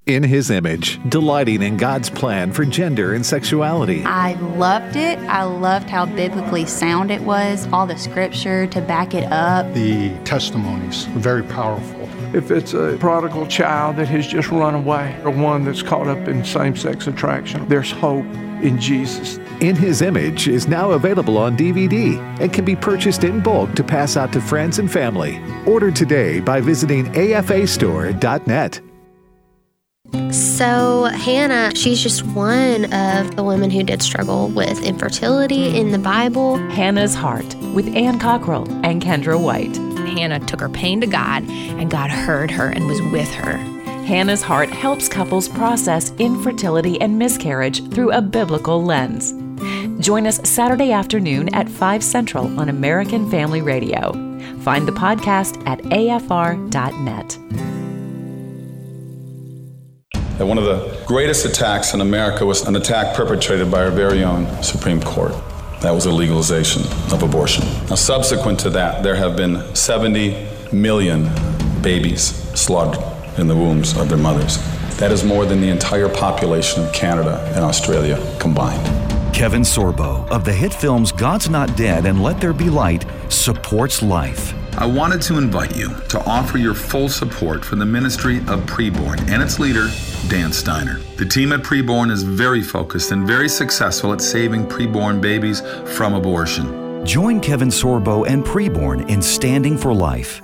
in 0.06 0.24
his 0.24 0.50
image, 0.50 0.98
delighting 1.08 1.62
in 1.62 1.76
God's 1.76 2.10
plan 2.10 2.52
for 2.52 2.64
gender 2.64 3.14
and 3.14 3.24
sexuality. 3.24 4.02
I 4.04 4.32
loved 4.56 4.96
it. 4.96 5.18
I 5.20 5.44
loved 5.44 5.88
how 5.88 6.06
biblically 6.06 6.66
sound 6.66 7.12
it 7.12 7.20
was, 7.20 7.68
all 7.72 7.86
the 7.86 7.96
scripture 7.96 8.66
to 8.68 8.80
back 8.80 9.14
it 9.14 9.30
up. 9.30 9.72
The 9.74 10.10
testimonies 10.24 11.08
were 11.10 11.20
very 11.20 11.44
powerful. 11.44 12.01
If 12.34 12.50
it's 12.50 12.72
a 12.72 12.96
prodigal 12.98 13.46
child 13.46 13.96
that 13.96 14.08
has 14.08 14.26
just 14.26 14.48
run 14.50 14.74
away 14.74 15.20
or 15.22 15.30
one 15.30 15.64
that's 15.64 15.82
caught 15.82 16.08
up 16.08 16.28
in 16.28 16.42
same 16.44 16.74
sex 16.74 17.06
attraction, 17.06 17.68
there's 17.68 17.90
hope 17.90 18.24
in 18.62 18.80
Jesus. 18.80 19.36
In 19.60 19.76
His 19.76 20.00
Image 20.00 20.48
is 20.48 20.66
now 20.66 20.92
available 20.92 21.36
on 21.36 21.58
DVD 21.58 22.16
and 22.40 22.50
can 22.50 22.64
be 22.64 22.74
purchased 22.74 23.24
in 23.24 23.40
bulk 23.40 23.74
to 23.74 23.84
pass 23.84 24.16
out 24.16 24.32
to 24.32 24.40
friends 24.40 24.78
and 24.78 24.90
family. 24.90 25.42
Order 25.66 25.90
today 25.90 26.40
by 26.40 26.62
visiting 26.62 27.04
afastore.net. 27.12 28.80
So, 30.30 31.04
Hannah, 31.04 31.74
she's 31.74 32.02
just 32.02 32.24
one 32.26 32.92
of 32.92 33.36
the 33.36 33.44
women 33.44 33.70
who 33.70 33.82
did 33.82 34.02
struggle 34.02 34.48
with 34.48 34.82
infertility 34.82 35.76
in 35.76 35.90
the 35.90 35.98
Bible. 35.98 36.56
Hannah's 36.70 37.14
Heart 37.14 37.54
with 37.74 37.94
Ann 37.94 38.18
Cockrell 38.18 38.70
and 38.84 39.02
Kendra 39.02 39.42
White. 39.42 39.78
Hannah 40.12 40.40
took 40.40 40.60
her 40.60 40.68
pain 40.68 41.00
to 41.00 41.06
God, 41.06 41.42
and 41.48 41.90
God 41.90 42.10
heard 42.10 42.50
her 42.50 42.68
and 42.68 42.86
was 42.86 43.00
with 43.12 43.32
her. 43.34 43.56
Hannah's 44.04 44.42
Heart 44.42 44.70
helps 44.70 45.08
couples 45.08 45.48
process 45.48 46.12
infertility 46.18 47.00
and 47.00 47.18
miscarriage 47.18 47.88
through 47.90 48.12
a 48.12 48.20
biblical 48.20 48.82
lens. 48.82 49.32
Join 50.04 50.26
us 50.26 50.40
Saturday 50.48 50.92
afternoon 50.92 51.54
at 51.54 51.68
5 51.68 52.02
Central 52.02 52.58
on 52.58 52.68
American 52.68 53.30
Family 53.30 53.62
Radio. 53.62 54.12
Find 54.60 54.86
the 54.86 54.92
podcast 54.92 55.64
at 55.66 55.78
afr.net 55.82 57.38
one 60.44 60.58
of 60.58 60.64
the 60.64 61.04
greatest 61.06 61.44
attacks 61.44 61.94
in 61.94 62.00
America 62.00 62.44
was 62.44 62.66
an 62.66 62.76
attack 62.76 63.14
perpetrated 63.14 63.70
by 63.70 63.84
our 63.84 63.90
very 63.90 64.24
own 64.24 64.62
Supreme 64.62 65.00
Court. 65.00 65.32
That 65.82 65.92
was 65.92 66.04
the 66.04 66.12
legalization 66.12 66.82
of 67.12 67.24
abortion. 67.24 67.64
Now, 67.88 67.96
subsequent 67.96 68.60
to 68.60 68.70
that, 68.70 69.02
there 69.02 69.16
have 69.16 69.36
been 69.36 69.74
70 69.74 70.46
million 70.70 71.28
babies 71.82 72.22
slaughtered 72.58 73.02
in 73.36 73.48
the 73.48 73.56
wombs 73.56 73.96
of 73.96 74.08
their 74.08 74.18
mothers. 74.18 74.58
That 74.98 75.10
is 75.10 75.24
more 75.24 75.44
than 75.44 75.60
the 75.60 75.68
entire 75.68 76.08
population 76.08 76.84
of 76.84 76.92
Canada 76.92 77.42
and 77.56 77.64
Australia 77.64 78.24
combined. 78.38 78.84
Kevin 79.34 79.62
Sorbo 79.62 80.28
of 80.30 80.44
the 80.44 80.52
hit 80.52 80.72
films 80.72 81.10
God's 81.10 81.48
Not 81.48 81.76
Dead 81.76 82.06
and 82.06 82.22
Let 82.22 82.40
There 82.40 82.52
Be 82.52 82.70
Light 82.70 83.04
supports 83.28 84.02
life. 84.02 84.54
I 84.78 84.86
wanted 84.86 85.20
to 85.22 85.36
invite 85.36 85.76
you 85.76 85.88
to 86.10 86.22
offer 86.26 86.58
your 86.58 86.74
full 86.74 87.08
support 87.08 87.64
for 87.64 87.74
the 87.74 87.84
ministry 87.84 88.38
of 88.38 88.60
Preborn 88.66 89.18
and 89.28 89.42
its 89.42 89.58
leader, 89.58 89.88
Dan 90.28 90.52
Steiner. 90.52 90.98
The 91.16 91.26
team 91.26 91.52
at 91.52 91.60
Preborn 91.60 92.10
is 92.10 92.22
very 92.22 92.62
focused 92.62 93.12
and 93.12 93.26
very 93.26 93.48
successful 93.48 94.12
at 94.12 94.20
saving 94.20 94.66
preborn 94.66 95.20
babies 95.20 95.60
from 95.96 96.14
abortion. 96.14 97.04
Join 97.04 97.40
Kevin 97.40 97.68
Sorbo 97.68 98.26
and 98.26 98.44
Preborn 98.44 99.08
in 99.08 99.20
Standing 99.20 99.76
for 99.76 99.92
Life. 99.92 100.40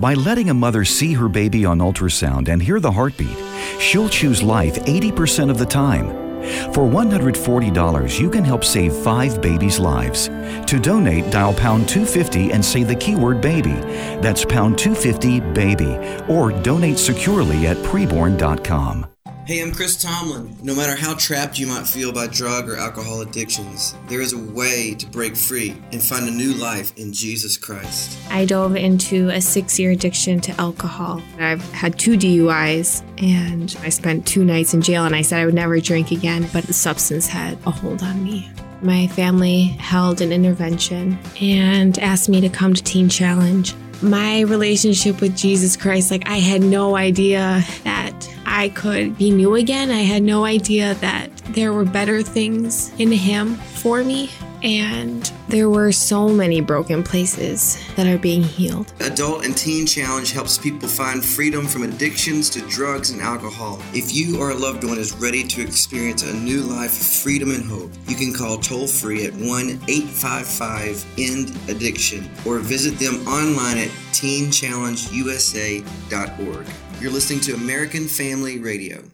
By 0.00 0.14
letting 0.14 0.50
a 0.50 0.54
mother 0.54 0.84
see 0.84 1.12
her 1.12 1.28
baby 1.28 1.64
on 1.64 1.78
ultrasound 1.78 2.48
and 2.48 2.62
hear 2.62 2.80
the 2.80 2.92
heartbeat, 2.92 3.36
she'll 3.78 4.08
choose 4.08 4.42
life 4.42 4.76
80% 4.84 5.50
of 5.50 5.58
the 5.58 5.66
time 5.66 6.28
for 6.72 6.84
$140, 6.84 8.20
you 8.20 8.30
can 8.30 8.44
help 8.44 8.64
save 8.64 8.94
five 8.94 9.40
babies' 9.40 9.78
lives. 9.78 10.28
To 10.66 10.78
donate, 10.80 11.30
dial 11.30 11.54
pound 11.54 11.88
250 11.88 12.52
and 12.52 12.64
say 12.64 12.82
the 12.82 12.94
keyword 12.94 13.40
baby. 13.40 13.74
That's 14.22 14.44
pound 14.44 14.78
250 14.78 15.40
baby. 15.52 15.96
Or 16.28 16.52
donate 16.62 16.98
securely 16.98 17.66
at 17.66 17.76
preborn.com. 17.78 19.06
Hey, 19.48 19.62
I'm 19.62 19.72
Chris 19.72 19.96
Tomlin. 19.96 20.54
No 20.62 20.74
matter 20.74 20.94
how 20.94 21.14
trapped 21.14 21.58
you 21.58 21.66
might 21.66 21.86
feel 21.86 22.12
by 22.12 22.26
drug 22.26 22.68
or 22.68 22.76
alcohol 22.76 23.22
addictions, 23.22 23.94
there 24.06 24.20
is 24.20 24.34
a 24.34 24.38
way 24.38 24.94
to 24.96 25.06
break 25.06 25.34
free 25.36 25.74
and 25.90 26.02
find 26.02 26.28
a 26.28 26.30
new 26.30 26.52
life 26.52 26.92
in 26.98 27.14
Jesus 27.14 27.56
Christ. 27.56 28.18
I 28.28 28.44
dove 28.44 28.76
into 28.76 29.30
a 29.30 29.40
six 29.40 29.78
year 29.78 29.92
addiction 29.92 30.42
to 30.42 30.60
alcohol. 30.60 31.22
I've 31.38 31.64
had 31.72 31.98
two 31.98 32.18
DUIs 32.18 33.02
and 33.22 33.74
I 33.80 33.88
spent 33.88 34.26
two 34.26 34.44
nights 34.44 34.74
in 34.74 34.82
jail 34.82 35.06
and 35.06 35.16
I 35.16 35.22
said 35.22 35.40
I 35.40 35.46
would 35.46 35.54
never 35.54 35.80
drink 35.80 36.10
again, 36.10 36.46
but 36.52 36.64
the 36.64 36.74
substance 36.74 37.26
had 37.26 37.56
a 37.64 37.70
hold 37.70 38.02
on 38.02 38.22
me. 38.22 38.50
My 38.82 39.06
family 39.06 39.62
held 39.62 40.20
an 40.20 40.30
intervention 40.30 41.18
and 41.40 41.98
asked 42.00 42.28
me 42.28 42.42
to 42.42 42.50
come 42.50 42.74
to 42.74 42.84
Teen 42.84 43.08
Challenge. 43.08 43.74
My 44.02 44.42
relationship 44.42 45.22
with 45.22 45.34
Jesus 45.34 45.74
Christ, 45.74 46.10
like 46.10 46.28
I 46.28 46.36
had 46.36 46.60
no 46.60 46.96
idea 46.96 47.64
that 47.84 48.28
I 48.58 48.68
could 48.70 49.16
be 49.16 49.30
new 49.30 49.54
again. 49.54 49.92
I 49.92 50.00
had 50.00 50.24
no 50.24 50.44
idea 50.44 50.94
that 50.94 51.30
there 51.50 51.72
were 51.72 51.84
better 51.84 52.22
things 52.22 52.92
in 52.98 53.12
Him 53.12 53.54
for 53.54 54.02
me. 54.02 54.30
And 54.64 55.32
there 55.48 55.70
were 55.70 55.92
so 55.92 56.28
many 56.28 56.60
broken 56.60 57.04
places 57.04 57.78
that 57.94 58.08
are 58.08 58.18
being 58.18 58.42
healed. 58.42 58.92
Adult 58.98 59.44
and 59.44 59.56
Teen 59.56 59.86
Challenge 59.86 60.32
helps 60.32 60.58
people 60.58 60.88
find 60.88 61.24
freedom 61.24 61.68
from 61.68 61.84
addictions 61.84 62.50
to 62.50 62.60
drugs 62.62 63.10
and 63.10 63.22
alcohol. 63.22 63.80
If 63.94 64.12
you 64.12 64.40
or 64.40 64.50
a 64.50 64.56
loved 64.56 64.82
one 64.82 64.98
is 64.98 65.14
ready 65.14 65.44
to 65.44 65.62
experience 65.62 66.24
a 66.24 66.34
new 66.34 66.62
life 66.62 67.00
of 67.00 67.06
freedom 67.06 67.52
and 67.52 67.64
hope, 67.64 67.92
you 68.08 68.16
can 68.16 68.34
call 68.34 68.58
toll 68.58 68.88
free 68.88 69.24
at 69.24 69.34
1 69.34 69.44
855 69.86 71.06
END 71.16 71.56
Addiction 71.70 72.28
or 72.44 72.58
visit 72.58 72.98
them 72.98 73.24
online 73.28 73.78
at 73.78 73.90
teenchallengeusa.org. 74.10 76.66
You're 77.00 77.12
listening 77.12 77.38
to 77.42 77.54
American 77.54 78.08
Family 78.08 78.58
Radio. 78.58 79.04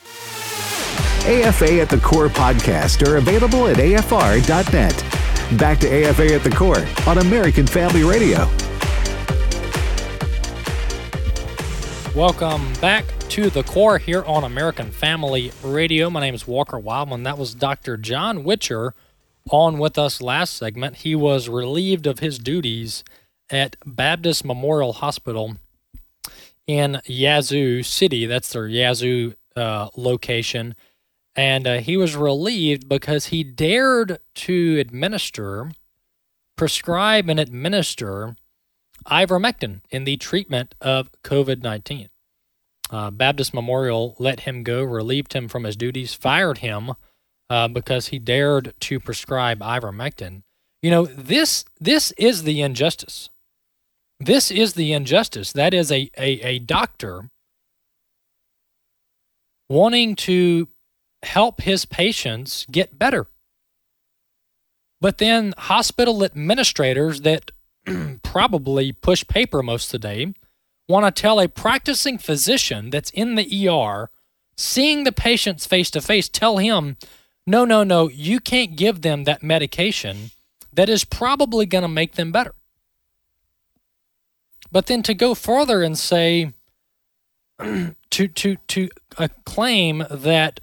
AFA 0.00 1.80
at 1.80 1.88
the 1.88 2.00
Core 2.02 2.26
podcast 2.26 3.06
are 3.06 3.18
available 3.18 3.68
at 3.68 3.76
afr.net. 3.76 5.56
Back 5.56 5.78
to 5.78 5.86
AFA 5.86 6.34
at 6.34 6.42
the 6.42 6.50
Core 6.50 6.84
on 7.06 7.18
American 7.18 7.68
Family 7.68 8.02
Radio. 8.02 8.48
Welcome 12.18 12.72
back 12.80 13.04
to 13.28 13.48
the 13.48 13.62
core 13.62 13.98
here 13.98 14.24
on 14.24 14.42
American 14.42 14.90
Family 14.90 15.52
Radio. 15.62 16.10
My 16.10 16.18
name 16.18 16.34
is 16.34 16.48
Walker 16.48 16.80
Wildmon. 16.80 17.22
That 17.22 17.38
was 17.38 17.54
Dr. 17.54 17.96
John 17.96 18.42
Witcher 18.42 18.92
on 19.52 19.78
with 19.78 19.96
us 19.96 20.20
last 20.20 20.54
segment. 20.54 20.96
He 20.96 21.14
was 21.14 21.48
relieved 21.48 22.08
of 22.08 22.18
his 22.18 22.40
duties 22.40 23.04
at 23.50 23.76
Baptist 23.86 24.44
Memorial 24.44 24.94
Hospital 24.94 25.58
in 26.70 27.00
Yazoo 27.04 27.82
City. 27.82 28.26
That's 28.26 28.52
their 28.52 28.68
Yazoo 28.68 29.34
uh, 29.56 29.88
location. 29.96 30.76
And 31.34 31.66
uh, 31.66 31.78
he 31.78 31.96
was 31.96 32.14
relieved 32.14 32.88
because 32.88 33.26
he 33.26 33.42
dared 33.42 34.18
to 34.36 34.78
administer, 34.78 35.72
prescribe, 36.56 37.28
and 37.28 37.40
administer 37.40 38.36
ivermectin 39.06 39.80
in 39.90 40.04
the 40.04 40.16
treatment 40.16 40.74
of 40.80 41.10
COVID 41.24 41.62
19. 41.62 42.08
Uh, 42.90 43.10
Baptist 43.10 43.54
Memorial 43.54 44.16
let 44.18 44.40
him 44.40 44.62
go, 44.62 44.82
relieved 44.82 45.32
him 45.32 45.48
from 45.48 45.64
his 45.64 45.76
duties, 45.76 46.14
fired 46.14 46.58
him 46.58 46.92
uh, 47.48 47.68
because 47.68 48.08
he 48.08 48.18
dared 48.18 48.74
to 48.80 49.00
prescribe 49.00 49.60
ivermectin. 49.60 50.42
You 50.82 50.90
know, 50.90 51.06
this 51.06 51.64
this 51.80 52.12
is 52.12 52.44
the 52.44 52.62
injustice. 52.62 53.28
This 54.20 54.50
is 54.50 54.74
the 54.74 54.92
injustice. 54.92 55.52
That 55.52 55.72
is 55.72 55.90
a, 55.90 56.10
a, 56.16 56.40
a 56.42 56.58
doctor 56.58 57.30
wanting 59.68 60.14
to 60.16 60.68
help 61.22 61.62
his 61.62 61.86
patients 61.86 62.66
get 62.70 62.98
better. 62.98 63.26
But 65.00 65.18
then 65.18 65.54
hospital 65.56 66.22
administrators 66.22 67.22
that 67.22 67.50
probably 68.22 68.92
push 68.92 69.26
paper 69.26 69.62
most 69.62 69.86
of 69.86 70.00
the 70.00 70.08
day 70.08 70.34
want 70.86 71.06
to 71.06 71.22
tell 71.22 71.40
a 71.40 71.48
practicing 71.48 72.18
physician 72.18 72.90
that's 72.90 73.10
in 73.10 73.36
the 73.36 73.68
ER, 73.68 74.10
seeing 74.56 75.04
the 75.04 75.12
patients 75.12 75.66
face 75.66 75.90
to 75.92 76.00
face, 76.00 76.28
tell 76.28 76.58
him, 76.58 76.98
no, 77.46 77.64
no, 77.64 77.84
no, 77.84 78.08
you 78.08 78.40
can't 78.40 78.76
give 78.76 79.00
them 79.00 79.24
that 79.24 79.42
medication 79.42 80.32
that 80.72 80.88
is 80.88 81.04
probably 81.04 81.64
going 81.64 81.82
to 81.82 81.88
make 81.88 82.16
them 82.16 82.32
better. 82.32 82.54
But 84.72 84.86
then 84.86 85.02
to 85.04 85.14
go 85.14 85.34
further 85.34 85.82
and 85.82 85.98
say, 85.98 86.52
to 87.58 88.28
to 88.28 88.56
to 88.56 88.88
uh, 89.18 89.28
claim 89.44 90.04
that 90.10 90.60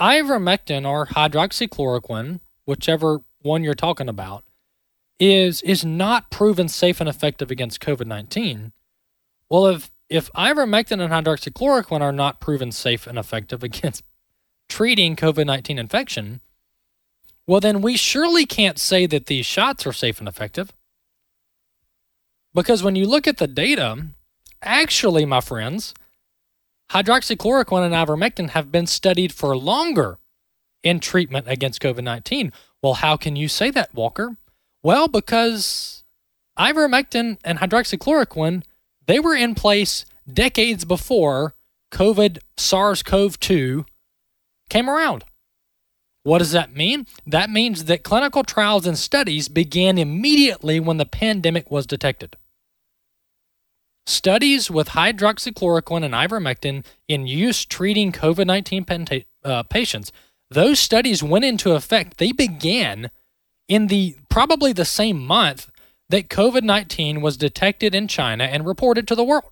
ivermectin 0.00 0.86
or 0.86 1.06
hydroxychloroquine, 1.06 2.40
whichever 2.66 3.20
one 3.40 3.62
you're 3.62 3.74
talking 3.74 4.08
about, 4.08 4.44
is 5.18 5.62
is 5.62 5.84
not 5.84 6.30
proven 6.30 6.68
safe 6.68 7.00
and 7.00 7.08
effective 7.08 7.50
against 7.50 7.80
COVID 7.80 8.06
nineteen. 8.06 8.72
Well, 9.48 9.66
if 9.66 9.90
if 10.08 10.32
ivermectin 10.32 11.00
and 11.00 11.12
hydroxychloroquine 11.12 12.00
are 12.00 12.12
not 12.12 12.40
proven 12.40 12.72
safe 12.72 13.06
and 13.06 13.18
effective 13.18 13.62
against 13.62 14.02
treating 14.68 15.16
COVID 15.16 15.46
nineteen 15.46 15.78
infection, 15.78 16.40
well 17.46 17.60
then 17.60 17.80
we 17.80 17.96
surely 17.96 18.46
can't 18.46 18.78
say 18.78 19.06
that 19.06 19.26
these 19.26 19.46
shots 19.46 19.86
are 19.86 19.92
safe 19.92 20.18
and 20.18 20.28
effective. 20.28 20.72
Because 22.54 22.82
when 22.82 22.96
you 22.96 23.06
look 23.06 23.26
at 23.26 23.38
the 23.38 23.46
data, 23.46 24.06
actually, 24.62 25.24
my 25.24 25.40
friends, 25.40 25.94
hydroxychloroquine 26.90 27.84
and 27.84 27.94
ivermectin 27.94 28.50
have 28.50 28.72
been 28.72 28.86
studied 28.86 29.32
for 29.32 29.56
longer 29.56 30.18
in 30.82 31.00
treatment 31.00 31.46
against 31.48 31.82
COVID 31.82 32.02
19. 32.02 32.52
Well, 32.82 32.94
how 32.94 33.16
can 33.16 33.36
you 33.36 33.48
say 33.48 33.70
that, 33.70 33.94
Walker? 33.94 34.36
Well, 34.82 35.08
because 35.08 36.04
ivermectin 36.58 37.38
and 37.44 37.58
hydroxychloroquine, 37.58 38.62
they 39.06 39.18
were 39.18 39.34
in 39.34 39.54
place 39.54 40.04
decades 40.32 40.84
before 40.84 41.54
COVID 41.92 42.38
SARS 42.56 43.02
CoV 43.02 43.38
2 43.40 43.84
came 44.68 44.88
around. 44.88 45.24
What 46.28 46.40
does 46.40 46.52
that 46.52 46.76
mean? 46.76 47.06
That 47.26 47.48
means 47.48 47.86
that 47.86 48.02
clinical 48.02 48.44
trials 48.44 48.86
and 48.86 48.98
studies 48.98 49.48
began 49.48 49.96
immediately 49.96 50.78
when 50.78 50.98
the 50.98 51.06
pandemic 51.06 51.70
was 51.70 51.86
detected. 51.86 52.36
Studies 54.06 54.70
with 54.70 54.90
hydroxychloroquine 54.90 56.04
and 56.04 56.12
ivermectin 56.12 56.84
in 57.08 57.26
use 57.26 57.64
treating 57.64 58.12
COVID 58.12 58.44
19 58.44 59.24
uh, 59.42 59.62
patients, 59.62 60.12
those 60.50 60.78
studies 60.78 61.22
went 61.22 61.46
into 61.46 61.72
effect. 61.72 62.18
They 62.18 62.32
began 62.32 63.10
in 63.66 63.86
the 63.86 64.16
probably 64.28 64.74
the 64.74 64.84
same 64.84 65.26
month 65.26 65.70
that 66.10 66.28
COVID 66.28 66.62
19 66.62 67.22
was 67.22 67.38
detected 67.38 67.94
in 67.94 68.06
China 68.06 68.44
and 68.44 68.66
reported 68.66 69.08
to 69.08 69.14
the 69.14 69.24
world. 69.24 69.50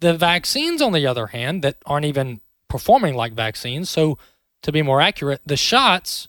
The 0.00 0.14
vaccines, 0.14 0.80
on 0.80 0.94
the 0.94 1.06
other 1.06 1.26
hand, 1.26 1.60
that 1.60 1.76
aren't 1.84 2.06
even 2.06 2.40
performing 2.70 3.14
like 3.14 3.34
vaccines, 3.34 3.90
so 3.90 4.16
to 4.62 4.72
be 4.72 4.82
more 4.82 5.00
accurate, 5.00 5.40
the 5.46 5.56
shots 5.56 6.28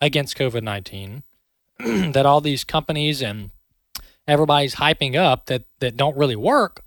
against 0.00 0.36
COVID 0.36 0.62
19 0.62 1.22
that 2.12 2.26
all 2.26 2.40
these 2.40 2.64
companies 2.64 3.22
and 3.22 3.50
everybody's 4.26 4.76
hyping 4.76 5.16
up 5.16 5.46
that, 5.46 5.64
that 5.80 5.96
don't 5.96 6.16
really 6.16 6.36
work, 6.36 6.84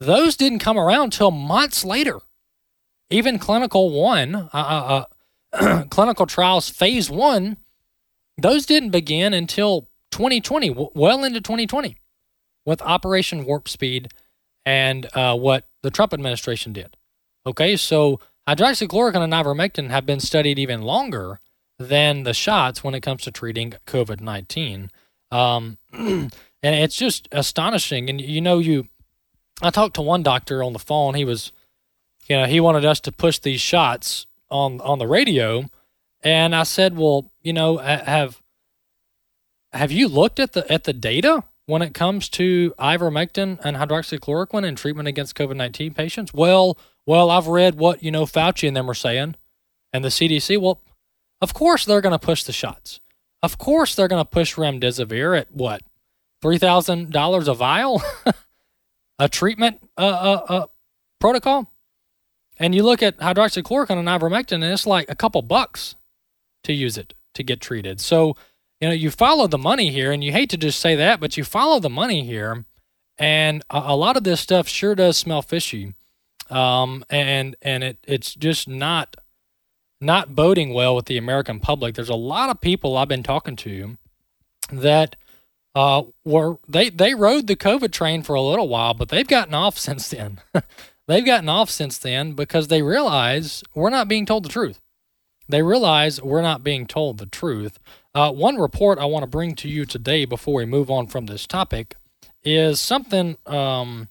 those 0.00 0.36
didn't 0.36 0.58
come 0.58 0.78
around 0.78 1.12
till 1.12 1.30
months 1.30 1.84
later. 1.84 2.20
Even 3.10 3.38
clinical 3.38 3.90
one, 3.90 4.34
uh, 4.34 4.48
uh, 4.52 5.04
uh 5.52 5.84
clinical 5.90 6.26
trials 6.26 6.68
phase 6.68 7.10
one 7.10 7.56
those 8.36 8.66
didn't 8.66 8.90
begin 8.90 9.32
until 9.32 9.88
2020, 10.10 10.90
well 10.94 11.24
into 11.24 11.40
2020, 11.40 11.96
with 12.66 12.82
Operation 12.82 13.44
Warp 13.44 13.68
Speed 13.68 14.08
and 14.66 15.06
uh, 15.14 15.36
what 15.36 15.68
the 15.82 15.90
Trump 15.90 16.12
administration 16.12 16.72
did. 16.72 16.96
Okay, 17.46 17.76
so 17.76 18.20
hydroxychloroquine 18.48 19.22
and 19.22 19.32
ivermectin 19.32 19.90
have 19.90 20.06
been 20.06 20.20
studied 20.20 20.58
even 20.58 20.82
longer 20.82 21.40
than 21.78 22.22
the 22.22 22.34
shots 22.34 22.84
when 22.84 22.94
it 22.94 23.00
comes 23.00 23.22
to 23.22 23.30
treating 23.30 23.74
COVID 23.86 24.20
19. 24.20 24.90
Um, 25.30 25.78
and 25.92 26.30
it's 26.62 26.96
just 26.96 27.28
astonishing. 27.32 28.08
And 28.08 28.20
you 28.20 28.40
know, 28.40 28.58
you, 28.58 28.88
I 29.62 29.70
talked 29.70 29.94
to 29.94 30.02
one 30.02 30.22
doctor 30.22 30.62
on 30.62 30.72
the 30.72 30.78
phone. 30.78 31.14
He 31.14 31.24
was, 31.24 31.52
you 32.26 32.36
know, 32.36 32.46
he 32.46 32.60
wanted 32.60 32.84
us 32.84 33.00
to 33.00 33.12
push 33.12 33.38
these 33.38 33.60
shots 33.60 34.26
on 34.50 34.80
on 34.80 34.98
the 34.98 35.06
radio 35.06 35.64
and 36.24 36.56
I 36.56 36.62
said, 36.62 36.96
"Well, 36.96 37.30
you 37.42 37.52
know, 37.52 37.76
have 37.76 38.42
have 39.72 39.92
you 39.92 40.08
looked 40.08 40.40
at 40.40 40.54
the 40.54 40.70
at 40.72 40.84
the 40.84 40.94
data 40.94 41.44
when 41.66 41.82
it 41.82 41.94
comes 41.94 42.28
to 42.30 42.74
ivermectin 42.78 43.60
and 43.62 43.76
hydroxychloroquine 43.76 44.64
in 44.64 44.74
treatment 44.74 45.06
against 45.06 45.36
COVID-19 45.36 45.94
patients?" 45.94 46.32
Well, 46.32 46.78
well, 47.06 47.30
I've 47.30 47.46
read 47.46 47.76
what, 47.76 48.02
you 48.02 48.10
know, 48.10 48.24
Fauci 48.24 48.66
and 48.66 48.76
them 48.76 48.90
are 48.90 48.94
saying 48.94 49.36
and 49.92 50.04
the 50.04 50.08
CDC. 50.08 50.60
Well, 50.60 50.80
of 51.40 51.54
course 51.54 51.84
they're 51.84 52.00
going 52.00 52.18
to 52.18 52.18
push 52.18 52.42
the 52.42 52.52
shots. 52.52 53.00
Of 53.42 53.58
course 53.58 53.94
they're 53.94 54.08
going 54.08 54.24
to 54.24 54.28
push 54.30 54.54
remdesivir 54.54 55.38
at 55.38 55.52
what? 55.52 55.82
$3,000 56.42 57.48
a 57.48 57.54
vial? 57.54 58.02
a 59.18 59.28
treatment 59.28 59.80
uh, 59.96 60.00
uh, 60.00 60.44
uh, 60.48 60.66
protocol? 61.20 61.70
And 62.58 62.74
you 62.74 62.82
look 62.82 63.02
at 63.02 63.18
hydroxychloroquine 63.18 63.98
and 63.98 64.08
ivermectin, 64.08 64.54
and 64.54 64.64
it's 64.64 64.86
like 64.86 65.10
a 65.10 65.16
couple 65.16 65.42
bucks 65.42 65.96
to 66.62 66.72
use 66.72 66.96
it 66.96 67.14
to 67.34 67.42
get 67.42 67.60
treated. 67.60 68.00
So, 68.00 68.36
you 68.80 68.88
know, 68.88 68.94
you 68.94 69.10
follow 69.10 69.46
the 69.46 69.58
money 69.58 69.90
here, 69.90 70.12
and 70.12 70.22
you 70.22 70.32
hate 70.32 70.50
to 70.50 70.56
just 70.56 70.78
say 70.78 70.94
that, 70.96 71.20
but 71.20 71.36
you 71.36 71.44
follow 71.44 71.80
the 71.80 71.90
money 71.90 72.24
here, 72.24 72.64
and 73.18 73.62
a, 73.70 73.82
a 73.86 73.96
lot 73.96 74.16
of 74.16 74.24
this 74.24 74.40
stuff 74.40 74.68
sure 74.68 74.94
does 74.94 75.16
smell 75.16 75.42
fishy, 75.42 75.94
um, 76.54 77.04
and 77.10 77.56
and 77.60 77.82
it 77.82 77.98
it's 78.06 78.34
just 78.34 78.68
not 78.68 79.16
not 80.00 80.34
boding 80.34 80.72
well 80.72 80.94
with 80.94 81.06
the 81.06 81.18
American 81.18 81.58
public. 81.60 81.94
There's 81.94 82.08
a 82.08 82.14
lot 82.14 82.48
of 82.48 82.60
people 82.60 82.96
I've 82.96 83.08
been 83.08 83.22
talking 83.22 83.56
to 83.56 83.98
that 84.72 85.16
uh, 85.74 86.04
were 86.24 86.58
they 86.68 86.90
they 86.90 87.14
rode 87.14 87.48
the 87.48 87.56
COVID 87.56 87.90
train 87.90 88.22
for 88.22 88.34
a 88.34 88.40
little 88.40 88.68
while, 88.68 88.94
but 88.94 89.08
they've 89.08 89.26
gotten 89.26 89.54
off 89.54 89.76
since 89.86 90.08
then. 90.08 90.40
they've 91.08 91.26
gotten 91.26 91.48
off 91.48 91.70
since 91.70 91.98
then 91.98 92.32
because 92.32 92.68
they 92.68 92.82
realize 92.82 93.64
we're 93.74 93.90
not 93.90 94.08
being 94.08 94.24
told 94.24 94.44
the 94.44 94.48
truth. 94.48 94.80
They 95.48 95.62
realize 95.62 96.22
we're 96.22 96.40
not 96.40 96.64
being 96.64 96.86
told 96.86 97.18
the 97.18 97.26
truth. 97.26 97.78
Uh, 98.14 98.30
one 98.30 98.56
report 98.56 98.98
I 98.98 99.04
want 99.04 99.24
to 99.24 99.26
bring 99.26 99.54
to 99.56 99.68
you 99.68 99.84
today 99.84 100.24
before 100.24 100.54
we 100.54 100.64
move 100.64 100.90
on 100.90 101.06
from 101.08 101.26
this 101.26 101.46
topic 101.46 101.96
is 102.44 102.80
something 102.80 103.36
um, 103.44 104.08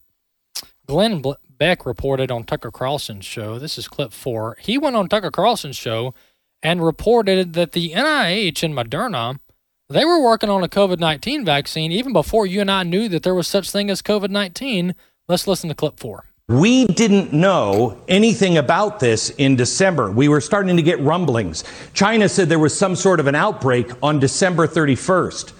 Glenn 0.85 1.23
Beck 1.64 1.86
reported 1.86 2.30
on 2.30 2.43
Tucker 2.43 2.72
Carlson's 2.72 3.24
show. 3.24 3.57
This 3.57 3.78
is 3.78 3.88
clip 3.88 4.11
four. 4.11 4.57
He 4.59 4.78
went 4.78 4.97
on 4.97 5.07
Tucker 5.07 5.32
Carlson's 5.32 5.78
show 5.78 6.14
and 6.61 6.84
reported 6.84 7.53
that 7.53 7.72
the 7.72 7.91
NIH 7.91 8.64
and 8.64 8.76
Moderna 8.76 9.39
they 9.88 10.03
were 10.03 10.22
working 10.22 10.49
on 10.49 10.61
a 10.61 10.68
COVID 10.68 10.99
19 10.99 11.45
vaccine 11.45 11.89
even 11.93 12.11
before 12.11 12.45
you 12.45 12.59
and 12.59 12.70
I 12.70 12.84
knew 12.84 13.07
that 13.07 13.24
there 13.24 13.34
was 13.34 13.47
such 13.47 13.72
thing 13.72 13.89
as 13.89 14.01
COVID 14.01 14.30
19. 14.30 14.93
Let's 15.30 15.47
listen 15.47 15.70
to 15.70 15.74
clip 15.74 16.01
four. 16.01 16.26
We 16.49 16.86
didn't 16.86 17.32
know 17.32 17.97
anything 18.09 18.57
about 18.57 18.99
this 18.99 19.30
in 19.30 19.55
December. 19.55 20.11
We 20.11 20.28
were 20.28 20.41
starting 20.41 20.76
to 20.76 20.84
get 20.84 20.99
rumblings. 20.99 21.64
China 21.93 22.28
said 22.28 22.49
there 22.49 22.59
was 22.59 22.78
some 22.78 22.93
sort 22.93 23.22
of 23.22 23.28
an 23.28 23.36
outbreak 23.36 23.89
on 24.03 24.20
December 24.20 24.68
31st. 24.68 25.53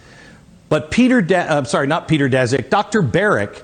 But 0.68 0.92
Peter, 0.92 1.22
De- 1.22 1.50
I'm 1.50 1.64
uh, 1.64 1.64
sorry, 1.64 1.88
not 1.88 2.10
Peter 2.10 2.28
Daszak, 2.30 2.70
Dr. 2.70 3.02
Baric 3.02 3.64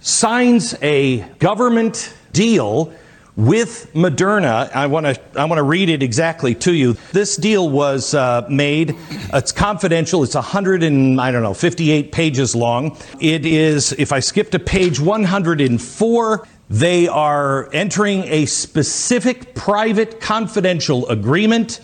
signs 0.00 0.74
a 0.82 1.20
government 1.38 2.14
deal 2.32 2.92
with 3.36 3.90
Moderna. 3.94 4.70
I 4.74 4.86
want 4.86 5.06
to 5.06 5.20
I 5.34 5.44
want 5.44 5.58
to 5.58 5.62
read 5.62 5.88
it 5.88 6.02
exactly 6.02 6.54
to 6.56 6.74
you. 6.74 6.94
This 7.12 7.36
deal 7.36 7.68
was 7.68 8.12
uh, 8.14 8.46
made. 8.50 8.96
It's 9.32 9.52
confidential. 9.52 10.22
It's 10.22 10.34
100 10.34 10.82
and 10.82 11.20
I 11.20 11.30
don't 11.30 11.42
know 11.42 11.54
58 11.54 12.12
pages 12.12 12.54
long. 12.54 12.96
It 13.20 13.46
is. 13.46 13.92
If 13.92 14.12
I 14.12 14.20
skip 14.20 14.50
to 14.50 14.58
page 14.58 15.00
104, 15.00 16.48
they 16.68 17.08
are 17.08 17.68
entering 17.72 18.24
a 18.24 18.46
specific 18.46 19.54
private 19.54 20.20
confidential 20.20 21.08
agreement. 21.08 21.80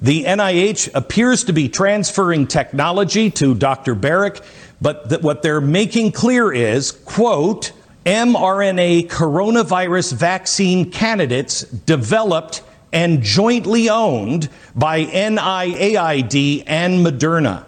The 0.00 0.24
NIH 0.24 0.90
appears 0.94 1.42
to 1.44 1.52
be 1.52 1.68
transferring 1.68 2.46
technology 2.46 3.32
to 3.32 3.54
Dr. 3.56 3.96
Baric, 3.96 4.44
but 4.80 5.22
what 5.22 5.42
they're 5.42 5.60
making 5.60 6.12
clear 6.12 6.52
is, 6.52 6.92
quote, 6.92 7.72
mRNA 8.06 9.08
coronavirus 9.08 10.14
vaccine 10.14 10.90
candidates 10.90 11.62
developed 11.62 12.62
and 12.92 13.22
jointly 13.22 13.88
owned 13.88 14.48
by 14.74 15.04
NIAID 15.04 16.64
and 16.66 17.04
Moderna. 17.04 17.64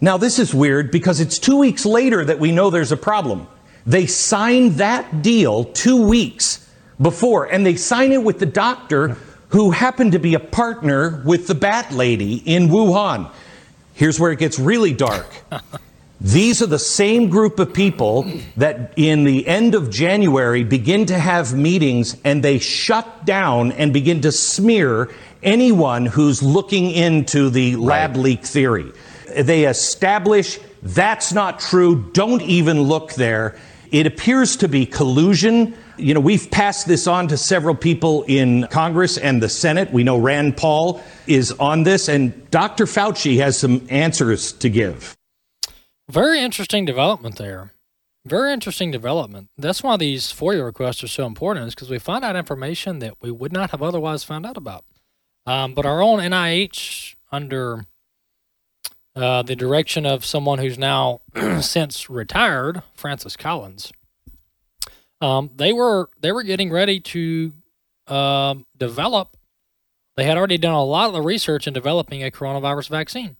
Now, 0.00 0.16
this 0.16 0.38
is 0.38 0.54
weird 0.54 0.90
because 0.90 1.20
it's 1.20 1.38
two 1.38 1.58
weeks 1.58 1.84
later 1.84 2.24
that 2.24 2.38
we 2.38 2.52
know 2.52 2.70
there's 2.70 2.90
a 2.90 2.96
problem. 2.96 3.46
They 3.86 4.06
signed 4.06 4.72
that 4.72 5.22
deal 5.22 5.64
two 5.64 6.06
weeks 6.06 6.66
before, 7.00 7.44
and 7.44 7.64
they 7.64 7.76
signed 7.76 8.12
it 8.12 8.22
with 8.22 8.38
the 8.38 8.46
doctor 8.46 9.16
who 9.50 9.72
happened 9.72 10.12
to 10.12 10.18
be 10.18 10.34
a 10.34 10.40
partner 10.40 11.22
with 11.24 11.46
the 11.46 11.54
bat 11.54 11.92
lady 11.92 12.36
in 12.46 12.68
Wuhan. 12.68 13.30
Here's 14.00 14.18
where 14.18 14.32
it 14.32 14.38
gets 14.38 14.58
really 14.58 14.94
dark. 14.94 15.26
These 16.22 16.62
are 16.62 16.66
the 16.66 16.78
same 16.78 17.28
group 17.28 17.58
of 17.58 17.74
people 17.74 18.32
that 18.56 18.94
in 18.96 19.24
the 19.24 19.46
end 19.46 19.74
of 19.74 19.90
January 19.90 20.64
begin 20.64 21.04
to 21.04 21.18
have 21.18 21.52
meetings 21.52 22.16
and 22.24 22.42
they 22.42 22.58
shut 22.60 23.26
down 23.26 23.72
and 23.72 23.92
begin 23.92 24.22
to 24.22 24.32
smear 24.32 25.10
anyone 25.42 26.06
who's 26.06 26.42
looking 26.42 26.90
into 26.90 27.50
the 27.50 27.76
lab 27.76 28.16
leak 28.16 28.46
theory. 28.46 28.90
They 29.36 29.66
establish 29.66 30.58
that's 30.82 31.34
not 31.34 31.60
true, 31.60 32.10
don't 32.14 32.40
even 32.40 32.80
look 32.80 33.12
there. 33.12 33.54
It 33.90 34.06
appears 34.06 34.56
to 34.56 34.68
be 34.68 34.86
collusion. 34.86 35.76
You 36.00 36.14
know, 36.14 36.20
we've 36.20 36.50
passed 36.50 36.88
this 36.88 37.06
on 37.06 37.28
to 37.28 37.36
several 37.36 37.74
people 37.74 38.24
in 38.26 38.66
Congress 38.70 39.18
and 39.18 39.42
the 39.42 39.48
Senate. 39.48 39.92
We 39.92 40.02
know 40.02 40.16
Rand 40.16 40.56
Paul 40.56 41.02
is 41.26 41.52
on 41.52 41.82
this, 41.82 42.08
and 42.08 42.50
Dr. 42.50 42.86
Fauci 42.86 43.36
has 43.38 43.58
some 43.58 43.86
answers 43.90 44.52
to 44.54 44.70
give. 44.70 45.16
Very 46.08 46.40
interesting 46.40 46.84
development 46.84 47.36
there. 47.36 47.72
Very 48.26 48.52
interesting 48.52 48.90
development. 48.90 49.48
That's 49.56 49.82
why 49.82 49.96
these 49.96 50.32
FOIA 50.32 50.64
requests 50.64 51.02
are 51.04 51.08
so 51.08 51.26
important, 51.26 51.68
is 51.68 51.74
because 51.74 51.90
we 51.90 51.98
find 51.98 52.24
out 52.24 52.36
information 52.36 52.98
that 52.98 53.14
we 53.20 53.30
would 53.30 53.52
not 53.52 53.70
have 53.70 53.82
otherwise 53.82 54.24
found 54.24 54.44
out 54.44 54.56
about. 54.56 54.84
Um, 55.46 55.74
but 55.74 55.86
our 55.86 56.02
own 56.02 56.18
NIH, 56.18 57.16
under 57.32 57.86
uh, 59.16 59.42
the 59.42 59.56
direction 59.56 60.06
of 60.06 60.24
someone 60.24 60.58
who's 60.58 60.78
now 60.78 61.20
since 61.60 62.10
retired, 62.10 62.82
Francis 62.94 63.36
Collins, 63.36 63.92
um, 65.20 65.50
they 65.56 65.72
were 65.72 66.10
they 66.20 66.32
were 66.32 66.42
getting 66.42 66.70
ready 66.70 67.00
to 67.00 67.52
um, 68.06 68.66
develop. 68.76 69.36
They 70.16 70.24
had 70.24 70.36
already 70.36 70.58
done 70.58 70.74
a 70.74 70.84
lot 70.84 71.06
of 71.06 71.12
the 71.12 71.22
research 71.22 71.66
in 71.66 71.72
developing 71.72 72.22
a 72.22 72.30
coronavirus 72.30 72.88
vaccine, 72.88 73.36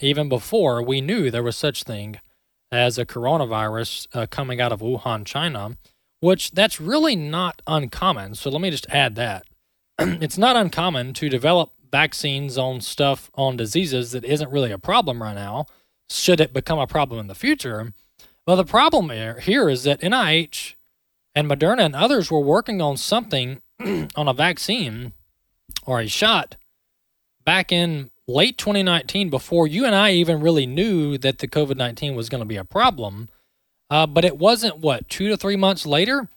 even 0.00 0.28
before 0.28 0.82
we 0.82 1.00
knew 1.00 1.30
there 1.30 1.42
was 1.42 1.56
such 1.56 1.84
thing 1.84 2.20
as 2.72 2.98
a 2.98 3.06
coronavirus 3.06 4.08
uh, 4.12 4.26
coming 4.26 4.60
out 4.60 4.72
of 4.72 4.80
Wuhan, 4.80 5.24
China, 5.24 5.76
which 6.20 6.50
that's 6.50 6.80
really 6.80 7.16
not 7.16 7.62
uncommon. 7.66 8.34
So 8.34 8.50
let 8.50 8.60
me 8.60 8.70
just 8.70 8.86
add 8.90 9.14
that. 9.14 9.46
it's 9.98 10.38
not 10.38 10.56
uncommon 10.56 11.14
to 11.14 11.28
develop 11.28 11.72
vaccines 11.90 12.58
on 12.58 12.80
stuff 12.80 13.30
on 13.34 13.56
diseases 13.56 14.12
that 14.12 14.24
isn't 14.24 14.50
really 14.50 14.72
a 14.72 14.78
problem 14.78 15.22
right 15.22 15.34
now, 15.34 15.66
should 16.10 16.40
it 16.40 16.52
become 16.52 16.78
a 16.78 16.86
problem 16.86 17.20
in 17.20 17.26
the 17.26 17.34
future. 17.34 17.92
Well, 18.46 18.56
the 18.56 18.64
problem 18.64 19.10
here 19.40 19.68
is 19.68 19.84
that 19.84 20.00
NIH 20.00 20.75
and 21.36 21.48
Moderna 21.48 21.82
and 21.82 21.94
others 21.94 22.30
were 22.30 22.40
working 22.40 22.80
on 22.80 22.96
something 22.96 23.60
on 24.16 24.26
a 24.26 24.32
vaccine 24.32 25.12
or 25.84 26.00
a 26.00 26.08
shot 26.08 26.56
back 27.44 27.70
in 27.70 28.10
late 28.26 28.56
2019 28.56 29.28
before 29.28 29.66
you 29.66 29.84
and 29.84 29.94
I 29.94 30.12
even 30.12 30.40
really 30.40 30.66
knew 30.66 31.18
that 31.18 31.38
the 31.38 31.46
COVID 31.46 31.76
19 31.76 32.16
was 32.16 32.30
going 32.30 32.40
to 32.40 32.46
be 32.46 32.56
a 32.56 32.64
problem. 32.64 33.28
Uh, 33.88 34.06
but 34.06 34.24
it 34.24 34.36
wasn't, 34.36 34.78
what, 34.78 35.08
two 35.08 35.28
to 35.28 35.36
three 35.36 35.54
months 35.54 35.86
later 35.86 36.28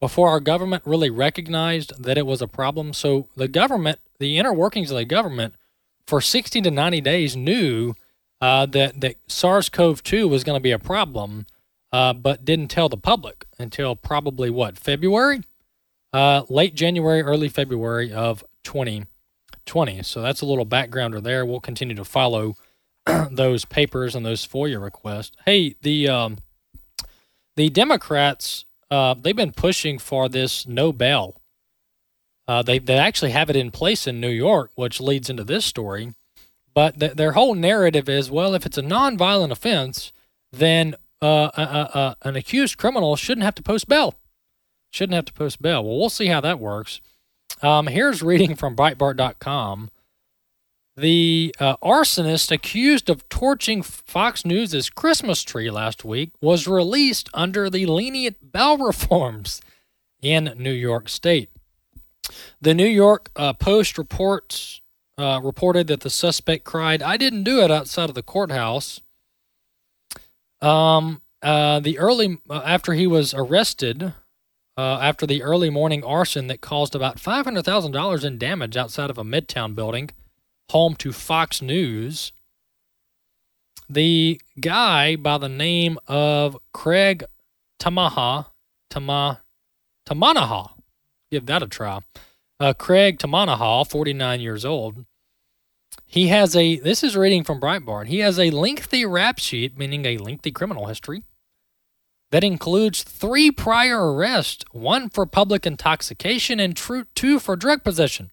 before 0.00 0.28
our 0.28 0.40
government 0.40 0.82
really 0.86 1.10
recognized 1.10 2.02
that 2.02 2.16
it 2.16 2.24
was 2.24 2.40
a 2.40 2.48
problem. 2.48 2.94
So 2.94 3.28
the 3.36 3.48
government, 3.48 3.98
the 4.18 4.38
inner 4.38 4.52
workings 4.52 4.90
of 4.90 4.96
the 4.96 5.04
government, 5.04 5.56
for 6.06 6.22
60 6.22 6.62
to 6.62 6.70
90 6.70 7.00
days 7.02 7.36
knew 7.36 7.94
uh, 8.40 8.64
that, 8.66 9.00
that 9.00 9.16
SARS 9.26 9.68
CoV 9.68 10.02
2 10.02 10.28
was 10.28 10.44
going 10.44 10.56
to 10.56 10.62
be 10.62 10.70
a 10.70 10.78
problem, 10.78 11.46
uh, 11.92 12.12
but 12.12 12.44
didn't 12.44 12.68
tell 12.68 12.88
the 12.88 12.96
public 12.96 13.46
until 13.58 13.96
probably 13.96 14.50
what, 14.50 14.78
February? 14.78 15.42
Uh, 16.12 16.42
late 16.48 16.74
January, 16.74 17.22
early 17.22 17.48
February 17.48 18.12
of 18.12 18.44
2020. 18.64 20.02
So 20.02 20.22
that's 20.22 20.40
a 20.40 20.46
little 20.46 20.66
backgrounder 20.66 21.22
there. 21.22 21.44
We'll 21.44 21.60
continue 21.60 21.94
to 21.96 22.04
follow 22.04 22.56
those 23.30 23.64
papers 23.64 24.14
and 24.14 24.24
those 24.24 24.46
FOIA 24.46 24.82
requests. 24.82 25.36
Hey, 25.44 25.76
the 25.82 26.08
um, 26.08 26.38
the 27.56 27.68
Democrats 27.70 28.64
uh, 28.90 29.14
they've 29.14 29.36
been 29.36 29.52
pushing 29.52 29.98
for 29.98 30.28
this 30.28 30.66
no 30.66 30.92
bail. 30.92 31.40
Uh, 32.48 32.62
they 32.62 32.78
they 32.78 32.96
actually 32.96 33.32
have 33.32 33.50
it 33.50 33.56
in 33.56 33.70
place 33.70 34.06
in 34.06 34.20
New 34.20 34.30
York, 34.30 34.70
which 34.74 35.00
leads 35.00 35.28
into 35.28 35.44
this 35.44 35.64
story. 35.64 36.14
But 36.74 37.00
th- 37.00 37.14
their 37.14 37.32
whole 37.32 37.54
narrative 37.54 38.08
is, 38.08 38.30
well, 38.30 38.54
if 38.54 38.66
it's 38.66 38.78
a 38.78 38.82
nonviolent 38.82 39.50
offense, 39.50 40.12
then 40.52 40.94
uh, 41.26 42.14
an 42.22 42.36
accused 42.36 42.78
criminal 42.78 43.16
shouldn't 43.16 43.44
have 43.44 43.54
to 43.56 43.62
post 43.62 43.88
bail. 43.88 44.14
Shouldn't 44.90 45.14
have 45.14 45.26
to 45.26 45.32
post 45.32 45.60
bail. 45.60 45.84
Well, 45.84 45.98
we'll 45.98 46.08
see 46.10 46.26
how 46.26 46.40
that 46.40 46.58
works. 46.58 47.00
Um, 47.62 47.86
here's 47.86 48.22
reading 48.22 48.54
from 48.54 48.76
Breitbart.com. 48.76 49.90
The 50.96 51.54
uh, 51.60 51.76
arsonist 51.78 52.50
accused 52.50 53.10
of 53.10 53.28
torching 53.28 53.82
Fox 53.82 54.46
News' 54.46 54.88
Christmas 54.88 55.42
tree 55.42 55.70
last 55.70 56.06
week 56.06 56.30
was 56.40 56.66
released 56.66 57.28
under 57.34 57.68
the 57.68 57.84
lenient 57.84 58.50
bail 58.50 58.78
reforms 58.78 59.60
in 60.22 60.54
New 60.56 60.72
York 60.72 61.10
State. 61.10 61.50
The 62.62 62.72
New 62.72 62.86
York 62.86 63.30
uh, 63.36 63.52
Post 63.52 63.98
reports 63.98 64.80
uh, 65.18 65.40
reported 65.42 65.86
that 65.88 66.00
the 66.00 66.10
suspect 66.10 66.64
cried, 66.64 67.02
"I 67.02 67.18
didn't 67.18 67.44
do 67.44 67.60
it" 67.60 67.70
outside 67.70 68.08
of 68.08 68.14
the 68.14 68.22
courthouse. 68.22 69.02
Um, 70.60 71.22
uh, 71.42 71.80
the 71.80 71.98
early 71.98 72.38
uh, 72.48 72.62
after 72.64 72.92
he 72.92 73.06
was 73.06 73.34
arrested, 73.34 74.14
uh, 74.76 74.98
after 75.00 75.26
the 75.26 75.42
early 75.42 75.70
morning 75.70 76.04
arson 76.04 76.46
that 76.48 76.60
caused 76.60 76.94
about 76.94 77.16
$500,000 77.16 78.24
in 78.24 78.38
damage 78.38 78.76
outside 78.76 79.10
of 79.10 79.18
a 79.18 79.24
Midtown 79.24 79.74
building, 79.74 80.10
home 80.70 80.94
to 80.96 81.12
Fox 81.12 81.62
News. 81.62 82.32
The 83.88 84.40
guy 84.58 85.16
by 85.16 85.38
the 85.38 85.48
name 85.48 85.98
of 86.08 86.58
Craig 86.72 87.24
Tamaha, 87.80 88.46
Tama, 88.90 89.42
Tamanaha, 90.08 90.72
give 91.30 91.46
that 91.46 91.62
a 91.62 91.68
try. 91.68 92.00
Uh, 92.58 92.72
Craig 92.72 93.18
Tamanaha, 93.18 93.88
49 93.88 94.40
years 94.40 94.64
old. 94.64 95.04
He 96.04 96.28
has 96.28 96.54
a, 96.54 96.78
this 96.78 97.02
is 97.02 97.16
reading 97.16 97.44
from 97.44 97.60
Breitbart, 97.60 98.06
he 98.06 98.18
has 98.20 98.38
a 98.38 98.50
lengthy 98.50 99.04
rap 99.04 99.38
sheet, 99.38 99.78
meaning 99.78 100.04
a 100.04 100.18
lengthy 100.18 100.52
criminal 100.52 100.86
history 100.86 101.22
that 102.30 102.44
includes 102.44 103.02
three 103.02 103.50
prior 103.50 104.12
arrests 104.12 104.64
one 104.72 105.08
for 105.08 105.26
public 105.26 105.66
intoxication 105.66 106.58
and 106.60 106.76
two 107.14 107.38
for 107.38 107.56
drug 107.56 107.84
possession. 107.84 108.30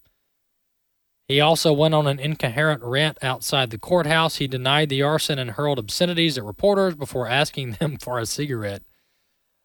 He 1.28 1.40
also 1.40 1.72
went 1.72 1.94
on 1.94 2.06
an 2.06 2.20
incoherent 2.20 2.84
rant 2.84 3.18
outside 3.22 3.70
the 3.70 3.78
courthouse. 3.78 4.38
He 4.38 4.48
denied 4.48 4.90
the 4.90 5.02
arson 5.02 5.40
and 5.40 5.52
hurled 5.52 5.80
obscenities 5.80 6.38
at 6.38 6.44
reporters 6.44 6.96
before 6.96 7.28
asking 7.28 7.74
them 7.74 7.98
for 8.02 8.20
a 8.20 8.26
cigarette. 8.26 8.84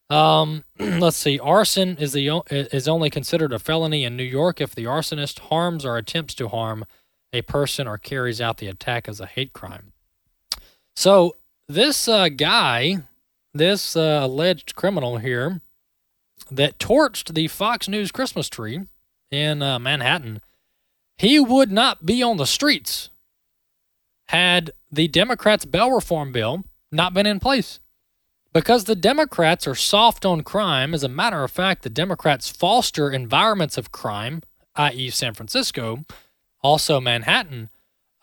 Um, 0.09 0.64
let's 0.78 1.16
see. 1.16 1.38
Arson 1.38 1.96
is 1.99 2.12
the 2.12 2.42
is 2.51 2.88
only 2.88 3.11
considered 3.11 3.53
a 3.53 3.59
felony 3.59 4.05
in 4.05 4.16
New 4.16 4.22
York 4.22 4.61
if 4.61 4.74
the 4.74 4.84
arsonist 4.84 5.40
harms 5.40 5.84
or 5.84 5.96
attempts 5.96 6.34
to 6.36 6.49
harm 6.49 6.84
a 7.33 7.43
person 7.43 7.87
or 7.87 7.99
carries 7.99 8.41
out 8.41 8.59
the 8.59 8.68
attack 8.68 9.09
as 9.09 9.20
a 9.20 9.26
hate 9.26 9.53
crime. 9.53 9.93
So 10.95 11.37
this 11.68 12.09
uh, 12.09 12.29
guy 12.29 13.03
this 13.55 13.97
uh, 13.97 14.20
alleged 14.22 14.74
criminal 14.74 15.18
here 15.18 15.61
that 16.51 16.79
torched 16.79 17.35
the 17.35 17.49
Fox 17.49 17.89
News 17.89 18.12
Christmas 18.12 18.49
tree 18.49 18.81
in 19.31 19.62
uh, 19.62 19.79
Manhattan, 19.79 20.41
he 21.16 21.41
would 21.41 21.70
not 21.70 22.07
be 22.07 22.22
on 22.22 22.37
the 22.37 22.47
streets 22.47 23.11
had 24.29 24.70
the 24.91 25.09
Democrats' 25.09 25.64
bail 25.64 25.91
reform 25.91 26.33
bill 26.33 26.64
not 26.93 27.14
been 27.14 27.26
in 27.26 27.41
place. 27.41 27.81
Because 28.53 28.85
the 28.85 28.97
Democrats 28.97 29.66
are 29.66 29.74
soft 29.74 30.24
on 30.24 30.43
crime, 30.43 30.95
as 30.95 31.03
a 31.03 31.09
matter 31.09 31.45
of 31.45 31.51
fact, 31.51 31.83
the 31.83 31.91
Democrats 31.91 32.49
foster 32.51 33.11
environments 33.11 33.76
of 33.76 33.93
crime, 33.93 34.43
i.e., 34.76 35.11
San 35.11 35.35
Francisco, 35.35 36.05
also 36.62 37.00
Manhattan. 37.00 37.70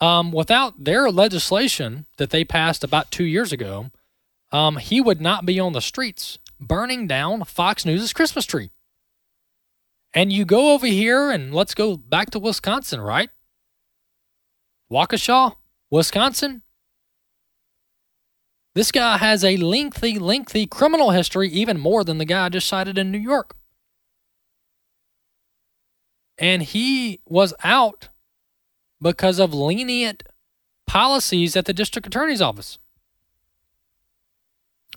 Um, 0.01 0.31
without 0.31 0.83
their 0.83 1.09
legislation 1.09 2.05
that 2.17 2.29
they 2.29 2.43
passed 2.43 2.83
about 2.83 3.11
two 3.11 3.23
years 3.23 3.53
ago, 3.53 3.91
um, 4.51 4.77
he 4.77 4.99
would 4.99 5.21
not 5.21 5.45
be 5.45 5.59
on 5.59 5.73
the 5.73 5.81
streets 5.81 6.37
burning 6.59 7.07
down 7.07 7.43
Fox 7.45 7.85
News' 7.85 8.13
Christmas 8.13 8.45
tree. 8.45 8.71
And 10.13 10.31
you 10.31 10.45
go 10.45 10.73
over 10.73 10.87
here 10.87 11.29
and 11.29 11.53
let's 11.53 11.75
go 11.75 11.97
back 11.97 12.31
to 12.31 12.39
Wisconsin, 12.39 13.01
right? 13.01 13.29
Waukesha, 14.91 15.55
Wisconsin. 15.89 16.61
This 18.75 18.91
guy 18.91 19.17
has 19.17 19.43
a 19.43 19.57
lengthy, 19.57 20.19
lengthy 20.19 20.67
criminal 20.67 21.11
history, 21.11 21.49
even 21.49 21.79
more 21.79 22.03
than 22.03 22.17
the 22.17 22.25
guy 22.25 22.45
I 22.45 22.49
just 22.49 22.67
cited 22.67 22.97
in 22.97 23.11
New 23.11 23.19
York. 23.19 23.55
And 26.37 26.63
he 26.63 27.21
was 27.25 27.53
out 27.63 28.09
because 29.05 29.37
of 29.37 29.53
lenient 29.53 30.23
policies 30.87 31.55
at 31.55 31.65
the 31.65 31.73
district 31.73 32.07
attorney's 32.07 32.41
office 32.41 32.79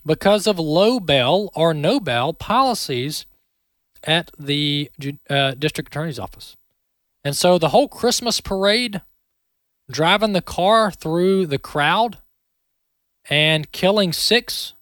because 0.07 0.47
of 0.47 0.59
low 0.59 0.99
bail 0.99 1.51
or 1.55 1.75
no 1.75 2.01
bail 2.01 2.33
policies 2.33 3.27
at 4.05 4.31
the 4.39 4.91
uh, 5.29 5.51
district 5.51 5.89
attorney's 5.89 6.19
office. 6.19 6.57
And 7.23 7.37
so 7.37 7.59
the 7.59 7.69
whole 7.69 7.87
Christmas 7.87 8.41
parade, 8.41 9.03
driving 9.91 10.33
the 10.33 10.41
car 10.41 10.91
through 10.91 11.47
the 11.47 11.59
crowd 11.59 12.17
and 13.29 13.71
killing 13.73 14.15
six 14.15 14.73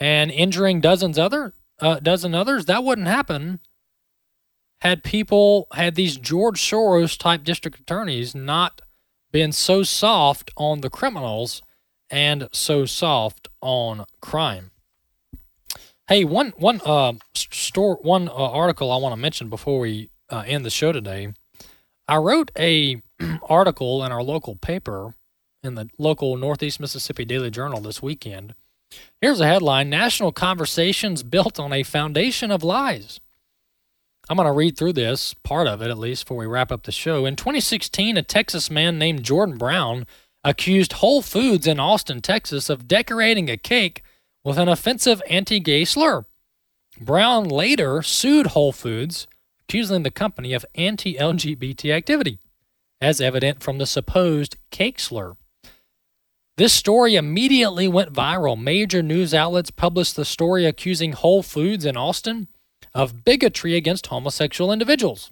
and 0.00 0.32
injuring 0.32 0.80
dozens 0.80 1.20
other 1.20 1.52
uh, 1.78 2.00
dozen 2.00 2.34
others, 2.34 2.64
that 2.64 2.82
wouldn't 2.82 3.06
happen 3.06 3.60
had 4.80 5.02
people 5.02 5.66
had 5.72 5.94
these 5.94 6.16
George 6.16 6.60
Soros 6.60 7.18
type 7.18 7.44
district 7.44 7.80
attorneys 7.80 8.34
not 8.34 8.80
been 9.32 9.52
so 9.52 9.82
soft 9.82 10.50
on 10.56 10.80
the 10.80 10.90
criminals 10.90 11.62
and 12.10 12.48
so 12.52 12.86
soft 12.86 13.48
on 13.60 14.04
crime. 14.20 14.70
Hey, 16.08 16.24
one 16.24 16.52
one 16.56 16.80
uh 16.84 17.14
store 17.34 17.98
one 18.02 18.28
uh, 18.28 18.32
article 18.32 18.90
I 18.90 18.96
want 18.96 19.12
to 19.12 19.20
mention 19.20 19.50
before 19.50 19.80
we 19.80 20.10
uh, 20.30 20.44
end 20.46 20.64
the 20.64 20.70
show 20.70 20.92
today. 20.92 21.34
I 22.06 22.16
wrote 22.16 22.50
a 22.58 23.02
article 23.42 24.02
in 24.04 24.12
our 24.12 24.22
local 24.22 24.56
paper 24.56 25.14
in 25.62 25.74
the 25.74 25.90
local 25.98 26.36
Northeast 26.36 26.80
Mississippi 26.80 27.24
Daily 27.24 27.50
Journal 27.50 27.80
this 27.80 28.00
weekend. 28.00 28.54
Here's 29.20 29.40
a 29.40 29.46
headline: 29.46 29.90
National 29.90 30.32
conversations 30.32 31.22
built 31.22 31.60
on 31.60 31.72
a 31.72 31.82
foundation 31.82 32.50
of 32.50 32.62
lies. 32.62 33.20
I'm 34.28 34.36
going 34.36 34.46
to 34.46 34.52
read 34.52 34.76
through 34.76 34.92
this 34.92 35.32
part 35.32 35.66
of 35.66 35.80
it 35.80 35.90
at 35.90 35.98
least 35.98 36.24
before 36.24 36.36
we 36.36 36.46
wrap 36.46 36.70
up 36.70 36.82
the 36.82 36.92
show. 36.92 37.24
In 37.24 37.34
2016, 37.34 38.18
a 38.18 38.22
Texas 38.22 38.70
man 38.70 38.98
named 38.98 39.22
Jordan 39.22 39.56
Brown 39.56 40.06
accused 40.44 40.94
Whole 40.94 41.22
Foods 41.22 41.66
in 41.66 41.80
Austin, 41.80 42.20
Texas, 42.20 42.68
of 42.68 42.86
decorating 42.86 43.48
a 43.48 43.56
cake 43.56 44.02
with 44.44 44.58
an 44.58 44.68
offensive 44.68 45.22
anti 45.30 45.60
gay 45.60 45.84
slur. 45.84 46.26
Brown 47.00 47.44
later 47.44 48.02
sued 48.02 48.48
Whole 48.48 48.72
Foods, 48.72 49.26
accusing 49.62 50.02
the 50.02 50.10
company 50.10 50.52
of 50.52 50.66
anti 50.74 51.14
LGBT 51.14 51.94
activity, 51.94 52.38
as 53.00 53.22
evident 53.22 53.62
from 53.62 53.78
the 53.78 53.86
supposed 53.86 54.56
cake 54.70 55.00
slur. 55.00 55.36
This 56.58 56.74
story 56.74 57.14
immediately 57.14 57.88
went 57.88 58.12
viral. 58.12 58.60
Major 58.60 59.02
news 59.02 59.32
outlets 59.32 59.70
published 59.70 60.16
the 60.16 60.24
story 60.24 60.66
accusing 60.66 61.12
Whole 61.12 61.42
Foods 61.42 61.86
in 61.86 61.96
Austin 61.96 62.48
of 62.98 63.24
bigotry 63.24 63.76
against 63.76 64.08
homosexual 64.08 64.72
individuals. 64.72 65.30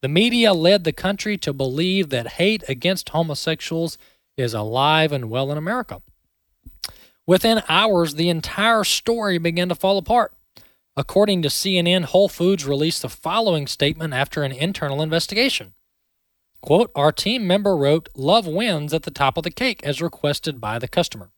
The 0.00 0.08
media 0.08 0.54
led 0.54 0.84
the 0.84 0.92
country 0.92 1.36
to 1.36 1.52
believe 1.52 2.08
that 2.08 2.38
hate 2.38 2.64
against 2.66 3.10
homosexuals 3.10 3.98
is 4.38 4.54
alive 4.54 5.12
and 5.12 5.28
well 5.28 5.52
in 5.52 5.58
America. 5.58 6.00
Within 7.26 7.62
hours, 7.68 8.14
the 8.14 8.30
entire 8.30 8.84
story 8.84 9.36
began 9.36 9.68
to 9.68 9.74
fall 9.74 9.98
apart. 9.98 10.32
According 10.96 11.42
to 11.42 11.48
CNN, 11.50 12.06
Whole 12.06 12.28
Foods 12.28 12.64
released 12.64 13.02
the 13.02 13.10
following 13.10 13.66
statement 13.66 14.14
after 14.14 14.42
an 14.42 14.52
internal 14.52 15.02
investigation. 15.02 15.74
Quote, 16.62 16.90
our 16.94 17.12
team 17.12 17.46
member 17.46 17.76
wrote, 17.76 18.08
Love 18.14 18.46
wins 18.46 18.94
at 18.94 19.02
the 19.02 19.10
top 19.10 19.36
of 19.36 19.44
the 19.44 19.50
cake 19.50 19.82
as 19.84 20.00
requested 20.00 20.58
by 20.58 20.78
the 20.78 20.88
customer. 20.88 21.32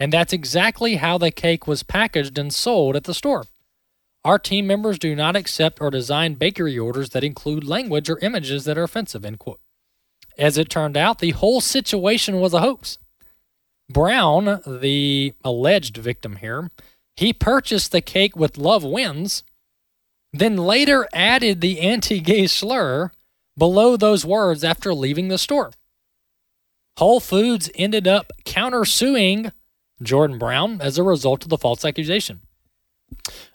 And 0.00 0.12
that's 0.12 0.32
exactly 0.32 0.96
how 0.96 1.18
the 1.18 1.30
cake 1.30 1.68
was 1.68 1.84
packaged 1.84 2.36
and 2.36 2.52
sold 2.52 2.96
at 2.96 3.04
the 3.04 3.14
store. 3.14 3.44
Our 4.24 4.38
team 4.38 4.66
members 4.66 4.98
do 4.98 5.16
not 5.16 5.34
accept 5.34 5.80
or 5.80 5.90
design 5.90 6.34
bakery 6.34 6.78
orders 6.78 7.10
that 7.10 7.24
include 7.24 7.64
language 7.64 8.08
or 8.08 8.18
images 8.20 8.64
that 8.64 8.78
are 8.78 8.84
offensive, 8.84 9.24
end 9.24 9.40
quote. 9.40 9.60
As 10.38 10.56
it 10.56 10.70
turned 10.70 10.96
out, 10.96 11.18
the 11.18 11.30
whole 11.30 11.60
situation 11.60 12.38
was 12.40 12.54
a 12.54 12.60
hoax. 12.60 12.98
Brown, 13.90 14.60
the 14.66 15.34
alleged 15.44 15.96
victim 15.96 16.36
here, 16.36 16.70
he 17.16 17.32
purchased 17.32 17.92
the 17.92 18.00
cake 18.00 18.36
with 18.36 18.56
Love 18.56 18.84
Wins, 18.84 19.42
then 20.32 20.56
later 20.56 21.06
added 21.12 21.60
the 21.60 21.80
anti 21.80 22.20
gay 22.20 22.46
slur 22.46 23.10
below 23.58 23.96
those 23.96 24.24
words 24.24 24.64
after 24.64 24.94
leaving 24.94 25.28
the 25.28 25.36
store. 25.36 25.72
Whole 26.98 27.20
Foods 27.20 27.70
ended 27.74 28.06
up 28.06 28.32
countersuing 28.44 29.52
Jordan 30.02 30.38
Brown 30.38 30.80
as 30.80 30.96
a 30.96 31.02
result 31.02 31.44
of 31.44 31.50
the 31.50 31.58
false 31.58 31.84
accusation. 31.84 32.40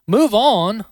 Move 0.09 0.33
on. 0.33 0.85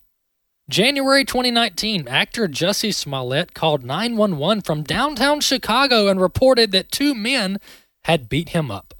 January 0.69 1.23
2019, 1.23 2.05
actor 2.07 2.49
Jussie 2.49 2.93
Smollett 2.93 3.53
called 3.53 3.85
911 3.85 4.61
from 4.61 4.83
downtown 4.83 5.39
Chicago 5.39 6.07
and 6.07 6.19
reported 6.19 6.73
that 6.73 6.91
two 6.91 7.15
men 7.15 7.59
had 8.03 8.27
beat 8.27 8.49
him 8.49 8.69
up, 8.69 8.93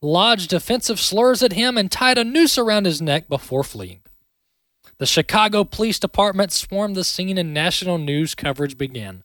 lodged 0.00 0.52
offensive 0.52 0.98
slurs 0.98 1.44
at 1.44 1.52
him, 1.52 1.78
and 1.78 1.92
tied 1.92 2.18
a 2.18 2.24
noose 2.24 2.58
around 2.58 2.86
his 2.86 3.00
neck 3.00 3.28
before 3.28 3.62
fleeing. 3.62 4.00
The 4.98 5.06
Chicago 5.06 5.62
Police 5.62 6.00
Department 6.00 6.50
swarmed 6.50 6.96
the 6.96 7.04
scene 7.04 7.38
and 7.38 7.54
national 7.54 7.98
news 7.98 8.34
coverage 8.34 8.76
began. 8.76 9.22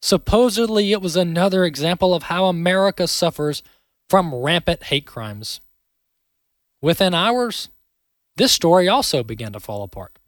Supposedly, 0.00 0.92
it 0.92 1.02
was 1.02 1.16
another 1.16 1.64
example 1.64 2.14
of 2.14 2.24
how 2.24 2.44
America 2.44 3.08
suffers 3.08 3.64
from 4.08 4.34
rampant 4.34 4.84
hate 4.84 5.06
crimes. 5.06 5.60
Within 6.80 7.14
hours, 7.14 7.68
this 8.36 8.52
story 8.52 8.88
also 8.88 9.22
began 9.22 9.52
to 9.52 9.60
fall 9.60 9.82
apart. 9.82 10.18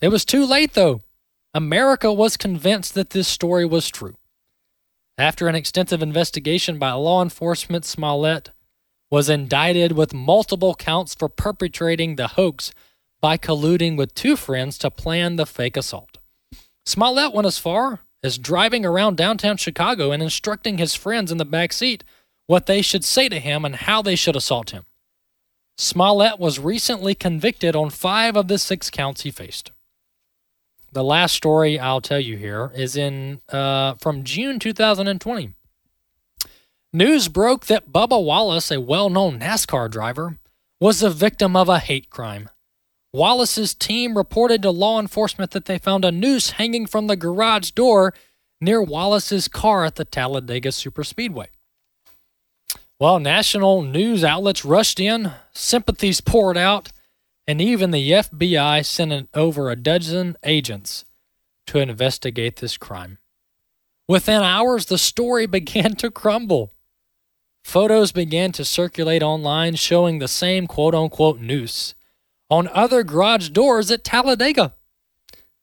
It 0.00 0.08
was 0.08 0.24
too 0.24 0.44
late, 0.44 0.74
though. 0.74 1.00
America 1.54 2.12
was 2.12 2.36
convinced 2.36 2.94
that 2.94 3.10
this 3.10 3.28
story 3.28 3.64
was 3.64 3.88
true. 3.88 4.16
After 5.18 5.48
an 5.48 5.54
extensive 5.54 6.02
investigation 6.02 6.78
by 6.78 6.92
law 6.92 7.22
enforcement, 7.22 7.84
Smollett 7.84 8.50
was 9.10 9.28
indicted 9.28 9.92
with 9.92 10.14
multiple 10.14 10.74
counts 10.74 11.14
for 11.14 11.28
perpetrating 11.28 12.16
the 12.16 12.28
hoax 12.28 12.72
by 13.20 13.36
colluding 13.36 13.96
with 13.96 14.14
two 14.14 14.36
friends 14.36 14.78
to 14.78 14.90
plan 14.90 15.36
the 15.36 15.44
fake 15.44 15.76
assault. 15.76 16.18
Smollett 16.86 17.34
went 17.34 17.46
as 17.46 17.58
far 17.58 18.00
as 18.22 18.38
driving 18.38 18.86
around 18.86 19.16
downtown 19.16 19.56
Chicago 19.58 20.10
and 20.10 20.22
instructing 20.22 20.78
his 20.78 20.94
friends 20.94 21.30
in 21.30 21.38
the 21.38 21.44
back 21.44 21.72
seat 21.72 22.02
what 22.46 22.66
they 22.66 22.82
should 22.82 23.04
say 23.04 23.28
to 23.28 23.38
him 23.38 23.64
and 23.64 23.76
how 23.76 24.00
they 24.00 24.16
should 24.16 24.34
assault 24.34 24.70
him. 24.70 24.84
Smollett 25.78 26.38
was 26.38 26.58
recently 26.58 27.14
convicted 27.14 27.74
on 27.74 27.90
five 27.90 28.36
of 28.36 28.48
the 28.48 28.58
six 28.58 28.90
counts 28.90 29.22
he 29.22 29.30
faced. 29.30 29.70
The 30.92 31.02
last 31.02 31.34
story 31.34 31.78
I'll 31.78 32.02
tell 32.02 32.20
you 32.20 32.36
here 32.36 32.70
is 32.74 32.96
in 32.96 33.40
uh, 33.48 33.94
from 33.94 34.24
June 34.24 34.58
2020. 34.58 35.54
News 36.92 37.28
broke 37.28 37.66
that 37.66 37.90
Bubba 37.90 38.22
Wallace, 38.22 38.70
a 38.70 38.78
well-known 38.78 39.40
NASCAR 39.40 39.90
driver, 39.90 40.38
was 40.78 41.00
the 41.00 41.08
victim 41.08 41.56
of 41.56 41.70
a 41.70 41.78
hate 41.78 42.10
crime. 42.10 42.50
Wallace's 43.14 43.74
team 43.74 44.16
reported 44.16 44.60
to 44.62 44.70
law 44.70 45.00
enforcement 45.00 45.52
that 45.52 45.64
they 45.64 45.78
found 45.78 46.04
a 46.04 46.12
noose 46.12 46.50
hanging 46.52 46.86
from 46.86 47.06
the 47.06 47.16
garage 47.16 47.70
door 47.70 48.12
near 48.60 48.82
Wallace's 48.82 49.48
car 49.48 49.84
at 49.86 49.94
the 49.94 50.04
Talladega 50.04 50.68
Superspeedway. 50.68 51.46
Well, 53.02 53.18
national 53.18 53.82
news 53.82 54.22
outlets 54.22 54.64
rushed 54.64 55.00
in, 55.00 55.32
sympathies 55.52 56.20
poured 56.20 56.56
out, 56.56 56.92
and 57.48 57.60
even 57.60 57.90
the 57.90 58.12
FBI 58.12 58.86
sent 58.86 59.28
over 59.34 59.68
a 59.68 59.74
dozen 59.74 60.36
agents 60.44 61.04
to 61.66 61.80
investigate 61.80 62.58
this 62.58 62.76
crime. 62.76 63.18
Within 64.06 64.40
hours, 64.40 64.86
the 64.86 64.98
story 64.98 65.46
began 65.58 65.96
to 65.96 66.12
crumble. 66.12 66.70
Photos 67.64 68.12
began 68.12 68.52
to 68.52 68.64
circulate 68.64 69.20
online 69.20 69.74
showing 69.74 70.20
the 70.20 70.28
same 70.28 70.68
quote 70.68 70.94
unquote 70.94 71.40
noose 71.40 71.96
on 72.48 72.68
other 72.68 73.02
garage 73.02 73.48
doors 73.48 73.90
at 73.90 74.04
Talladega. 74.04 74.74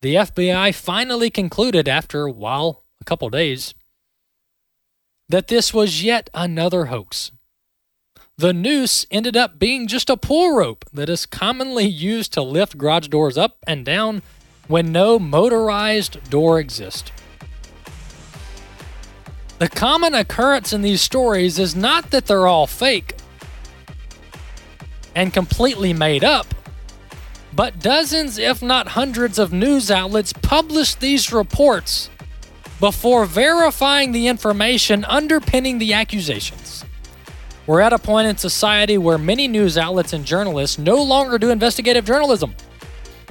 The 0.02 0.16
FBI 0.16 0.76
finally 0.76 1.30
concluded 1.30 1.88
after, 1.88 2.28
while 2.28 2.84
a 3.00 3.06
couple 3.06 3.30
days, 3.30 3.74
that 5.30 5.48
this 5.48 5.74
was 5.74 6.04
yet 6.04 6.30
another 6.34 6.86
hoax. 6.86 7.32
The 8.38 8.54
noose 8.54 9.06
ended 9.12 9.38
up 9.38 9.60
being 9.60 9.88
just 9.88 10.10
a 10.10 10.18
pull 10.18 10.56
rope 10.56 10.86
that 10.92 11.10
is 11.10 11.26
commonly 11.26 11.86
used 11.86 12.34
to 12.34 12.42
lift 12.42 12.78
garage 12.78 13.08
doors 13.08 13.38
up 13.38 13.58
and 13.68 13.86
down 13.86 14.22
when 14.68 14.92
no 14.92 15.20
motorized 15.20 16.30
door 16.30 16.60
exists. 16.60 17.12
The 19.60 19.68
common 19.68 20.14
occurrence 20.14 20.72
in 20.72 20.82
these 20.82 21.02
stories 21.02 21.60
is 21.60 21.76
not 21.76 22.12
that 22.12 22.28
they're 22.28 22.48
all 22.48 22.66
fake 22.66 23.16
and 25.14 25.34
completely 25.34 25.92
made 25.92 26.24
up, 26.24 26.48
but 27.54 27.80
dozens, 27.80 28.38
if 28.38 28.62
not 28.62 28.90
hundreds, 28.90 29.38
of 29.38 29.52
news 29.52 29.92
outlets 29.92 30.32
publish 30.32 30.96
these 30.96 31.34
reports 31.34 32.10
before 32.80 33.26
verifying 33.26 34.12
the 34.12 34.28
information 34.28 35.04
underpinning 35.06 35.78
the 35.80 35.94
accusations. 35.94 36.86
We're 37.68 37.82
at 37.82 37.94
a 37.94 38.00
point 38.00 38.28
in 38.28 38.38
society 38.38 38.98
where 38.98 39.18
many 39.18 39.48
news 39.48 39.78
outlets 39.78 40.14
and 40.14 40.26
journalists 40.26 40.80
no 40.80 41.04
longer 41.04 41.38
do 41.38 41.50
investigative 41.52 42.06
journalism. 42.06 42.56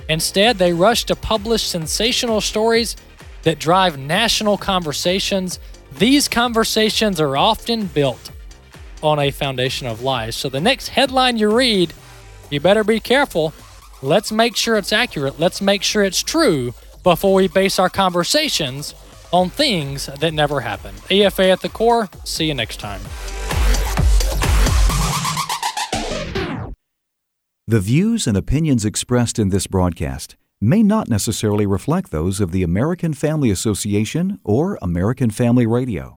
Instead, 0.09 0.59
they 0.59 0.73
rush 0.73 1.05
to 1.05 1.17
publish 1.17 1.65
sensational 1.65 2.41
stories 2.41 2.97
that 3.43 3.59
drive 3.59 3.99
national 3.99 4.57
conversations. 4.57 5.59
These 5.99 6.29
conversations 6.29 7.21
are 7.21 7.37
often 7.37 7.87
built 7.87 8.31
on 9.03 9.19
a 9.19 9.31
foundation 9.31 9.87
of 9.87 10.03
lies. 10.03 10.37
So 10.37 10.49
the 10.49 10.61
next 10.61 10.89
headline 10.89 11.37
you 11.37 11.55
read, 11.55 11.93
you 12.51 12.61
better 12.61 12.85
be 12.85 13.01
careful. 13.01 13.53
Let's 14.03 14.31
make 14.31 14.57
sure 14.57 14.77
it's 14.77 14.93
accurate. 14.93 15.41
Let's 15.41 15.61
make 15.61 15.83
sure 15.83 16.05
it's 16.05 16.23
true 16.23 16.75
before 17.03 17.35
we 17.35 17.49
base 17.49 17.79
our 17.79 17.91
conversations 17.91 18.95
on 19.33 19.51
things 19.51 20.07
that 20.07 20.33
never 20.33 20.61
happened. 20.61 20.99
AFA 21.11 21.51
at 21.51 21.61
the 21.61 21.69
core. 21.69 22.09
See 22.25 22.47
you 22.47 22.55
next 22.55 22.79
time. 22.79 23.01
The 27.67 27.81
views 27.81 28.27
and 28.27 28.35
opinions 28.35 28.87
expressed 28.87 29.39
in 29.39 29.51
this 29.51 29.67
broadcast 29.67 30.37
may 30.59 30.83
not 30.83 31.07
necessarily 31.11 31.67
reflect 31.67 32.11
those 32.11 32.41
of 32.41 32.51
the 32.51 32.63
American 32.63 33.13
Family 33.13 33.51
Association 33.51 34.41
or 34.43 34.79
American 34.81 35.29
Family 35.29 35.67
Radio. 35.67 36.17